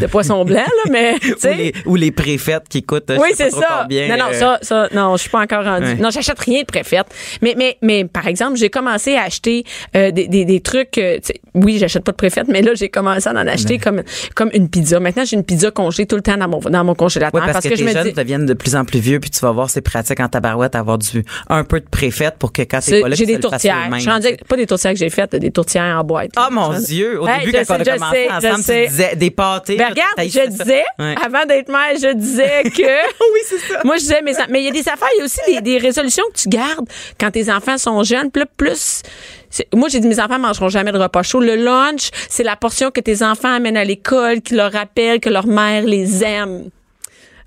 de 0.00 0.06
poisson 0.06 0.44
blanc, 0.44 0.56
là, 0.56 0.90
mais, 0.90 1.18
tu 1.20 1.32
Ou 1.32 1.38
sais. 1.38 1.54
les, 1.54 1.72
ou 1.86 1.96
les 1.96 2.10
préfètes 2.10 2.68
qui 2.68 2.82
coûtent, 2.82 3.10
Oui, 3.18 3.28
je 3.32 3.36
c'est 3.36 3.50
ça. 3.50 3.80
combien, 3.82 4.08
non, 4.08 4.24
non, 4.24 4.30
euh, 4.30 4.38
ça, 4.38 4.58
ça, 4.62 4.88
non, 4.92 5.16
je 5.16 5.22
suis 5.22 5.30
pas 5.30 5.40
encore 5.40 5.64
rendue. 5.64 5.86
Ouais. 5.86 5.94
Non, 5.94 6.10
j'achète 6.10 6.38
rien 6.40 6.60
de 6.60 6.66
préfète. 6.66 7.06
Mais, 7.42 7.54
mais, 7.56 7.78
mais, 7.82 8.04
par 8.04 8.26
exemple, 8.26 8.56
j'ai 8.56 8.70
commencé 8.70 9.16
à 9.16 9.22
acheter 9.24 9.64
euh, 9.96 10.10
des, 10.10 10.28
des, 10.28 10.44
des 10.44 10.60
trucs. 10.60 10.98
euh, 10.98 11.18
oui, 11.54 11.78
j'achète 11.78 12.04
pas 12.04 12.12
de 12.12 12.16
préfète, 12.16 12.48
mais 12.48 12.62
là, 12.62 12.74
j'ai 12.74 12.88
commencé 12.88 13.28
à 13.28 13.32
en 13.32 13.36
acheter 13.46 13.78
comme, 13.78 14.02
comme 14.34 14.50
une 14.54 14.68
pizza. 14.68 15.00
Maintenant, 15.00 15.24
j'ai 15.24 15.36
une 15.36 15.44
pizza 15.44 15.70
congelée 15.70 16.06
tout 16.06 16.16
le 16.16 16.22
temps 16.22 16.36
dans 16.36 16.48
mon, 16.48 16.58
dans 16.60 16.84
mon 16.84 16.94
congélateur 16.94 17.40
Ouais, 17.40 17.52
parce, 17.52 17.64
que, 17.64 17.70
je 17.70 17.74
tes 17.76 17.84
me 17.84 17.92
jeunes 17.92 18.08
dis. 18.08 18.12
deviennent 18.12 18.46
de 18.46 18.54
plus 18.54 18.74
en 18.76 18.84
plus 18.84 18.98
vieux, 19.00 19.20
puis 19.20 19.30
tu 19.30 19.40
vas 19.40 19.52
voir 19.52 19.70
c'est 19.70 19.80
pratique 19.80 20.20
en 20.20 20.28
tabarouette 20.28 20.74
avoir 20.80 20.98
du 20.98 21.24
un 21.48 21.64
peu 21.64 21.80
de 21.80 21.86
préfète 21.88 22.36
pour 22.38 22.52
que 22.52 22.62
quand 22.62 22.78
t'es 22.78 22.90
c'est- 22.90 23.00
pas 23.00 23.08
là, 23.08 23.14
J'ai 23.16 23.26
des 23.26 23.34
le 23.34 23.40
tourtières. 23.40 23.88
Je 23.98 24.44
pas 24.44 24.56
des 24.56 24.66
tourtières 24.66 24.92
que 24.92 24.98
j'ai 24.98 25.10
faites, 25.10 25.34
des 25.36 25.50
tourtières 25.50 25.98
en 25.98 26.04
boîte. 26.04 26.30
Ah 26.36 26.48
mon 26.50 26.76
Dieu! 26.78 27.20
Au 27.20 27.28
Hey, 27.28 27.40
début, 27.46 27.52
quand 27.52 27.76
on 27.76 27.80
a 27.80 27.84
commencé 27.84 28.28
ensemble, 28.30 28.64
tu 28.64 28.88
disais 28.88 29.16
des 29.16 29.30
pâtés. 29.30 29.76
Ben 29.76 29.88
regarde, 29.90 30.10
je 30.18 30.48
disais, 30.48 30.82
Ouais. 30.98 31.14
avant 31.24 31.44
d'être 31.46 31.68
mère, 31.68 31.94
je 31.94 32.12
disais 32.14 32.62
que. 32.64 32.82
oui, 32.82 33.40
c'est 33.48 33.58
ça. 33.72 33.80
Moi, 33.84 33.96
je 33.96 34.00
disais, 34.00 34.20
mais 34.22 34.60
il 34.60 34.64
y 34.64 34.68
a 34.68 34.72
des 34.72 34.88
affaires, 34.88 35.08
il 35.16 35.18
y 35.18 35.22
a 35.22 35.24
aussi 35.24 35.40
des, 35.46 35.60
des 35.60 35.78
résolutions 35.78 36.24
que 36.34 36.40
tu 36.40 36.48
gardes 36.48 36.88
quand 37.18 37.30
tes 37.30 37.50
enfants 37.52 37.78
sont 37.78 38.02
jeunes. 38.02 38.30
Plus. 38.56 39.02
c'est- 39.50 39.66
Moi, 39.74 39.88
j'ai 39.88 40.00
dit, 40.00 40.08
mes 40.08 40.20
enfants 40.20 40.38
mangeront 40.38 40.68
jamais 40.68 40.92
de 40.92 40.98
repas 40.98 41.22
chaud. 41.22 41.40
Le 41.40 41.56
lunch, 41.56 42.10
c'est 42.28 42.42
la 42.42 42.56
portion 42.56 42.90
que 42.90 43.00
tes 43.00 43.22
enfants 43.22 43.52
amènent 43.54 43.76
à 43.76 43.84
l'école, 43.84 44.40
qui 44.40 44.54
leur 44.54 44.72
rappelle 44.72 45.20
que 45.20 45.28
leur 45.28 45.46
mère 45.46 45.84
les 45.84 46.24
aime. 46.24 46.70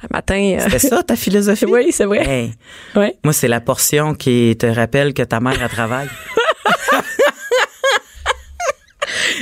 Un 0.04 0.08
matin. 0.12 0.58
euh, 0.60 0.68
C'est 0.70 0.80
ça 0.90 1.02
ta 1.04 1.16
philosophie? 1.16 1.66
oui, 1.70 1.88
c'est 1.92 2.06
vrai. 2.06 2.28
Hey, 2.28 2.52
Ouais. 2.96 3.16
moi, 3.24 3.34
c'est 3.34 3.48
la 3.48 3.62
portion 3.62 4.14
qui 4.16 4.56
te 4.60 4.66
rappelle 4.66 5.14
que 5.14 5.24
ta 5.24 5.40
mère 5.40 5.62
a 5.64 5.70
travaille. 5.70 6.08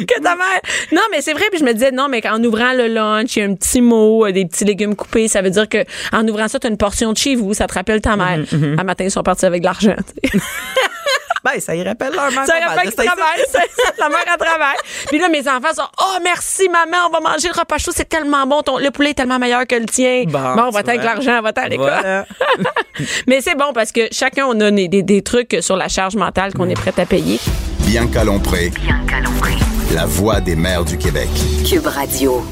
que 0.08 0.22
ta 0.22 0.36
mère. 0.36 0.62
Non, 0.92 1.02
mais 1.12 1.22
c'est 1.22 1.34
vrai. 1.34 1.46
Puis 1.52 1.60
je 1.60 1.66
me 1.66 1.74
disais, 1.74 1.92
non, 1.92 2.08
mais 2.10 2.26
en 2.28 2.44
ouvrant 2.44 2.74
le 2.74 2.88
lunch, 2.88 3.36
il 3.36 3.40
y 3.40 3.42
a 3.44 3.46
un 3.46 3.56
petit 3.56 3.82
mot, 3.82 4.26
euh, 4.26 4.32
des 4.32 4.46
petits 4.46 4.66
légumes 4.66 4.96
coupés. 4.96 5.28
Ça 5.28 5.42
veut 5.42 5.50
dire 5.50 5.68
que 5.70 5.84
en 6.12 6.28
ouvrant 6.28 6.48
ça, 6.48 6.60
tu 6.60 6.68
as 6.68 6.70
une 6.70 6.78
portion 6.78 7.14
de 7.14 7.18
chez 7.18 7.36
vous. 7.36 7.54
Ça 7.54 7.68
te 7.68 7.74
rappelle 7.74 8.02
ta 8.02 8.16
mère. 8.16 8.40
Mm-hmm, 8.40 8.80
Un 8.80 8.84
matin, 8.84 9.04
ils 9.06 9.12
sont 9.12 9.24
partis 9.24 9.46
avec 9.46 9.62
de 9.62 9.66
l'argent. 9.66 9.96
ben, 11.44 11.60
ça 11.60 11.76
y 11.76 11.84
rappelle 11.84 12.14
leur 12.14 12.32
mère. 12.32 12.46
Ça 12.46 12.60
mal. 12.60 12.70
rappelle 12.70 12.84
qu'ils 12.92 13.00
C'est 13.00 13.06
ça. 13.06 13.12
travaillent. 13.16 13.68
La 13.98 14.10
mère, 14.10 14.18
elle 14.32 14.46
travaille. 14.46 14.78
Puis 15.08 15.20
là, 15.20 15.30
mes 15.30 15.48
enfants 15.48 15.74
sont, 15.76 15.88
oh, 16.02 16.18
merci, 16.24 16.70
maman, 16.70 17.08
on 17.08 17.12
va 17.12 17.20
manger 17.32 17.48
le 17.54 17.60
repas 17.60 17.78
chaud. 17.78 17.92
C'est 17.96 18.08
tellement 18.10 18.46
bon. 18.46 18.62
Ton, 18.62 18.78
le 18.78 18.92
poulet 18.92 19.12
est 19.12 19.14
tellement 19.16 19.40
meilleur 19.40 19.66
que 19.68 19.76
le 19.76 19.86
tien. 19.86 20.24
Bon, 20.28 20.40
on 20.68 20.70
va 20.70 20.84
tu 20.84 20.90
avec 20.90 21.04
l'argent, 21.04 21.40
on 21.40 21.42
va 21.42 21.52
à 21.56 21.68
l'école. 21.68 21.88
Voilà. 21.88 22.26
Mais 23.28 23.42
c'est 23.42 23.56
bon 23.56 23.74
parce 23.74 23.92
que 23.92 24.02
chacun, 24.12 24.46
on 24.48 24.60
a 24.62 24.72
des, 24.72 24.88
des- 24.88 25.04
des 25.04 25.22
trucs 25.22 25.58
sur 25.62 25.76
la 25.76 25.88
charge 25.88 26.16
mentale 26.16 26.54
qu'on 26.54 26.70
est 26.70 26.74
prêt 26.80 26.94
à 26.98 27.06
payer. 27.06 27.40
Bianca 27.80 28.24
Lompré, 28.24 28.70
Bianca 28.70 29.20
Lompré. 29.20 29.54
la 29.94 30.06
voix 30.06 30.40
des 30.40 30.56
mères 30.56 30.86
du 30.86 30.98
Québec. 30.98 31.28
Cube 31.68 31.88
Radio. 31.88 32.44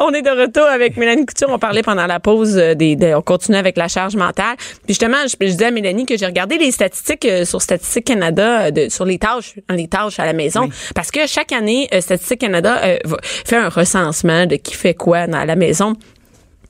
On 0.00 0.10
est 0.12 0.22
de 0.22 0.30
retour 0.30 0.64
avec 0.64 0.96
Mélanie 0.96 1.24
Couture. 1.26 1.48
On 1.50 1.58
parlait 1.58 1.82
pendant 1.82 2.06
la 2.06 2.20
pause 2.20 2.56
euh, 2.58 2.74
des, 2.74 2.96
des- 2.96 3.14
on 3.14 3.22
continue 3.22 3.56
avec 3.56 3.76
la 3.76 3.88
charge 3.88 4.16
mentale. 4.16 4.56
Puis 4.58 4.88
justement, 4.88 5.16
je, 5.26 5.36
je 5.40 5.46
disais 5.52 5.66
à 5.66 5.70
Mélanie 5.70 6.04
que 6.06 6.16
j'ai 6.16 6.26
regardé 6.26 6.58
les 6.58 6.70
statistiques 6.72 7.24
euh, 7.26 7.44
sur 7.44 7.62
Statistique 7.62 8.04
Canada 8.06 8.62
euh, 8.66 8.70
de, 8.70 8.88
sur 8.88 9.04
les 9.04 9.18
tâches, 9.18 9.54
les 9.70 9.88
tâches 9.88 10.18
à 10.18 10.24
la 10.26 10.32
maison, 10.32 10.68
parce 10.94 11.10
que 11.10 11.26
chaque 11.26 11.52
année, 11.52 11.88
Statistique 12.00 12.40
Canada 12.40 12.80
euh, 12.84 12.98
fait 13.44 13.56
un 13.56 13.68
recensement 13.68 14.46
de 14.46 14.56
qui 14.56 14.74
fait 14.74 14.94
quoi 14.94 15.26
dans 15.26 15.44
la 15.44 15.56
maison. 15.56 15.94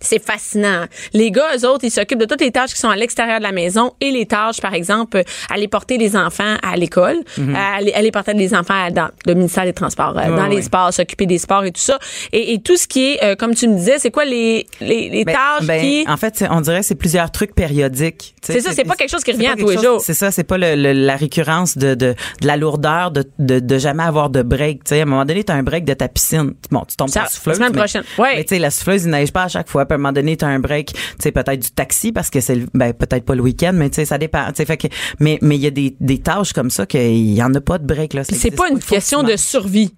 C'est 0.04 0.22
fascinant. 0.24 0.84
Les 1.12 1.30
gars, 1.30 1.56
eux 1.56 1.66
autres, 1.66 1.84
ils 1.84 1.90
s'occupent 1.90 2.18
de 2.20 2.24
toutes 2.26 2.40
les 2.40 2.50
tâches 2.52 2.72
qui 2.74 2.78
sont 2.80 2.88
à 2.90 2.96
l'extérieur 2.96 3.38
de 3.38 3.42
la 3.42 3.52
maison 3.52 3.92
et 4.00 4.10
les 4.10 4.26
tâches, 4.26 4.60
par 4.60 4.74
exemple, 4.74 5.16
euh, 5.18 5.22
aller 5.50 5.66
porter 5.68 5.98
les 5.98 6.16
enfants 6.16 6.56
à 6.62 6.76
l'école, 6.76 7.16
à 7.54 7.76
aller, 7.76 7.92
aller 7.94 8.10
porter 8.10 8.34
les 8.34 8.54
enfants 8.54 8.90
dans 8.90 9.08
le 9.26 9.34
ministère 9.34 9.64
des 9.64 9.72
Transports, 9.72 10.16
euh, 10.18 10.36
dans 10.36 10.46
les 10.46 10.62
sports, 10.62 10.92
s'occuper 10.92 11.26
des 11.26 11.38
sports 11.38 11.64
et 11.64 11.72
tout 11.72 11.80
ça. 11.80 11.98
Et, 12.32 12.54
et 12.54 12.60
tout 12.60 12.76
ce 12.76 12.86
qui 12.86 13.12
est, 13.14 13.24
euh, 13.24 13.34
comme 13.34 13.54
tu 13.54 13.66
me 13.68 13.76
disais, 13.76 13.98
c'est 13.98 14.10
quoi 14.10 14.24
les, 14.24 14.66
les, 14.80 15.08
les 15.08 15.24
Ben, 15.24 15.32
tâches 15.34 15.66
ben, 15.66 15.80
qui... 15.80 16.04
En 16.08 16.16
fait, 16.16 16.44
on 16.50 16.60
dirait 16.60 16.80
que 16.80 16.86
c'est 16.86 16.94
plusieurs 16.94 17.30
trucs 17.32 17.54
périodiques. 17.54 18.34
C'est 18.42 18.60
ça, 18.60 18.72
c'est 18.72 18.84
pas 18.84 18.94
quelque 18.94 19.10
chose 19.10 19.24
qui 19.24 19.32
revient 19.32 19.48
à 19.48 19.56
tous 19.56 19.68
les 19.70 19.78
jours. 19.78 20.00
C'est 20.00 20.14
ça, 20.14 20.30
c'est 20.30 20.44
pas 20.44 20.58
le, 20.58 20.74
le- 20.76 20.92
la 20.92 21.16
récurrence 21.16 21.76
de, 21.78 21.94
de, 21.94 22.14
de 22.40 22.46
la 22.46 22.56
lourdeur 22.56 23.10
de, 23.10 23.24
de, 23.38 23.58
de 23.58 23.78
jamais 23.78 24.02
avoir 24.02 24.30
de 24.30 24.42
break. 24.42 24.84
Tu 24.84 24.90
sais, 24.90 25.00
à 25.00 25.02
un 25.02 25.06
moment 25.06 25.24
donné, 25.24 25.44
tu 25.44 25.52
as 25.52 25.54
un 25.54 25.62
break 25.62 25.84
de 25.84 25.94
ta 25.94 26.08
piscine. 26.08 26.54
Bon, 26.70 26.84
tu 26.88 26.96
tombes 26.96 27.08
sur 27.08 27.22
la 27.22 27.28
souffleuse. 27.28 27.58
la 27.58 27.66
semaine 27.66 27.72
mais- 27.72 27.78
prochaine. 27.78 28.02
Ouais. 28.18 28.36
Mais 28.36 28.44
tu 28.44 28.54
sais, 28.54 28.58
la 28.58 28.70
souffleuse, 28.70 29.04
il 29.04 29.10
neige 29.10 29.32
pas 29.32 29.44
à 29.44 29.48
chaque 29.48 29.68
fois. 29.68 29.86
À 29.94 29.96
un 29.96 29.98
moment 29.98 30.12
donné, 30.12 30.36
tu 30.36 30.44
as 30.44 30.48
un 30.48 30.58
break, 30.58 30.92
tu 30.92 30.98
sais, 31.20 31.32
peut-être 31.32 31.60
du 31.60 31.70
taxi 31.70 32.12
parce 32.12 32.30
que 32.30 32.40
c'est, 32.40 32.58
ben, 32.74 32.92
peut-être 32.92 33.24
pas 33.24 33.34
le 33.34 33.42
week-end, 33.42 33.72
mais 33.74 33.88
tu 33.90 33.96
sais, 33.96 34.04
ça 34.04 34.18
dépend. 34.18 34.46
Tu 34.48 34.54
sais, 34.56 34.64
fait 34.66 34.76
que, 34.76 34.86
mais, 35.20 35.38
mais 35.42 35.56
il 35.56 35.62
y 35.62 35.66
a 35.66 35.70
des, 35.70 35.96
des 36.00 36.18
tâches 36.18 36.52
comme 36.52 36.70
ça 36.70 36.86
qu'il 36.86 37.32
y 37.32 37.42
en 37.42 37.54
a 37.54 37.60
pas 37.60 37.78
de 37.78 37.86
break, 37.86 38.14
là. 38.14 38.22
C'est 38.24 38.50
pas 38.50 38.68
une 38.68 38.78
question 38.80 39.22
de 39.22 39.36
survie. 39.36 39.90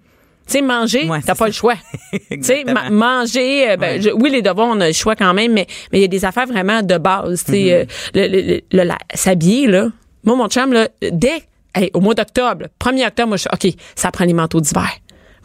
Tu 0.47 0.53
sais, 0.53 0.63
manger, 0.63 1.09
Ouais, 1.09 1.19
t'as 1.27 1.35
pas 1.35 1.47
ça. 1.47 1.47
le 1.49 1.53
choix. 1.53 1.75
Tu 2.31 2.43
sais, 2.43 2.63
ma- 2.65 2.89
manger, 2.91 3.71
euh, 3.71 3.77
ben, 3.77 3.97
Ouais. 3.97 4.01
je- 4.03 4.11
oui, 4.11 4.31
les 4.31 4.43
devoirs, 4.43 4.69
on 4.71 4.81
a 4.81 4.87
le 4.87 4.93
choix 4.93 5.17
quand 5.17 5.35
même, 5.35 5.53
mais 5.53 5.67
mais 5.93 5.99
il 5.99 6.03
y 6.03 6.05
a 6.05 6.09
des 6.09 6.25
affaires 6.25 6.47
vraiment 6.47 6.83
de 6.83 6.99
base. 6.99 7.43
Tu 7.45 7.53
sais, 7.53 7.59
Mm-hmm. 8.15 8.19
euh, 8.19 8.29
le, 8.29 8.53
le- 8.79 8.85
le- 8.85 8.95
s'habiller, 9.15 9.67
là. 9.67 9.89
Moi, 10.23 10.37
mon 10.37 10.49
chum, 10.49 10.73
là, 10.73 10.89
dès, 11.03 11.43
hey, 11.75 11.91
au 11.95 12.01
mois 12.01 12.15
d'octobre, 12.15 12.67
1er 12.79 13.07
octobre, 13.09 13.29
moi, 13.29 13.37
je 13.39 13.43
suis, 13.43 13.51
OK, 13.73 13.75
ça 13.97 14.13
prend 14.13 14.25
les 14.25 14.35
manteaux 14.35 14.61
d'hiver. 14.61 14.89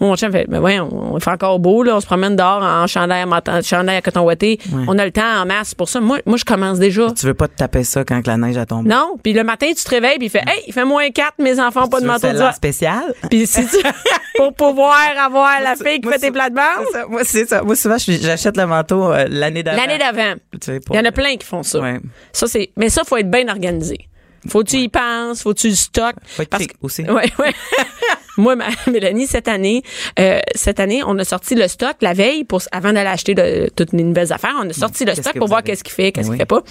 Mon 0.02 0.16
chum 0.16 0.32
fait, 0.32 0.48
mais 0.50 0.58
ouais, 0.58 0.80
on, 0.80 1.14
on 1.14 1.20
fait 1.20 1.30
encore 1.30 1.60
beau, 1.60 1.84
là, 1.84 1.96
on 1.96 2.00
se 2.00 2.08
promène 2.08 2.36
dehors 2.36 2.64
en 2.64 2.88
chandail 2.88 3.24
à, 3.24 3.62
chandail 3.62 3.98
à 3.98 4.02
coton 4.02 4.22
ouaté. 4.22 4.60
On 4.88 4.98
a 4.98 5.06
le 5.06 5.12
temps 5.12 5.42
en 5.42 5.46
masse 5.46 5.76
pour 5.76 5.88
ça. 5.90 6.02
Moi, 6.02 6.20
moi, 6.26 6.38
je 6.38 6.44
commence 6.46 6.80
déjà. 6.80 7.12
Tu 7.12 7.28
veux 7.28 7.34
pas 7.36 7.48
te 7.48 7.56
taper 7.56 7.84
ça 7.84 8.04
quand 8.04 8.22
que 8.22 8.28
la 8.28 8.38
neige 8.38 8.58
a 8.58 8.66
tombé? 8.66 8.90
Non, 8.90 9.18
puis 9.22 9.34
le 9.34 9.44
matin, 9.44 9.68
tu 9.68 9.84
te 9.84 9.90
réveilles, 9.90 10.18
puis 10.18 10.28
il 10.28 10.30
fait, 10.30 10.44
hey, 10.48 10.64
il 10.68 10.74
fait 10.74 10.86
moins 10.86 11.10
4, 11.10 11.36
mes 11.40 11.60
enfants 11.60 11.86
ont 11.86 11.90
pas 11.90 12.02
de 12.02 12.08
manteau 12.08 12.28
d'hiver. 12.28 12.54
spécial. 12.56 13.14
Puis 13.30 13.46
si 13.46 13.66
tu, 13.68 13.78
pour 14.38 14.54
pouvoir 14.56 14.98
avoir 15.24 15.62
la 15.62 15.76
fille 15.76 16.00
qui 16.00 16.08
Moi, 16.08 16.18
fait 16.18 16.32
tes 16.32 16.34
c'est 16.34 16.92
ça. 16.92 17.06
Moi, 17.08 17.22
c'est 17.24 17.46
ça. 17.48 17.62
Moi, 17.62 17.76
souvent, 17.76 17.98
j'achète 17.98 18.58
le 18.58 18.66
manteau 18.66 19.12
euh, 19.12 19.28
l'année 19.30 19.62
d'avant. 19.64 19.78
l'année 19.78 19.98
d'avant. 20.00 20.34
Il 20.68 20.96
y 20.96 21.00
en 21.00 21.06
a 21.06 21.12
plein 21.12 21.36
qui 21.36 21.46
font 21.46 21.64
ça. 21.64 21.80
Ouais. 21.80 22.00
Ça, 22.34 22.48
c'est, 22.48 22.72
mais 22.76 22.90
ça, 22.90 23.04
faut 23.06 23.18
être 23.18 23.30
bien 23.30 23.48
organisé. 23.50 24.08
Faut 24.48 24.60
que 24.64 24.70
tu 24.70 24.78
y 24.78 24.90
penses, 24.90 25.42
faut 25.44 25.54
que 25.54 25.60
tu 25.60 25.70
le 25.70 25.76
stockes. 25.76 26.16
Faut 26.26 26.44
Parce 26.46 26.64
pique 26.64 26.74
aussi. 26.82 27.04
Ouais, 27.04 27.32
ouais. 27.40 27.54
Moi, 28.38 28.56
ma, 28.56 28.66
Mélanie, 28.92 29.28
cette 29.28 29.48
année, 29.48 29.84
euh, 30.20 30.40
cette 30.56 30.80
année, 30.80 31.04
on 31.06 31.18
a 31.20 31.24
sorti 31.24 31.54
le 31.54 31.68
stock 31.68 31.98
la 32.02 32.14
veille 32.14 32.44
pour 32.44 32.62
avant 32.72 32.94
d'aller 32.94 33.10
acheter 33.10 33.36
de, 33.36 33.70
toutes 33.76 33.92
les 33.94 34.04
nouvelles 34.04 34.34
affaires. 34.34 34.56
On 34.64 34.70
a 34.70 34.74
sorti 34.74 35.04
le 35.06 35.12
qu'est-ce 35.12 35.22
stock 35.22 35.34
que 35.34 35.40
pour 35.40 35.48
voir 35.48 35.64
qu'est-ce 35.64 35.84
qu'il 35.84 35.94
fait, 35.94 36.12
qu'est-ce 36.12 36.30
Oui. 36.30 36.38
qu'il 36.38 36.42
fait 36.42 36.46
pas. 36.48 36.64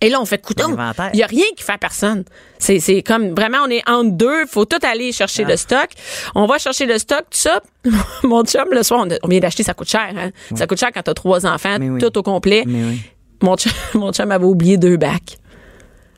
Et 0.00 0.08
là, 0.10 0.20
on 0.20 0.24
fait 0.26 0.42
coudon. 0.44 0.76
Il 1.12 1.18
y 1.20 1.22
a 1.22 1.26
rien 1.26 1.44
qui 1.56 1.62
fait 1.62 1.72
à 1.72 1.78
personne. 1.78 2.24
C'est, 2.58 2.80
c'est 2.80 3.02
comme 3.02 3.34
vraiment, 3.34 3.58
on 3.64 3.70
est 3.70 3.88
entre 3.88 4.10
deux. 4.10 4.44
Faut 4.46 4.64
tout 4.64 4.78
aller 4.82 5.12
chercher 5.12 5.44
Ah. 5.46 5.50
le 5.50 5.56
stock. 5.56 5.88
On 6.34 6.46
va 6.46 6.58
chercher 6.58 6.84
le 6.86 6.98
stock, 6.98 7.22
tout 7.30 7.38
ça. 7.38 7.62
Mon 8.24 8.44
chum, 8.44 8.66
le 8.72 8.82
soir, 8.82 9.04
on, 9.06 9.10
a- 9.10 9.18
on 9.22 9.28
vient 9.28 9.40
d'acheter, 9.40 9.62
ça 9.62 9.72
coûte 9.74 9.88
cher. 9.88 10.12
Hein? 10.16 10.30
Ça 10.56 10.66
coûte 10.66 10.78
cher 10.78 10.90
quand 10.92 11.02
t'as 11.02 11.14
trois 11.14 11.46
enfants, 11.46 11.76
Mais 11.78 11.88
oui. 11.88 12.00
tout 12.00 12.18
au 12.18 12.22
complet. 12.22 12.64
Mais 12.66 12.82
oui. 12.84 13.00
Mon 13.42 13.56
chum, 13.56 13.72
mon 13.94 14.12
chum 14.12 14.30
avait 14.32 14.44
oublié 14.44 14.76
deux 14.76 14.96
bacs. 14.96 15.38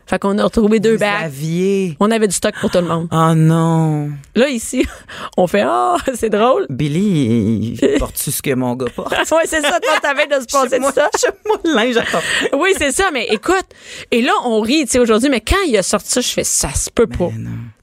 Fait 0.09 0.19
qu'on 0.21 0.39
a 0.39 0.45
retrouvé 0.45 0.79
deux 0.79 0.93
Vous 0.93 0.99
bacs. 1.01 1.25
aviez. 1.25 1.97
On 1.99 2.11
avait 2.13 2.29
du 2.29 2.35
stock 2.35 2.55
pour 2.61 2.71
tout 2.71 2.79
le 2.79 2.85
monde. 2.87 3.09
Oh 3.11 3.33
non. 3.35 4.11
Là, 4.37 4.49
ici, 4.49 4.87
on 5.37 5.47
fait 5.49 5.63
Ah, 5.67 5.97
c'est 6.15 6.31
drôle. 6.31 6.67
Billy, 6.71 7.77
il 7.83 7.95
porte-tu 7.99 8.31
ce 8.31 8.41
que 8.41 8.55
mon 8.55 8.75
gars 8.77 8.87
porte? 8.95 9.13
ouais, 9.13 9.43
c'est 9.47 9.61
ça, 9.63 9.81
toi, 9.81 9.93
t'avais 10.01 10.27
de 10.27 10.41
se 10.41 10.47
passer 10.47 10.77
de 10.77 10.81
Moi, 10.81 10.93
ça. 10.93 11.11
moi 11.47 11.57
le 11.65 11.75
linge 11.75 11.97
attends. 11.97 12.23
Oui, 12.57 12.71
c'est 12.79 12.93
ça, 12.93 13.11
mais 13.13 13.27
écoute, 13.31 13.67
et 14.13 14.23
là, 14.23 14.33
on 14.45 14.61
rit, 14.61 14.85
tu 14.85 14.93
sais, 14.93 14.99
aujourd'hui, 15.01 15.29
mais 15.29 15.41
quand 15.41 15.57
il 15.67 15.77
a 15.77 15.83
sorti 15.83 16.09
ça, 16.11 16.21
je 16.21 16.29
fais 16.29 16.45
ça 16.45 16.73
se 16.73 16.89
peut 16.91 17.07
pas. 17.09 17.31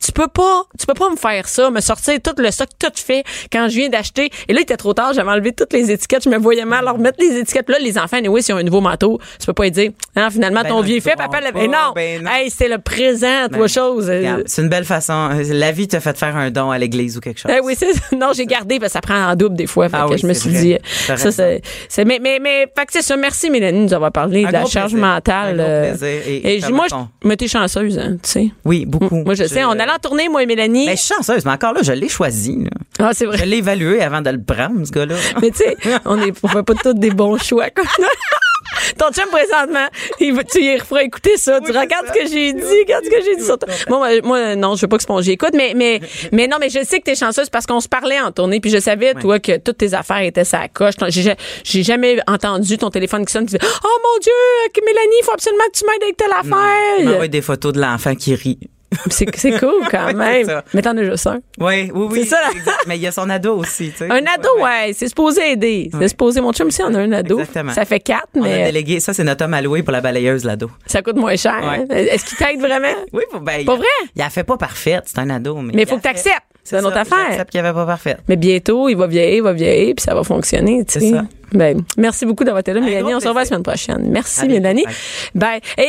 Tu 0.03 0.11
peux 0.11 0.27
pas, 0.27 0.63
tu 0.77 0.85
peux 0.85 0.93
pas 0.93 1.09
me 1.09 1.15
faire 1.15 1.47
ça, 1.47 1.69
me 1.69 1.79
sortir 1.79 2.19
tout 2.21 2.33
le 2.37 2.51
stock, 2.51 2.67
tout 2.79 2.89
fait, 2.95 3.23
quand 3.51 3.67
je 3.69 3.75
viens 3.75 3.89
d'acheter. 3.89 4.29
Et 4.47 4.53
là, 4.53 4.59
il 4.59 4.63
était 4.63 4.75
trop 4.77 4.93
tard, 4.93 5.13
j'avais 5.13 5.29
enlevé 5.31 5.53
toutes 5.53 5.71
les 5.71 5.91
étiquettes, 5.91 6.23
je 6.25 6.29
me 6.29 6.37
voyais 6.37 6.65
mal 6.65 6.83
leur 6.83 6.95
remettre 6.95 7.17
les 7.21 7.37
étiquettes. 7.39 7.69
Là, 7.69 7.77
les 7.79 7.97
enfants, 7.97 8.17
oui, 8.27 8.43
s'ils 8.43 8.53
ont 8.53 8.57
un 8.57 8.63
nouveau 8.63 8.81
manteau, 8.81 9.19
tu 9.39 9.45
peux 9.45 9.53
pas 9.53 9.69
dire, 9.69 9.91
hein, 10.15 10.29
finalement, 10.29 10.61
Ben 10.63 10.69
ton 10.69 10.75
non, 10.77 10.81
vieux 10.81 10.99
fait, 10.99 11.15
papa 11.15 11.39
l'avait. 11.39 11.67
non, 11.67 11.93
ben 11.95 12.21
non. 12.23 12.31
hey, 12.31 12.49
c'est 12.49 12.67
le 12.67 12.79
présent, 12.79 13.47
Ben, 13.49 13.57
toi, 13.57 13.67
chose. 13.67 14.11
C'est 14.45 14.61
une 14.61 14.69
belle 14.69 14.83
façon. 14.85 15.29
La 15.51 15.71
vie 15.71 15.87
t'a 15.87 15.99
fait 15.99 16.17
faire 16.17 16.35
un 16.35 16.51
don 16.51 16.69
à 16.71 16.77
l'église 16.77 17.17
ou 17.17 17.21
quelque 17.21 17.39
chose. 17.39 17.51
Eh 17.55 17.61
oui, 17.61 17.75
c'est 17.77 17.93
non, 18.15 18.31
j'ai 18.35 18.45
gardé 18.45 18.79
parce 18.79 18.89
que 18.91 18.93
ça 18.93 19.01
prend 19.01 19.15
en 19.31 19.35
double 19.35 19.55
des 19.55 19.67
fois. 19.67 19.87
Fait 19.89 19.97
Ah 19.99 20.05
que 20.07 20.13
oui, 20.13 20.17
je 20.17 20.27
me 20.27 20.33
suis 20.33 20.49
vrai. 20.49 20.61
dit 20.61 20.77
ça 21.17 21.31
c'est 21.31 22.05
mais 22.05 22.19
mais 22.21 22.39
mais 22.41 22.67
fait 22.77 22.85
que 22.85 22.91
c'est 22.93 23.01
ça. 23.01 23.15
Merci 23.15 23.49
Mélanie 23.49 23.79
de 23.79 23.83
nous 23.85 23.93
avoir 23.93 24.11
parlé 24.11 24.43
Un 24.43 24.47
de 24.49 24.53
la 24.53 24.65
charge 24.65 24.91
plaisir. 24.91 25.07
mentale. 25.07 25.59
Un 25.59 25.63
euh. 25.63 25.95
Et- 26.43 26.59
moi 26.71 26.85
je 26.89 27.27
me 27.27 27.35
t'es 27.35 27.47
chanceuse 27.47 27.97
hein, 27.99 28.17
tu 28.23 28.29
sais. 28.29 28.51
Oui, 28.65 28.85
beaucoup. 28.85 29.23
Moi 29.23 29.33
je, 29.35 29.45
sais, 29.45 29.63
on 29.63 29.71
allait 29.71 29.91
en 29.95 29.99
tournée 29.99 30.29
moi 30.29 30.43
et 30.43 30.45
Mélanie. 30.45 30.85
Ben, 30.85 30.95
je 30.97 31.01
suis 31.01 31.13
chanceuse, 31.13 31.45
mais 31.45 31.51
encore 31.51 31.73
là, 31.73 31.81
je 31.83 31.91
l'ai 31.93 32.09
choisi. 32.09 32.63
là. 32.63 32.69
ah, 32.99 33.09
c'est 33.13 33.25
Je 33.25 33.29
vrai. 33.29 33.45
l'ai 33.45 33.57
évalué 33.57 34.01
avant 34.01 34.21
de 34.21 34.29
le 34.29 34.41
prendre, 34.43 34.85
ce 34.85 34.91
gars-là. 34.91 35.15
Mais 35.41 35.51
tu 35.51 35.57
sais, 35.57 35.77
on 36.05 36.21
est 36.21 36.33
on 36.43 36.47
fait 36.47 36.63
pas 36.63 36.73
tous 36.75 36.93
des 36.93 37.11
bons 37.11 37.37
choix 37.37 37.69
comme 37.69 37.85
ça. 37.87 38.07
Ton 38.97 39.11
chum 39.11 39.25
présentement, 39.29 39.87
il, 40.19 40.37
tu 40.51 40.61
y 40.61 40.77
feras 40.79 41.03
écouter 41.03 41.37
ça. 41.37 41.59
tu 41.61 41.71
regardes 41.71 42.07
ce 42.07 42.13
que 42.13 42.27
j'ai 42.27 42.53
dit, 42.53 42.61
regarde 42.81 43.05
ce 43.05 43.09
que 43.09 43.23
j'ai 43.23 43.35
dit 43.35 43.43
sur 43.43 43.57
toi. 43.57 43.67
Moi, 43.89 43.99
moi, 43.99 44.21
moi, 44.23 44.55
non, 44.55 44.75
je 44.75 44.81
veux 44.81 44.87
pas 44.87 44.97
que 44.97 45.03
Spongy 45.03 45.31
écoute, 45.31 45.51
mais, 45.53 45.73
mais, 45.75 46.01
mais 46.31 46.47
non, 46.47 46.57
mais 46.59 46.69
je 46.69 46.83
sais 46.83 46.99
que 46.99 47.03
t'es 47.05 47.15
chanceuse 47.15 47.49
parce 47.49 47.65
qu'on 47.65 47.79
se 47.79 47.87
parlait 47.87 48.19
en 48.19 48.31
tournée, 48.31 48.59
puis 48.59 48.71
je 48.71 48.79
savais, 48.79 49.13
toi, 49.13 49.39
que 49.39 49.57
toutes 49.57 49.77
tes 49.77 49.93
affaires 49.93 50.21
étaient 50.21 50.43
sa 50.43 50.67
coche. 50.67 50.95
J'ai, 51.09 51.83
jamais 51.83 52.17
entendu 52.27 52.77
ton 52.77 52.89
téléphone 52.89 53.25
qui 53.25 53.31
sonne, 53.33 53.47
oh 53.51 53.57
mon 54.03 54.19
Dieu, 54.21 54.31
Mélanie, 54.85 55.15
il 55.21 55.25
faut 55.25 55.33
absolument 55.33 55.63
que 55.71 55.77
tu 55.77 55.85
m'aides 55.85 56.03
avec 56.03 56.17
telle 56.17 56.27
Il 56.31 56.53
affaire. 56.53 57.05
m'envoie 57.11 57.27
des 57.27 57.41
photos 57.41 57.73
de 57.73 57.81
l'enfant 57.81 58.15
qui 58.15 58.35
rit. 58.35 58.59
C'est, 59.09 59.25
cool 59.59 59.87
quand 59.89 60.13
même. 60.15 60.61
mais 60.73 60.81
t'en 60.81 60.97
as 60.97 61.03
juste 61.03 61.27
un. 61.27 61.39
Oui, 61.59 61.91
oui, 61.93 62.07
oui. 62.11 62.19
C'est 62.23 62.29
ça, 62.29 62.37
exact. 62.51 62.83
Mais 62.87 62.97
il 62.97 63.01
y 63.01 63.07
a 63.07 63.11
son 63.11 63.29
ado 63.29 63.55
aussi, 63.57 63.91
tu 63.91 63.97
sais. 63.97 64.11
Un 64.11 64.17
ado, 64.17 64.49
ouais, 64.61 64.91
c'est 64.93 65.07
supposé 65.07 65.51
aider. 65.51 65.89
C'est 65.91 65.97
Ouais. 65.97 66.07
supposé, 66.07 66.41
mon 66.41 66.51
chum, 66.53 66.69
si 66.71 66.81
on 66.83 66.93
a 66.93 66.99
un 66.99 67.11
ado. 67.11 67.39
Exactement. 67.39 67.73
Ça 67.73 67.85
fait 67.85 67.99
quatre, 67.99 68.27
On 68.35 68.43
a 68.43 68.47
mais 68.47 68.65
délégué, 68.65 68.99
ça, 68.99 69.13
c'est 69.13 69.23
notre 69.23 69.45
homme 69.45 69.53
alloué 69.53 69.83
pour 69.83 69.91
la 69.93 70.01
balayeuse, 70.01 70.43
l'ado. 70.45 70.69
ça 70.85 71.01
coûte 71.01 71.15
moins 71.17 71.35
cher. 71.35 71.55
Hein. 71.63 71.85
Est-ce 71.89 72.25
qu'il 72.25 72.37
t'aide 72.37 72.59
vraiment? 72.59 72.87
Oui, 73.13 73.23
ben, 73.41 73.65
Pas 73.65 73.75
vrai? 73.75 73.85
Il 74.15 74.21
a 74.21 74.29
fait 74.29 74.43
pas 74.43 74.57
parfaite, 74.57 75.03
c'est 75.05 75.19
un 75.19 75.29
ado. 75.29 75.55
Mais, 75.57 75.71
Mais 75.75 75.81
il 75.83 75.87
faut 75.87 75.97
que 75.97 76.01
tu 76.01 76.07
fait- 76.07 76.15
acceptes. 76.15 76.43
C'est 76.65 76.79
une 76.79 76.85
autre 76.85 76.97
affaire. 76.97 77.17
J'accepte 77.29 77.51
qu'il 77.51 77.59
avait 77.59 77.73
pas 77.73 77.85
parfaite. 77.85 78.19
Mais 78.29 78.37
bientôt, 78.37 78.87
il 78.87 78.95
va 78.95 79.05
vieillir, 79.05 79.35
il 79.35 79.43
va 79.43 79.51
vieillir, 79.51 79.95
puis 79.95 80.03
ça 80.03 80.15
va 80.15 80.23
fonctionner. 80.23 80.85
tu 80.85 80.93
C'est 80.93 80.99
sais. 81.01 81.11
ça. 81.11 81.23
Ben, 81.53 81.81
merci 81.97 82.25
beaucoup 82.25 82.43
d'avoir 82.43 82.59
été 82.61 82.73
là, 82.73 82.81
Mélanie. 82.81 83.13
On 83.13 83.19
se 83.19 83.27
revoit 83.27 83.41
la 83.43 83.47
semaine 83.47 83.63
prochaine. 83.63 84.07
Merci, 84.09 84.47
Mélanie. 84.47 84.85
Ben, 85.35 85.59
et, 85.77 85.81
et 85.81 85.85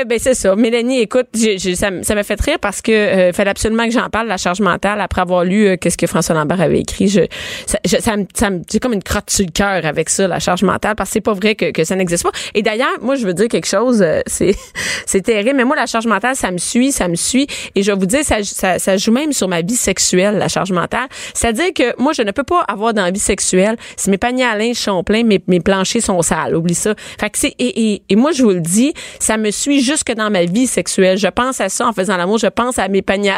euh, 0.00 0.04
ben, 0.04 0.18
c'est 0.20 0.34
ça. 0.34 0.54
Mélanie, 0.56 1.00
écoute, 1.00 1.26
j'ai- 1.34 1.58
j'ai- 1.58 1.74
ça 1.76 1.90
m'a 1.90 2.22
fait 2.22 2.40
rire 2.40 2.58
parce 2.60 2.80
que 2.80 2.92
euh, 2.92 3.32
fallait 3.32 3.50
absolument 3.50 3.84
que 3.84 3.90
j'en 3.92 4.08
parle, 4.10 4.28
la 4.28 4.36
charge 4.36 4.60
mentale, 4.60 5.00
après 5.00 5.20
avoir 5.22 5.44
lu 5.44 5.66
euh, 5.66 5.76
qu'est-ce 5.76 5.98
que 5.98 6.06
François 6.06 6.34
Lambert 6.34 6.60
avait 6.60 6.80
écrit. 6.80 7.08
Je, 7.08 7.22
ça, 7.66 7.78
je- 7.84 7.96
ça, 7.98 8.16
me- 8.16 8.26
ça 8.34 8.50
me- 8.50 8.62
j'ai 8.70 8.78
comme 8.80 8.92
une 8.92 9.02
crotte 9.02 9.30
sur 9.30 9.44
le 9.44 9.50
cœur 9.52 9.84
avec 9.84 10.08
ça, 10.08 10.28
la 10.28 10.38
charge 10.38 10.62
mentale, 10.62 10.94
parce 10.96 11.10
que 11.10 11.14
c'est 11.14 11.20
pas 11.20 11.32
vrai 11.34 11.54
que, 11.54 11.70
que 11.72 11.84
ça 11.84 11.96
n'existe 11.96 12.22
pas. 12.22 12.32
Et 12.54 12.62
d'ailleurs, 12.62 12.96
moi, 13.00 13.14
je 13.16 13.26
veux 13.26 13.34
dire 13.34 13.48
quelque 13.48 13.66
chose, 13.66 14.00
euh, 14.02 14.20
c'est, 14.26 14.54
c'est 15.06 15.22
terrible, 15.22 15.56
mais 15.56 15.64
moi, 15.64 15.76
la 15.76 15.86
charge 15.86 16.06
mentale, 16.06 16.36
ça 16.36 16.50
me 16.50 16.58
suit, 16.58 16.92
ça 16.92 17.08
me 17.08 17.16
suit. 17.16 17.46
Et 17.74 17.82
je 17.82 17.90
vais 17.90 17.98
vous 17.98 18.06
dire, 18.06 18.24
ça, 18.24 18.36
ça, 18.42 18.78
ça 18.78 18.96
joue 18.96 19.12
même 19.12 19.32
sur 19.32 19.48
ma 19.48 19.62
vie 19.62 19.76
sexuelle, 19.76 20.38
la 20.38 20.48
charge 20.48 20.70
mentale. 20.72 21.08
C'est-à-dire 21.34 21.72
que 21.74 22.00
moi, 22.00 22.12
je 22.12 22.22
ne 22.22 22.30
peux 22.30 22.44
pas 22.44 22.62
avoir 22.68 22.94
d'envie 22.94 23.18
sexuelle 23.18 23.76
si 23.96 24.10
mes 24.10 24.18
paniers 24.18 24.44
à 24.44 24.56
linge 24.56 24.76
sont 24.76 25.02
pleins, 25.08 25.24
mes, 25.24 25.60
planchers 25.60 26.02
sont 26.02 26.20
sales. 26.20 26.54
Oublie 26.54 26.74
ça. 26.74 26.94
Fait 27.18 27.32
c'est, 27.34 27.54
et, 27.58 28.02
et, 28.08 28.16
moi, 28.16 28.32
je 28.32 28.42
vous 28.42 28.50
le 28.50 28.60
dis, 28.60 28.92
ça 29.18 29.38
me 29.38 29.50
suit 29.50 29.80
jusque 29.80 30.12
dans 30.12 30.30
ma 30.30 30.44
vie 30.44 30.66
sexuelle. 30.66 31.16
Je 31.16 31.28
pense 31.28 31.62
à 31.62 31.70
ça 31.70 31.86
en 31.86 31.94
faisant 31.94 32.18
l'amour, 32.18 32.36
je 32.36 32.46
pense 32.46 32.78
à 32.78 32.88
mes 32.88 33.00
paniers. 33.00 33.32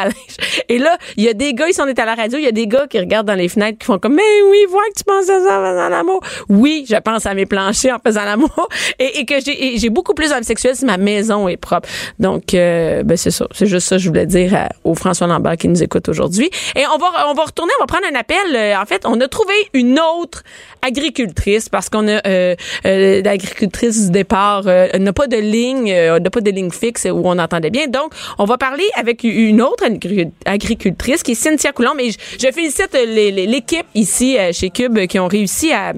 Et 0.69 0.79
là, 0.79 0.99
il 1.17 1.25
y 1.25 1.29
a 1.29 1.33
des 1.33 1.55
gars, 1.55 1.69
ils 1.69 1.75
sont 1.75 1.83
à 1.83 2.05
la 2.05 2.15
radio, 2.17 2.39
il 2.39 2.45
y 2.45 2.49
a 2.49 2.53
des 2.53 2.67
gars 2.67 2.87
qui 2.89 2.99
regardent 2.99 3.29
dans 3.29 3.35
les 3.35 3.49
fenêtres 3.49 3.79
qui 3.79 3.87
font 3.87 4.01
comme, 4.01 4.15
mais 4.15 4.23
oui, 4.51 4.59
vois 4.69 4.83
que 4.93 4.99
tu 4.99 5.05
penses 5.05 5.29
à 5.29 5.41
ça 5.41 5.61
en 5.61 5.65
faisant 5.65 5.89
l'amour. 5.89 6.21
Oui, 6.49 6.87
je 6.91 6.97
pense 6.97 7.25
à 7.27 7.35
mes 7.35 7.47
planchers 7.47 7.95
en 7.95 7.99
faisant 8.05 8.25
l'amour. 8.25 8.69
Et, 8.99 9.25
que 9.25 9.35
j'ai, 9.41 9.91
beaucoup 9.91 10.15
plus 10.15 10.31
d'envie 10.31 10.45
sexuelle 10.45 10.75
si 10.75 10.85
ma 10.85 10.97
maison 10.97 11.47
est 11.47 11.57
propre. 11.57 11.89
Donc, 12.19 12.55
euh, 12.55 13.03
ben, 13.05 13.17
c'est 13.17 13.31
ça. 13.31 13.47
C'est 13.53 13.67
juste 13.67 13.87
ça 13.87 13.97
que 13.97 14.03
je 14.03 14.09
voulais 14.09 14.27
dire 14.27 14.55
à- 14.55 14.69
au 14.83 14.95
François 14.95 15.27
Lambert 15.29 15.57
qui 15.57 15.69
nous 15.69 15.83
écoute 15.83 16.09
aujourd'hui. 16.09 16.51
Et 16.75 16.85
on 16.93 16.99
va, 16.99 17.29
on 17.29 17.35
va 17.35 17.45
retourner, 17.45 17.73
on 17.79 17.83
va 17.83 17.87
prendre 17.87 18.07
un 18.13 18.19
appel. 18.19 18.37
Euh, 18.55 18.75
En 18.77 18.87
fait, 18.87 19.05
on 19.07 19.21
a 19.21 19.29
trouvé 19.29 19.55
une 19.75 20.01
autre 20.01 20.43
agricultrice 20.83 21.60
parce 21.69 21.89
qu'on 21.89 22.09
a 22.09 22.21
euh, 22.27 22.55
euh, 22.87 23.23
l'agricultrice 23.23 24.07
du 24.07 24.11
départ 24.13 24.63
euh, 24.67 24.89
n'a 24.99 25.13
pas 25.13 25.27
de 25.27 25.37
ligne, 25.37 25.93
euh, 25.93 26.19
n'a 26.19 26.31
pas 26.31 26.41
de 26.41 26.51
ligne 26.51 26.71
fixe 26.71 27.07
où 27.11 27.23
on 27.25 27.39
entendait 27.39 27.71
bien. 27.71 27.87
Donc, 27.89 28.13
on 28.39 28.45
va 28.45 28.57
parler 28.59 28.85
avec 28.95 29.25
une 29.25 29.61
autre 29.61 29.85
agri- 29.85 30.31
agricultrice 30.47 31.23
qui 31.23 31.33
est 31.33 31.35
Cynthia 31.35 31.73
Coulomb. 31.73 31.99
Et 31.99 32.11
je, 32.11 32.51
félicite 32.53 32.91
l'équipe 32.93 33.87
ici 33.95 34.39
euh, 34.39 34.53
chez 34.53 34.71
Cube 34.71 34.99
qui 35.07 35.19
ont 35.19 35.29
réussi 35.29 35.73
à 35.73 35.93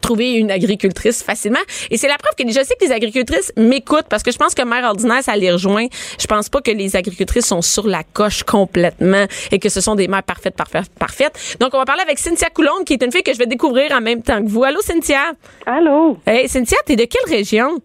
trouver 0.00 0.34
une 0.34 0.50
agricultrice 0.50 1.22
facilement. 1.22 1.58
Et 1.90 1.96
c'est 1.96 2.08
la 2.08 2.16
preuve 2.16 2.34
que 2.36 2.46
je 2.52 2.64
sais 2.64 2.74
que 2.80 2.84
les 2.84 2.92
agricultrices 2.92 3.52
m'écoutent 3.56 4.08
parce 4.08 4.22
que 4.22 4.30
je 4.32 4.38
pense 4.38 4.54
que 4.54 4.62
mère 4.64 4.84
ordinaire, 4.84 5.22
ça 5.22 5.36
les 5.36 5.50
rejoint. 5.52 5.86
Je 6.20 6.26
pense 6.26 6.48
pas 6.48 6.60
que 6.60 6.70
les 6.70 6.96
agricultrices 6.96 7.46
sont 7.46 7.62
sur 7.62 7.86
la 7.86 8.02
coche 8.04 8.42
complètement 8.42 9.24
et 9.52 9.58
que 9.58 9.68
ce 9.68 9.80
sont 9.80 9.94
des 9.94 10.08
mères 10.08 10.22
parfaites, 10.22 10.56
parfaites, 10.56 10.90
parfaites. 10.98 11.56
Donc, 11.60 11.70
on 11.74 11.78
va 11.78 11.84
parler 11.84 12.02
avec 12.02 12.18
Cynthia 12.18 12.48
Coulombe, 12.50 12.84
qui 12.84 12.94
est 12.94 13.02
une 13.04 13.12
fille 13.12 13.22
que 13.22 13.32
je 13.32 13.38
vais 13.38 13.46
découvrir 13.46 13.92
en 13.92 14.00
même 14.00 14.22
temps 14.22 14.42
que 14.42 14.48
vous. 14.48 14.64
Allô, 14.64 14.80
Cynthia? 14.80 15.32
Allô? 15.66 16.16
Hey, 16.26 16.48
Cynthia, 16.48 16.78
t'es 16.86 16.96
de 16.96 17.04
quelle 17.04 17.32
région? 17.34 17.80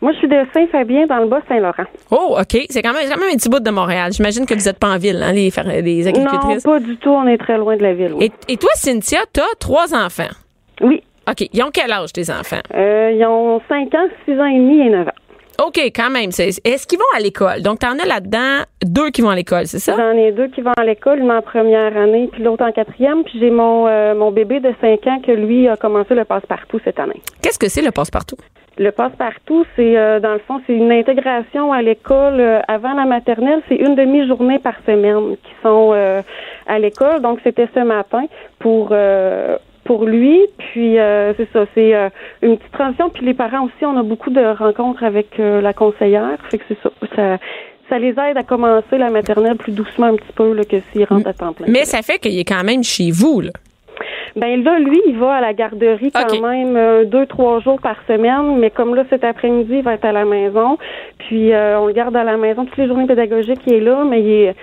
Moi, 0.00 0.12
je 0.12 0.18
suis 0.18 0.28
de 0.28 0.36
Saint-Fabien, 0.52 1.06
dans 1.06 1.16
le 1.18 1.28
Bas-Saint-Laurent. 1.28 1.84
Oh, 2.10 2.36
OK. 2.38 2.66
C'est 2.68 2.82
quand 2.82 2.92
même, 2.92 3.08
quand 3.08 3.16
même 3.18 3.30
un 3.32 3.36
petit 3.36 3.48
bout 3.48 3.60
de 3.60 3.70
Montréal. 3.70 4.12
J'imagine 4.12 4.44
que 4.44 4.52
vous 4.52 4.68
êtes 4.68 4.78
pas 4.78 4.88
en 4.88 4.98
ville, 4.98 5.22
hein, 5.22 5.32
les, 5.32 5.50
les 5.82 6.02
Non, 6.04 6.08
agricultrices. 6.10 6.62
pas 6.64 6.78
du 6.80 6.96
tout. 6.98 7.08
On 7.08 7.26
est 7.26 7.38
très 7.38 7.56
loin 7.56 7.74
de 7.76 7.82
la 7.82 7.94
ville. 7.94 8.12
oui. 8.14 8.30
Et, 8.48 8.52
et 8.52 8.56
toi, 8.58 8.68
Cynthia, 8.74 9.20
t'as 9.32 9.42
trois 9.58 9.94
enfants? 9.94 10.28
Oui. 10.82 11.02
OK. 11.28 11.48
Ils 11.52 11.62
ont 11.62 11.70
quel 11.72 11.90
âge, 11.90 12.12
tes 12.12 12.30
enfants? 12.30 12.60
Euh, 12.74 13.12
ils 13.14 13.24
ont 13.24 13.60
5 13.68 13.94
ans, 13.94 14.08
6 14.26 14.38
ans 14.38 14.46
et 14.46 14.58
demi 14.58 14.86
et 14.86 14.90
9 14.90 15.08
ans. 15.08 15.64
OK, 15.66 15.78
quand 15.94 16.10
même. 16.10 16.30
Est-ce 16.30 16.86
qu'ils 16.86 16.98
vont 16.98 17.04
à 17.16 17.20
l'école? 17.20 17.62
Donc, 17.62 17.78
t'en 17.78 17.96
as 17.98 18.06
là-dedans 18.06 18.64
deux 18.84 19.10
qui 19.10 19.22
vont 19.22 19.30
à 19.30 19.36
l'école, 19.36 19.66
c'est 19.66 19.78
ça? 19.78 19.94
J'en 19.96 20.18
ai 20.18 20.32
deux 20.32 20.48
qui 20.48 20.60
vont 20.62 20.72
à 20.76 20.84
l'école, 20.84 21.20
une 21.20 21.30
en 21.30 21.42
première 21.42 21.96
année, 21.96 22.28
puis 22.32 22.42
l'autre 22.42 22.64
en 22.64 22.72
quatrième. 22.72 23.22
Puis 23.22 23.38
j'ai 23.38 23.50
mon, 23.50 23.86
euh, 23.86 24.14
mon 24.14 24.32
bébé 24.32 24.58
de 24.60 24.74
5 24.80 25.06
ans 25.06 25.20
que 25.24 25.30
lui 25.30 25.68
a 25.68 25.76
commencé 25.76 26.14
le 26.14 26.24
passe-partout 26.24 26.80
cette 26.84 26.98
année. 26.98 27.22
Qu'est-ce 27.40 27.58
que 27.58 27.68
c'est 27.68 27.82
le 27.82 27.92
passe-partout? 27.92 28.36
Le 28.76 28.90
passe-partout, 28.90 29.64
c'est 29.76 29.96
euh, 29.96 30.18
dans 30.18 30.32
le 30.32 30.40
fond, 30.40 30.60
c'est 30.66 30.74
une 30.74 30.90
intégration 30.90 31.72
à 31.72 31.80
l'école 31.80 32.40
euh, 32.40 32.60
avant 32.66 32.92
la 32.92 33.04
maternelle. 33.04 33.62
C'est 33.68 33.76
une 33.76 33.94
demi-journée 33.94 34.58
par 34.58 34.74
semaine 34.84 35.36
qui 35.36 35.52
sont 35.62 35.92
euh, 35.94 36.22
à 36.66 36.80
l'école. 36.80 37.22
Donc 37.22 37.38
c'était 37.44 37.68
ce 37.72 37.80
matin 37.80 38.24
pour 38.58 38.88
pour 39.84 40.04
lui. 40.04 40.40
Puis 40.58 40.98
euh, 40.98 41.32
c'est 41.36 41.48
ça, 41.52 41.66
c'est 41.74 41.94
euh, 41.94 42.08
une 42.42 42.56
petite 42.56 42.72
transition. 42.72 43.10
Puis 43.10 43.24
les 43.24 43.34
parents 43.34 43.64
aussi, 43.64 43.84
on 43.84 43.96
a 43.98 44.02
beaucoup 44.02 44.30
de 44.30 44.44
rencontres 44.56 45.04
avec 45.04 45.38
euh, 45.38 45.60
la 45.60 45.72
conseillère. 45.72 46.38
Fait 46.50 46.58
que 46.58 46.64
c'est 46.68 46.78
ça, 46.82 46.90
ça. 47.14 47.38
Ça 47.90 47.98
les 47.98 48.12
aide 48.12 48.38
à 48.38 48.42
commencer 48.42 48.96
la 48.96 49.10
maternelle 49.10 49.56
plus 49.56 49.72
doucement 49.72 50.06
un 50.06 50.16
petit 50.16 50.32
peu 50.34 50.54
là, 50.54 50.64
que 50.64 50.76
s'ils 50.90 51.04
rentrent 51.04 51.28
à 51.28 51.34
temps 51.34 51.52
plein. 51.52 51.66
Mais 51.68 51.84
ça 51.84 52.00
fait 52.00 52.18
qu'il 52.18 52.38
est 52.38 52.48
quand 52.48 52.64
même 52.64 52.82
chez 52.82 53.10
vous, 53.10 53.42
là. 53.42 53.50
Ben 54.36 54.64
là, 54.64 54.80
lui, 54.80 55.00
il 55.06 55.16
va 55.16 55.34
à 55.34 55.40
la 55.40 55.52
garderie 55.52 56.10
quand 56.10 56.40
même 56.40 56.76
euh, 56.76 57.04
deux, 57.04 57.24
trois 57.26 57.60
jours 57.60 57.80
par 57.80 57.96
semaine, 58.08 58.58
mais 58.58 58.70
comme 58.70 58.94
là, 58.94 59.04
cet 59.08 59.22
après-midi, 59.22 59.76
il 59.76 59.82
va 59.82 59.94
être 59.94 60.04
à 60.04 60.12
la 60.12 60.24
maison. 60.24 60.76
Puis 61.18 61.52
euh, 61.52 61.78
on 61.78 61.86
le 61.86 61.92
garde 61.92 62.16
à 62.16 62.24
la 62.24 62.36
maison 62.36 62.64
toutes 62.64 62.76
les 62.76 62.88
journées 62.88 63.06
pédagogiques, 63.06 63.60
il 63.66 63.74
est 63.74 63.80
là, 63.80 64.04
mais 64.04 64.22
il 64.22 64.30
est 64.30 64.54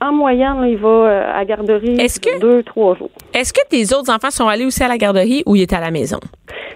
en 0.00 0.12
moyenne, 0.12 0.60
là, 0.60 0.68
il 0.68 0.76
va 0.76 0.88
euh, 0.88 1.30
à 1.32 1.38
la 1.38 1.44
garderie 1.44 1.96
que- 1.96 2.40
deux, 2.40 2.62
trois 2.62 2.94
jours. 2.96 3.10
Est-ce 3.34 3.52
que 3.52 3.60
tes 3.68 3.82
autres 3.94 4.12
enfants 4.12 4.30
sont 4.30 4.48
allés 4.48 4.64
aussi 4.64 4.82
à 4.82 4.88
la 4.88 4.98
garderie 4.98 5.42
ou 5.46 5.56
ils 5.56 5.62
étaient 5.62 5.76
à 5.76 5.80
la 5.80 5.90
maison? 5.90 6.18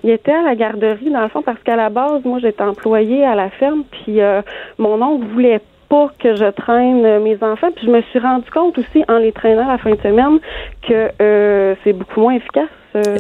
Il 0.03 0.11
était 0.11 0.33
à 0.33 0.43
la 0.43 0.55
garderie, 0.55 1.11
dans 1.11 1.21
le 1.21 1.29
fond, 1.29 1.43
parce 1.43 1.63
qu'à 1.63 1.77
la 1.77 1.91
base, 1.91 2.25
moi, 2.25 2.39
j'étais 2.41 2.63
employée 2.63 3.25
à 3.25 3.35
la 3.35 3.51
ferme, 3.51 3.85
puis 3.91 4.21
euh, 4.21 4.41
mon 4.79 5.01
oncle 5.03 5.27
voulait 5.35 5.61
pas 5.91 6.09
que 6.19 6.37
je 6.37 6.51
traîne 6.53 7.05
euh, 7.05 7.21
mes 7.21 7.37
enfants. 7.43 7.71
Puis 7.75 7.87
je 7.87 7.91
me 7.91 8.01
suis 8.03 8.19
rendu 8.21 8.49
compte 8.51 8.79
aussi 8.79 9.05
en 9.09 9.19
les 9.19 9.33
traînant 9.33 9.67
la 9.67 9.77
fin 9.77 9.91
de 9.91 10.01
semaine 10.01 10.39
que 10.89 11.11
euh, 11.21 11.75
c'est 11.85 11.93
beaucoup 11.93 12.21
moins 12.21 12.35
efficace 12.35 12.69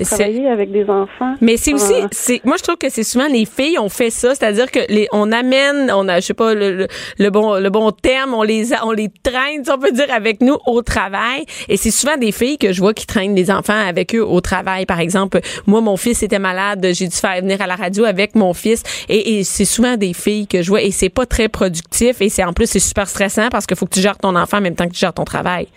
travailler 0.04 0.48
avec 0.48 0.72
des 0.72 0.84
enfants. 0.88 1.34
Mais 1.40 1.56
c'est 1.56 1.72
aussi, 1.72 1.94
c'est, 2.12 2.44
moi 2.44 2.56
je 2.56 2.62
trouve 2.62 2.76
que 2.76 2.88
c'est 2.88 3.04
souvent 3.04 3.28
les 3.28 3.44
filles 3.44 3.78
ont 3.78 3.88
fait 3.88 4.10
ça, 4.10 4.34
c'est-à-dire 4.34 4.70
que 4.70 4.80
les, 4.88 5.08
on 5.12 5.32
amène, 5.32 5.90
on 5.94 6.08
a, 6.08 6.20
je 6.20 6.26
sais 6.26 6.34
pas 6.34 6.54
le, 6.54 6.86
le, 7.18 7.30
bon, 7.30 7.58
le 7.58 7.70
bon 7.70 7.90
terme, 7.92 8.34
on 8.34 8.42
les, 8.42 8.70
on 8.82 8.92
les 8.92 9.08
traîne, 9.22 9.62
on 9.72 9.78
peut 9.78 9.92
dire 9.92 10.12
avec 10.12 10.40
nous 10.40 10.56
au 10.66 10.82
travail. 10.82 11.44
Et 11.68 11.76
c'est 11.76 11.90
souvent 11.90 12.16
des 12.16 12.32
filles 12.32 12.58
que 12.58 12.72
je 12.72 12.80
vois 12.80 12.94
qui 12.94 13.06
traînent 13.06 13.34
des 13.34 13.50
enfants 13.50 13.72
avec 13.86 14.14
eux 14.14 14.24
au 14.24 14.40
travail. 14.40 14.86
Par 14.86 15.00
exemple, 15.00 15.40
moi 15.66 15.80
mon 15.80 15.96
fils 15.96 16.22
était 16.22 16.38
malade, 16.38 16.86
j'ai 16.92 17.06
dû 17.08 17.16
faire 17.16 17.40
venir 17.40 17.60
à 17.60 17.66
la 17.66 17.76
radio 17.76 18.04
avec 18.04 18.34
mon 18.34 18.54
fils, 18.54 18.82
et, 19.08 19.38
et 19.38 19.44
c'est 19.44 19.64
souvent 19.64 19.96
des 19.96 20.12
filles 20.12 20.46
que 20.46 20.62
je 20.62 20.68
vois, 20.68 20.82
et 20.82 20.90
c'est 20.90 21.08
pas 21.08 21.26
très 21.26 21.48
productif, 21.48 22.20
et 22.20 22.28
c'est 22.28 22.44
en 22.44 22.52
plus 22.52 22.66
c'est 22.66 22.78
super 22.78 23.08
stressant 23.08 23.48
parce 23.50 23.66
qu'il 23.66 23.76
faut 23.76 23.86
que 23.86 23.94
tu 23.94 24.00
gères 24.00 24.18
ton 24.18 24.36
enfant 24.36 24.58
en 24.58 24.60
même 24.60 24.74
temps 24.74 24.86
que 24.86 24.92
tu 24.92 25.00
gères 25.00 25.12
ton 25.14 25.24
travail. 25.24 25.68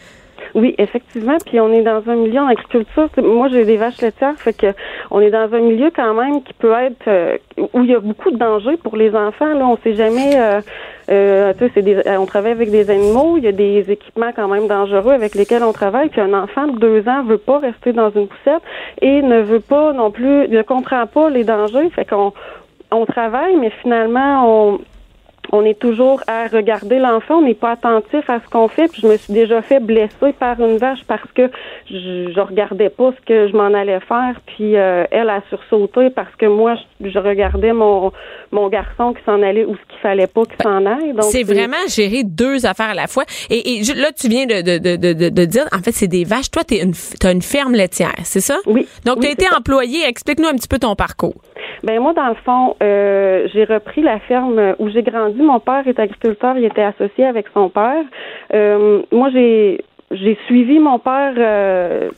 Oui, 0.56 0.76
effectivement. 0.78 1.38
Puis 1.46 1.60
on 1.60 1.72
est 1.72 1.82
dans 1.82 2.04
un 2.08 2.16
milieu 2.16 2.42
en 2.42 2.48
agriculture. 2.48 3.10
Moi, 3.18 3.48
j'ai 3.50 3.66
des 3.66 3.78
vaches 3.78 4.02
laitières, 4.02 4.36
fait 4.38 4.54
que 4.54 4.68
on 5.10 5.20
est 5.20 5.32
dans 5.32 5.52
un 5.52 5.60
milieu 5.60 5.92
quand 5.96 6.14
même 6.14 6.44
qui 6.44 6.54
peut 6.54 6.74
être 6.74 7.08
euh, 7.08 7.38
où 7.58 7.84
il 7.84 7.90
y 7.90 7.96
a 7.96 8.00
beaucoup 8.00 8.30
de 8.30 8.38
dangers 8.38 8.78
pour 8.78 8.96
les 8.96 9.16
enfants. 9.16 9.54
Là, 9.54 9.66
on 9.66 9.78
sait 9.78 9.96
jamais. 9.96 10.34
Euh, 10.36 10.62
euh, 11.10 11.54
des, 11.54 12.02
on 12.18 12.26
travaille 12.26 12.52
avec 12.52 12.70
des 12.70 12.90
animaux. 12.90 13.38
Il 13.38 13.44
y 13.44 13.48
a 13.48 13.52
des 13.52 13.92
équipements 13.92 14.32
quand 14.36 14.48
même 14.48 14.68
dangereux 14.68 15.12
avec 15.12 15.36
lesquels 15.36 15.64
on 15.64 15.74
travaille. 15.74 16.10
Puis 16.10 16.22
un 16.22 16.34
enfant 16.34 16.68
de 16.68 16.78
deux 16.78 17.10
ans 17.10 17.24
veut 17.24 17.38
pas 17.38 17.60
rester 17.60 17.92
dans 17.92 18.12
une 18.12 18.28
poussette 18.28 18.62
et 19.02 19.22
ne 19.22 19.42
veut 19.42 19.60
pas 19.60 19.92
non 19.94 20.12
plus, 20.12 20.48
ne 20.48 20.62
comprend 20.62 21.06
pas 21.08 21.30
les 21.30 21.44
dangers. 21.44 21.90
Fait 21.90 22.06
qu'on 22.06 22.32
on 22.92 23.06
travaille, 23.06 23.56
mais 23.58 23.72
finalement, 23.82 24.48
on 24.48 24.80
on 25.54 25.64
est 25.66 25.78
toujours 25.78 26.20
à 26.26 26.48
regarder 26.48 26.98
l'enfant, 26.98 27.36
on 27.36 27.44
n'est 27.44 27.54
pas 27.54 27.74
attentif 27.74 28.28
à 28.28 28.40
ce 28.44 28.50
qu'on 28.50 28.68
fait. 28.68 28.88
Puis 28.92 29.02
je 29.04 29.08
me 29.08 29.18
suis 29.18 29.32
déjà 29.32 29.62
fait 29.62 29.80
blesser 29.80 30.34
par 30.40 30.60
une 30.60 30.78
vache 30.78 31.04
parce 31.08 31.32
que 31.36 31.44
je, 31.90 32.32
je 32.36 32.40
regardais 32.40 32.90
pas 32.90 33.12
ce 33.12 33.26
que 33.26 33.48
je 33.48 33.56
m'en 33.56 33.72
allais 33.72 34.00
faire. 34.00 34.42
Puis 34.48 34.76
euh, 34.76 35.06
elle 35.12 35.30
a 35.30 35.44
sursauté 35.50 36.10
parce 36.10 36.36
que 36.38 36.48
moi 36.48 36.74
je, 37.00 37.20
regardais 37.20 37.72
mon 37.72 38.12
mon 38.52 38.68
garçon 38.68 39.14
qui 39.14 39.24
s'en 39.26 39.44
allait 39.44 39.64
ou 39.64 39.76
ce 39.76 39.82
qu'il 39.90 40.00
fallait 40.02 40.26
pas 40.26 40.44
qu'il 40.46 40.62
s'en 40.64 40.88
aille. 40.88 41.14
Donc 41.14 41.26
c'est 41.26 41.44
vraiment 41.44 41.86
gérer 41.88 42.24
deux 42.24 42.66
affaires 42.66 42.90
à 42.90 42.96
la 42.96 43.06
fois. 43.06 43.26
Et, 43.52 43.76
et 43.76 43.84
là 43.94 44.12
tu 44.12 44.30
viens 44.30 44.48
de 44.48 44.62
de, 44.62 44.80
de, 44.80 45.14
de, 45.14 45.30
de 45.30 45.46
dire 45.46 45.68
en 45.72 45.84
fait 45.84 45.92
c'est 45.92 46.08
des 46.08 46.24
vaches. 46.24 46.50
Toi 46.50 46.64
tu 46.64 46.78
une 46.78 46.94
as 47.24 47.32
une 47.32 47.44
ferme 47.44 47.74
laitière, 47.74 48.16
c'est 48.24 48.42
ça? 48.42 48.58
Oui. 48.66 48.88
Donc 49.06 49.20
tu 49.20 49.28
as 49.28 49.32
été 49.32 49.46
employé. 49.56 50.04
Explique-nous 50.08 50.48
un 50.48 50.56
petit 50.56 50.68
peu 50.68 50.80
ton 50.80 50.96
parcours. 50.96 51.36
Ben 51.84 52.00
moi, 52.00 52.14
dans 52.14 52.30
le 52.30 52.36
fond, 52.36 52.76
euh, 52.82 53.48
j'ai 53.54 53.66
repris 53.66 54.02
la 54.02 54.20
ferme 54.20 54.76
où 54.80 54.90
j'ai 54.90 55.04
grandi. 55.04 55.42
Mon 55.42 55.60
père 55.60 55.86
est 55.86 56.00
agriculteur, 56.00 56.58
il 56.58 56.66
était 56.66 56.84
associé 56.84 57.26
avec 57.26 57.48
son 57.54 57.70
père. 57.70 58.04
Euh, 58.54 59.02
moi, 59.12 59.30
j'ai 59.32 59.84
j'ai 60.14 60.38
suivi 60.46 60.80
mon 60.80 61.00
père 61.00 61.34
euh, 61.38 62.10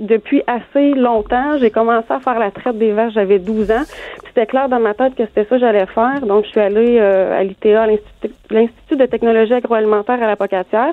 depuis 0.00 0.42
assez 0.46 0.90
longtemps. 0.94 1.58
J'ai 1.58 1.70
commencé 1.70 2.06
à 2.10 2.20
faire 2.20 2.38
la 2.38 2.50
traite 2.50 2.78
des 2.78 2.92
vaches, 2.92 3.14
j'avais 3.14 3.38
12 3.38 3.70
ans. 3.70 3.82
C'était 4.26 4.46
clair 4.46 4.68
dans 4.68 4.80
ma 4.80 4.94
tête 4.94 5.14
que 5.14 5.24
c'était 5.26 5.44
ça 5.44 5.56
que 5.56 5.58
j'allais 5.58 5.86
faire. 5.86 6.20
Donc, 6.22 6.44
je 6.46 6.50
suis 6.50 6.60
allée 6.60 6.98
euh, 6.98 7.38
à 7.38 7.44
l'ITA, 7.44 7.86
l'Institut 8.50 8.96
de 8.96 9.06
technologie 9.06 9.54
agroalimentaire 9.54 10.22
à 10.22 10.26
la 10.26 10.36
Pocatière. 10.36 10.92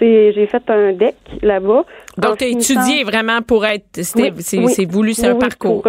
J'ai 0.00 0.48
fait 0.50 0.68
un 0.68 0.92
DEC 0.92 1.14
là-bas. 1.42 1.84
Donc, 2.16 2.38
tu 2.38 2.44
as 2.44 2.48
étudié 2.48 3.04
vraiment 3.04 3.42
pour 3.42 3.64
être... 3.64 3.86
c'est, 3.92 4.84
voulu, 4.90 5.14
c'est 5.14 5.28
un 5.28 5.36
parcours. 5.36 5.86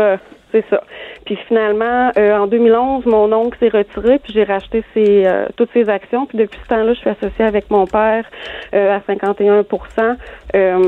C'est 0.51 0.65
ça. 0.69 0.81
Puis 1.29 1.37
finalement, 1.47 2.11
euh, 2.17 2.35
en 2.39 2.47
2011, 2.47 3.05
mon 3.05 3.31
oncle 3.31 3.55
s'est 3.59 3.69
retiré, 3.69 4.17
puis 4.17 4.33
j'ai 4.33 4.43
racheté 4.43 4.83
ses, 4.95 5.27
euh, 5.27 5.45
toutes 5.57 5.69
ses 5.73 5.87
actions. 5.87 6.25
Puis 6.25 6.39
depuis 6.39 6.59
ce 6.63 6.69
temps-là, 6.69 6.91
je 6.95 6.99
suis 6.99 7.09
associée 7.11 7.45
avec 7.45 7.69
mon 7.69 7.85
père 7.85 8.25
euh, 8.73 8.97
à 8.97 8.99
51% 9.01 9.63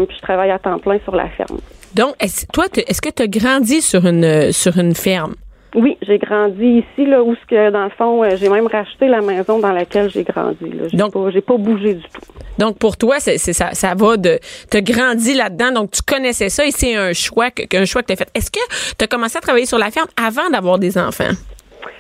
puis 0.08 0.16
je 0.16 0.22
travaille 0.24 0.50
à 0.50 0.58
temps 0.58 0.80
plein 0.80 0.98
sur 1.04 1.16
la 1.16 1.30
ferme. 1.30 1.60
Donc, 1.94 2.16
est 2.20 2.52
toi, 2.52 2.66
est-ce 2.76 3.04
que 3.04 3.10
tu 3.10 3.22
as 3.22 3.28
grandi 3.28 3.82
sur 3.82 4.04
une 4.08 4.52
sur 4.52 4.80
une 4.80 4.96
ferme? 4.96 5.36
Oui, 5.74 5.98
j'ai 6.02 6.18
grandi 6.18 6.84
ici, 6.84 7.06
là, 7.08 7.24
où 7.24 7.34
ce 7.34 7.46
que, 7.48 7.72
dans 7.72 7.86
le 7.86 7.90
fond, 7.92 8.24
euh, 8.24 8.36
j'ai 8.36 8.50
même 8.50 8.68
racheté 8.68 9.08
la 9.08 9.22
maison 9.22 9.60
dans 9.60 9.72
laquelle 9.72 10.10
j'ai 10.10 10.24
grandi. 10.24 10.70
Là. 10.70 10.88
J'ai 10.90 10.98
donc, 10.98 11.14
pas, 11.14 11.30
j'ai 11.32 11.42
pas 11.42 11.56
bougé 11.56 11.94
du 11.94 12.04
tout. 12.04 12.22
Donc, 12.58 12.78
pour 12.78 12.98
toi, 12.98 13.16
c'est, 13.20 13.38
ça, 13.38 13.74
ça 13.74 13.94
va 13.96 14.18
de, 14.18 14.38
t'as 14.70 14.82
grandi 14.82 15.34
là-dedans, 15.34 15.72
donc 15.72 15.92
tu 15.92 16.02
connaissais 16.02 16.50
ça 16.50 16.66
et 16.66 16.72
c'est 16.72 16.96
un 16.96 17.14
choix 17.14 17.52
que, 17.52 17.64
qu'un 17.64 17.86
choix 17.86 18.02
que 18.02 18.08
t'as 18.08 18.18
fait. 18.18 18.30
Est-ce 18.36 18.52
que 18.52 18.60
tu 18.98 19.04
as 19.04 19.08
commencé 19.08 19.38
à 19.38 19.42
travailler 19.42 19.66
sur 19.66 19.78
la 19.78 19.92
ferme 19.92 20.10
avant 20.22 20.50
d'avoir 20.50 20.78
des 20.78 20.98
enfants? 20.98 21.32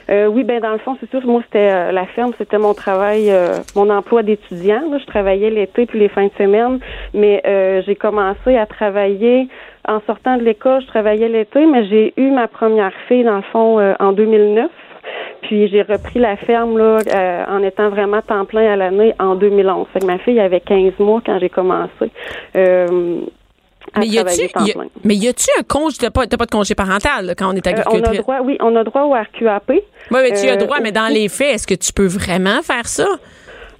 Euh, 0.09 0.27
oui, 0.27 0.43
ben 0.43 0.59
dans 0.59 0.71
le 0.71 0.79
fond, 0.79 0.97
c'est 0.99 1.09
sûr. 1.09 1.25
Moi, 1.25 1.41
c'était 1.45 1.71
euh, 1.71 1.91
la 1.91 2.05
ferme, 2.05 2.32
c'était 2.38 2.57
mon 2.57 2.73
travail, 2.73 3.32
mon 3.75 3.89
emploi 3.89 4.23
d'étudiant. 4.23 4.82
Je 4.99 5.05
travaillais 5.05 5.49
l'été 5.49 5.86
puis 5.86 5.99
les 5.99 6.09
fins 6.09 6.27
de 6.27 6.32
semaine, 6.38 6.79
mais 7.13 7.41
j'ai 7.86 7.95
commencé 7.95 8.57
à 8.57 8.65
travailler 8.65 9.47
en 9.88 9.99
sortant 10.05 10.38
de 10.38 10.43
l'école, 10.43 10.82
je 10.82 10.88
travaillais 10.88 11.27
l'été, 11.27 11.65
mais 11.65 11.86
j'ai 11.86 12.13
eu 12.17 12.29
ma 12.32 12.47
première 12.47 12.93
fille, 13.07 13.23
dans 13.23 13.38
le 13.38 13.41
fond, 13.43 13.79
euh, 13.79 13.93
en 13.99 14.11
2009. 14.11 14.69
Puis 15.41 15.67
j'ai 15.69 15.82
repris 15.82 16.19
la 16.19 16.36
ferme 16.36 16.77
là, 16.77 16.99
euh, 17.13 17.45
en 17.49 17.63
étant 17.63 17.89
vraiment 17.89 18.21
temps 18.21 18.45
plein 18.45 18.71
à 18.71 18.75
l'année 18.75 19.13
en 19.19 19.36
2011. 19.36 19.88
Fait 19.91 19.99
que 19.99 20.05
ma 20.05 20.19
fille 20.19 20.39
avait 20.39 20.59
15 20.59 20.93
mois 20.99 21.21
quand 21.25 21.39
j'ai 21.39 21.49
commencé. 21.49 22.11
Euh, 22.55 23.21
mais 23.97 24.07
y 24.07 24.19
a-tu, 24.19 24.49
mais 25.03 25.15
y 25.15 25.27
a-tu 25.27 25.47
un 25.59 25.63
congé, 25.63 25.97
t'as 25.99 26.09
pas, 26.09 26.27
pas 26.27 26.45
de 26.45 26.51
congé 26.51 26.75
parental 26.75 27.34
quand 27.38 27.51
on 27.51 27.55
est 27.55 27.65
agricultrice? 27.67 28.03
on 28.07 28.11
a 28.11 28.17
droit, 28.17 28.39
oui, 28.43 28.57
on 28.59 28.75
a 28.75 28.84
droit 28.84 29.01
au 29.03 29.13
RQAP. 29.13 29.63
Oui, 29.69 29.82
mais 30.11 30.32
tu 30.32 30.47
as 30.47 30.57
droit, 30.57 30.79
mais 30.82 30.91
dans 30.91 31.07
les 31.07 31.29
faits, 31.29 31.55
est-ce 31.55 31.67
que 31.67 31.75
tu 31.75 31.91
peux 31.93 32.07
vraiment 32.07 32.61
faire 32.61 32.88
ça? 32.88 33.07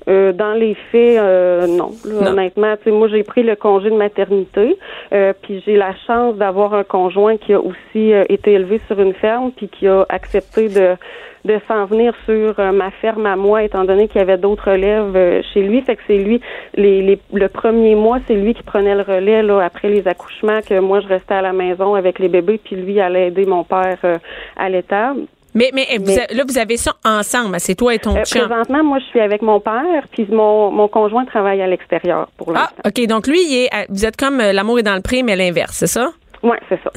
Euh, 0.08 0.34
dans 0.34 0.54
les 0.54 0.76
faits, 0.92 1.20
euh, 1.20 1.68
non. 1.68 1.92
Honnêtement, 2.06 2.74
moi 2.88 3.08
j'ai 3.08 3.24
pris 3.24 3.44
le 3.44 3.56
congé 3.56 3.90
de 3.90 3.96
maternité, 3.96 4.78
euh, 5.14 5.34
puis 5.42 5.62
j'ai 5.66 5.78
la 5.78 5.94
chance 6.08 6.36
d'avoir 6.36 6.74
un 6.74 6.84
conjoint 6.84 7.38
qui 7.38 7.54
a 7.54 7.60
aussi 7.60 8.12
été 8.30 8.54
élevé 8.54 8.82
sur 8.88 9.00
une 9.00 9.14
ferme, 9.14 9.52
puis 9.52 9.68
qui 9.68 9.88
a 9.88 10.06
accepté 10.10 10.70
de 10.70 10.96
de 11.44 11.58
s'en 11.68 11.86
venir 11.86 12.14
sur 12.26 12.54
ma 12.72 12.92
ferme 12.92 13.26
à 13.26 13.36
moi, 13.36 13.64
étant 13.64 13.84
donné 13.84 14.08
qu'il 14.08 14.20
y 14.20 14.22
avait 14.22 14.38
d'autres 14.38 14.70
relèves 14.70 15.42
chez 15.52 15.64
lui. 15.64 15.82
Fait 15.82 15.96
que 15.96 16.02
c'est 16.06 16.20
lui, 16.20 16.40
les, 16.76 17.02
les, 17.02 17.20
le 17.34 17.48
premier 17.48 17.96
mois, 17.96 18.20
c'est 18.28 18.36
lui 18.36 18.54
qui 18.54 18.62
prenait 18.62 18.94
le 18.94 19.02
relais 19.02 19.42
là, 19.42 19.60
après 19.60 19.90
les 19.90 20.08
accouchements, 20.08 20.62
que 20.62 20.80
moi 20.80 21.00
je 21.00 21.08
restais 21.08 21.34
à 21.34 21.42
la 21.42 21.52
maison 21.52 21.96
avec 21.96 22.20
les 22.20 22.28
bébés, 22.28 22.60
puis 22.64 22.76
lui 22.76 23.02
allait 23.02 23.30
aider 23.30 23.48
mon 23.48 23.64
père 23.64 23.98
à 24.56 24.70
l'étable. 24.70 25.22
Mais, 25.54 25.72
mais, 25.74 25.86
vous 26.00 26.16
là, 26.16 26.44
vous 26.48 26.58
avez 26.58 26.78
ça 26.78 26.96
ensemble. 27.04 27.60
C'est 27.60 27.76
toi 27.76 27.94
et 27.94 28.00
ton 28.00 28.16
euh, 28.16 28.22
Présentement, 28.30 28.84
moi, 28.84 29.00
je 29.00 29.06
suis 29.06 29.20
avec 29.20 29.42
mon 29.42 29.60
père, 29.60 30.06
puis 30.12 30.26
mon, 30.30 30.72
mon 30.72 30.88
conjoint 30.88 31.26
travaille 31.26 31.62
à 31.62 31.68
l'extérieur 31.68 32.28
pour 32.38 32.54
l'instant. 32.54 32.76
Ah, 32.84 32.90
OK. 32.90 33.06
Donc, 33.08 33.28
lui, 33.28 33.40
il 33.42 33.66
est, 33.66 33.70
vous 33.90 34.06
êtes 34.06 34.18
comme 34.18 34.40
euh, 34.40 34.54
l'amour 34.54 34.80
est 34.80 34.84
dans 34.84 34.96
le 34.96 35.02
prix, 35.02 35.24
mais 35.24 35.36
l'inverse, 35.36 35.76
c'est 35.78 35.88
ça? 35.88 36.12
Oui, 36.44 36.58
c'est 36.70 36.80
ça. 36.82 36.92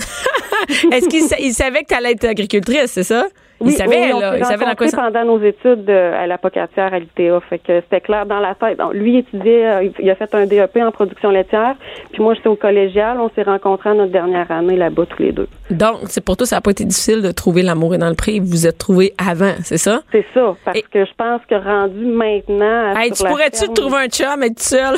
Est-ce 0.92 1.08
qu'il 1.08 1.52
savait 1.52 1.82
que 1.82 1.88
tu 1.88 1.94
allais 1.94 2.12
être 2.12 2.24
agricultrice, 2.24 2.92
c'est 2.92 3.02
ça? 3.02 3.26
Oui, 3.60 3.72
il 3.72 3.76
savait, 3.76 4.12
on 4.12 4.20
là, 4.20 4.36
il 4.36 4.44
savait 4.44 4.64
dans 4.64 4.74
quoi 4.74 4.88
ça... 4.88 4.96
pendant 4.96 5.24
nos 5.24 5.42
études 5.42 5.88
euh, 5.88 6.22
à 6.22 6.26
la 6.26 6.38
Pocatière 6.38 6.92
à 6.92 6.98
l'ITA. 6.98 7.40
Fait 7.48 7.58
que 7.58 7.80
c'était 7.80 8.00
clair 8.00 8.26
dans 8.26 8.40
la 8.40 8.54
tête. 8.54 8.78
Lui 8.92 9.18
étudiait, 9.18 9.66
euh, 9.66 9.88
il 9.98 10.10
a 10.10 10.14
fait 10.14 10.34
un 10.34 10.46
DEP 10.46 10.76
en 10.78 10.90
production 10.90 11.30
laitière. 11.30 11.76
Puis 12.12 12.22
moi, 12.22 12.34
j'étais 12.34 12.48
au 12.48 12.56
collégial. 12.56 13.18
On 13.20 13.30
s'est 13.30 13.42
rencontrés 13.42 13.90
en 13.90 13.94
notre 13.94 14.12
dernière 14.12 14.50
année 14.50 14.76
là-bas 14.76 15.06
tous 15.06 15.22
les 15.22 15.32
deux. 15.32 15.48
Donc, 15.70 16.00
c'est 16.06 16.24
pour 16.24 16.36
toi, 16.36 16.46
ça 16.46 16.56
n'a 16.56 16.60
pas 16.60 16.72
été 16.72 16.84
difficile 16.84 17.22
de 17.22 17.30
trouver 17.30 17.62
l'amour 17.62 17.94
est 17.94 17.98
dans 17.98 18.08
le 18.08 18.14
prix. 18.14 18.40
Vous 18.40 18.46
vous 18.46 18.66
êtes 18.66 18.78
trouvés 18.78 19.14
avant, 19.18 19.54
c'est 19.62 19.78
ça? 19.78 20.02
C'est 20.12 20.26
ça. 20.34 20.54
Parce 20.64 20.80
que 20.80 21.04
je 21.04 21.12
pense 21.16 21.40
que 21.48 21.54
rendu 21.54 22.04
maintenant. 22.04 22.94
Hey, 22.96 23.12
tu 23.12 23.24
pourrais-tu 23.24 23.68
trouver 23.72 23.96
un 24.04 24.08
chum 24.08 24.42
et 24.42 24.48
tout 24.48 24.54
seul? 24.58 24.96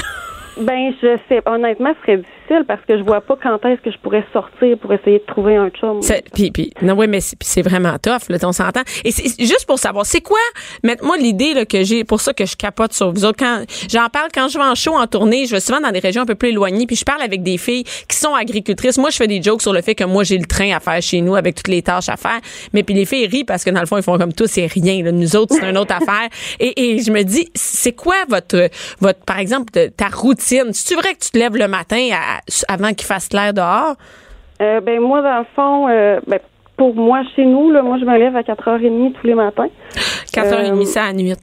Ben, 0.58 0.92
je 1.02 1.18
sais. 1.28 1.42
Honnêtement, 1.46 1.92
ce 2.00 2.12
serait 2.12 2.22
difficile 2.46 2.64
parce 2.66 2.80
que 2.86 2.96
je 2.98 3.02
vois 3.02 3.20
pas 3.20 3.36
quand 3.42 3.64
est-ce 3.64 3.80
que 3.80 3.90
je 3.90 3.98
pourrais 3.98 4.24
sortir 4.32 4.78
pour 4.78 4.92
essayer 4.92 5.18
de 5.18 5.24
trouver 5.24 5.56
un 5.56 5.70
chum. 5.70 6.00
Puis, 6.32 6.50
puis, 6.50 6.72
non, 6.82 6.94
oui, 6.94 7.06
mais 7.08 7.20
c'est 7.20 7.62
vraiment 7.62 7.96
tough, 7.98 8.28
là, 8.28 8.38
on 8.42 8.52
s'entend. 8.52 8.82
Et 9.04 9.10
c'est 9.10 9.44
juste 9.44 9.66
pour 9.66 9.78
savoir, 9.78 10.06
c'est 10.06 10.20
quoi, 10.20 10.38
moi 11.02 11.16
l'idée 11.16 11.66
que 11.66 11.82
j'ai, 11.82 12.04
pour 12.04 12.20
ça 12.20 12.32
que 12.32 12.44
je 12.44 12.56
capote 12.56 12.92
sur 12.92 13.12
vous 13.12 13.24
autres, 13.24 13.38
quand 13.38 13.64
j'en 13.90 14.08
parle, 14.08 14.28
quand 14.34 14.48
je 14.48 14.58
vais 14.58 14.64
en 14.64 14.74
show, 14.74 14.94
en 14.94 15.06
tournée, 15.06 15.46
je 15.46 15.52
vais 15.52 15.60
souvent 15.60 15.80
dans 15.80 15.90
des 15.90 15.98
régions 15.98 16.22
un 16.22 16.26
peu 16.26 16.34
plus 16.34 16.50
éloignées, 16.50 16.86
puis 16.86 16.96
je 16.96 17.04
parle 17.04 17.22
avec 17.22 17.42
des 17.42 17.58
filles 17.58 17.84
qui 18.08 18.16
sont 18.16 18.34
agricultrices. 18.34 18.98
Moi, 18.98 19.10
je 19.10 19.16
fais 19.16 19.26
des 19.26 19.42
jokes 19.42 19.62
sur 19.62 19.72
le 19.72 19.82
fait 19.82 19.94
que 19.94 20.04
moi, 20.04 20.24
j'ai 20.24 20.38
le 20.38 20.46
train 20.46 20.74
à 20.74 20.80
faire 20.80 21.00
chez 21.02 21.20
nous 21.20 21.34
avec 21.34 21.56
toutes 21.56 21.68
les 21.68 21.82
tâches 21.82 22.08
à 22.08 22.16
faire. 22.16 22.40
Mais 22.72 22.82
puis 22.82 22.94
les 22.94 23.06
filles 23.06 23.26
rient 23.26 23.44
parce 23.44 23.64
que 23.64 23.70
dans 23.70 23.80
le 23.80 23.86
fond, 23.86 23.96
ils 23.96 24.02
font 24.02 24.18
comme 24.18 24.32
tout, 24.32 24.46
c'est 24.46 24.66
rien. 24.66 25.02
Là. 25.02 25.12
Nous 25.12 25.36
autres, 25.36 25.54
c'est 25.58 25.68
une 25.68 25.78
autre 25.78 25.94
affaire. 26.00 26.28
Et, 26.60 26.96
et 26.96 27.02
je 27.02 27.10
me 27.10 27.22
dis, 27.22 27.48
c'est 27.54 27.92
quoi 27.92 28.16
votre, 28.28 28.68
votre, 29.00 29.20
par 29.20 29.38
exemple, 29.38 29.72
ta 29.96 30.08
routine? 30.08 30.70
C'est 30.72 30.94
vrai 30.94 31.14
que 31.14 31.20
tu 31.20 31.30
te 31.30 31.38
lèves 31.38 31.56
le 31.56 31.68
matin 31.68 32.08
avant 32.68 32.92
qu'il 32.92 33.06
fasse 33.06 33.28
clair 33.28 33.52
dehors? 33.52 33.94
Euh, 34.60 34.80
ben 34.80 35.00
moi, 35.00 35.22
dans 35.22 35.38
le 35.38 35.46
fond, 35.54 35.88
euh, 35.88 36.20
ben, 36.26 36.38
pour 36.76 36.94
moi, 36.94 37.22
chez 37.34 37.44
nous, 37.44 37.70
là, 37.70 37.82
moi, 37.82 37.98
je 37.98 38.04
me 38.04 38.18
lève 38.18 38.36
à 38.36 38.42
4h30 38.42 39.12
tous 39.12 39.26
les 39.26 39.34
matins. 39.34 39.68
4h30, 40.32 40.80
euh, 40.80 40.84
c'est 40.84 41.00
à 41.00 41.12
nuit. 41.12 41.34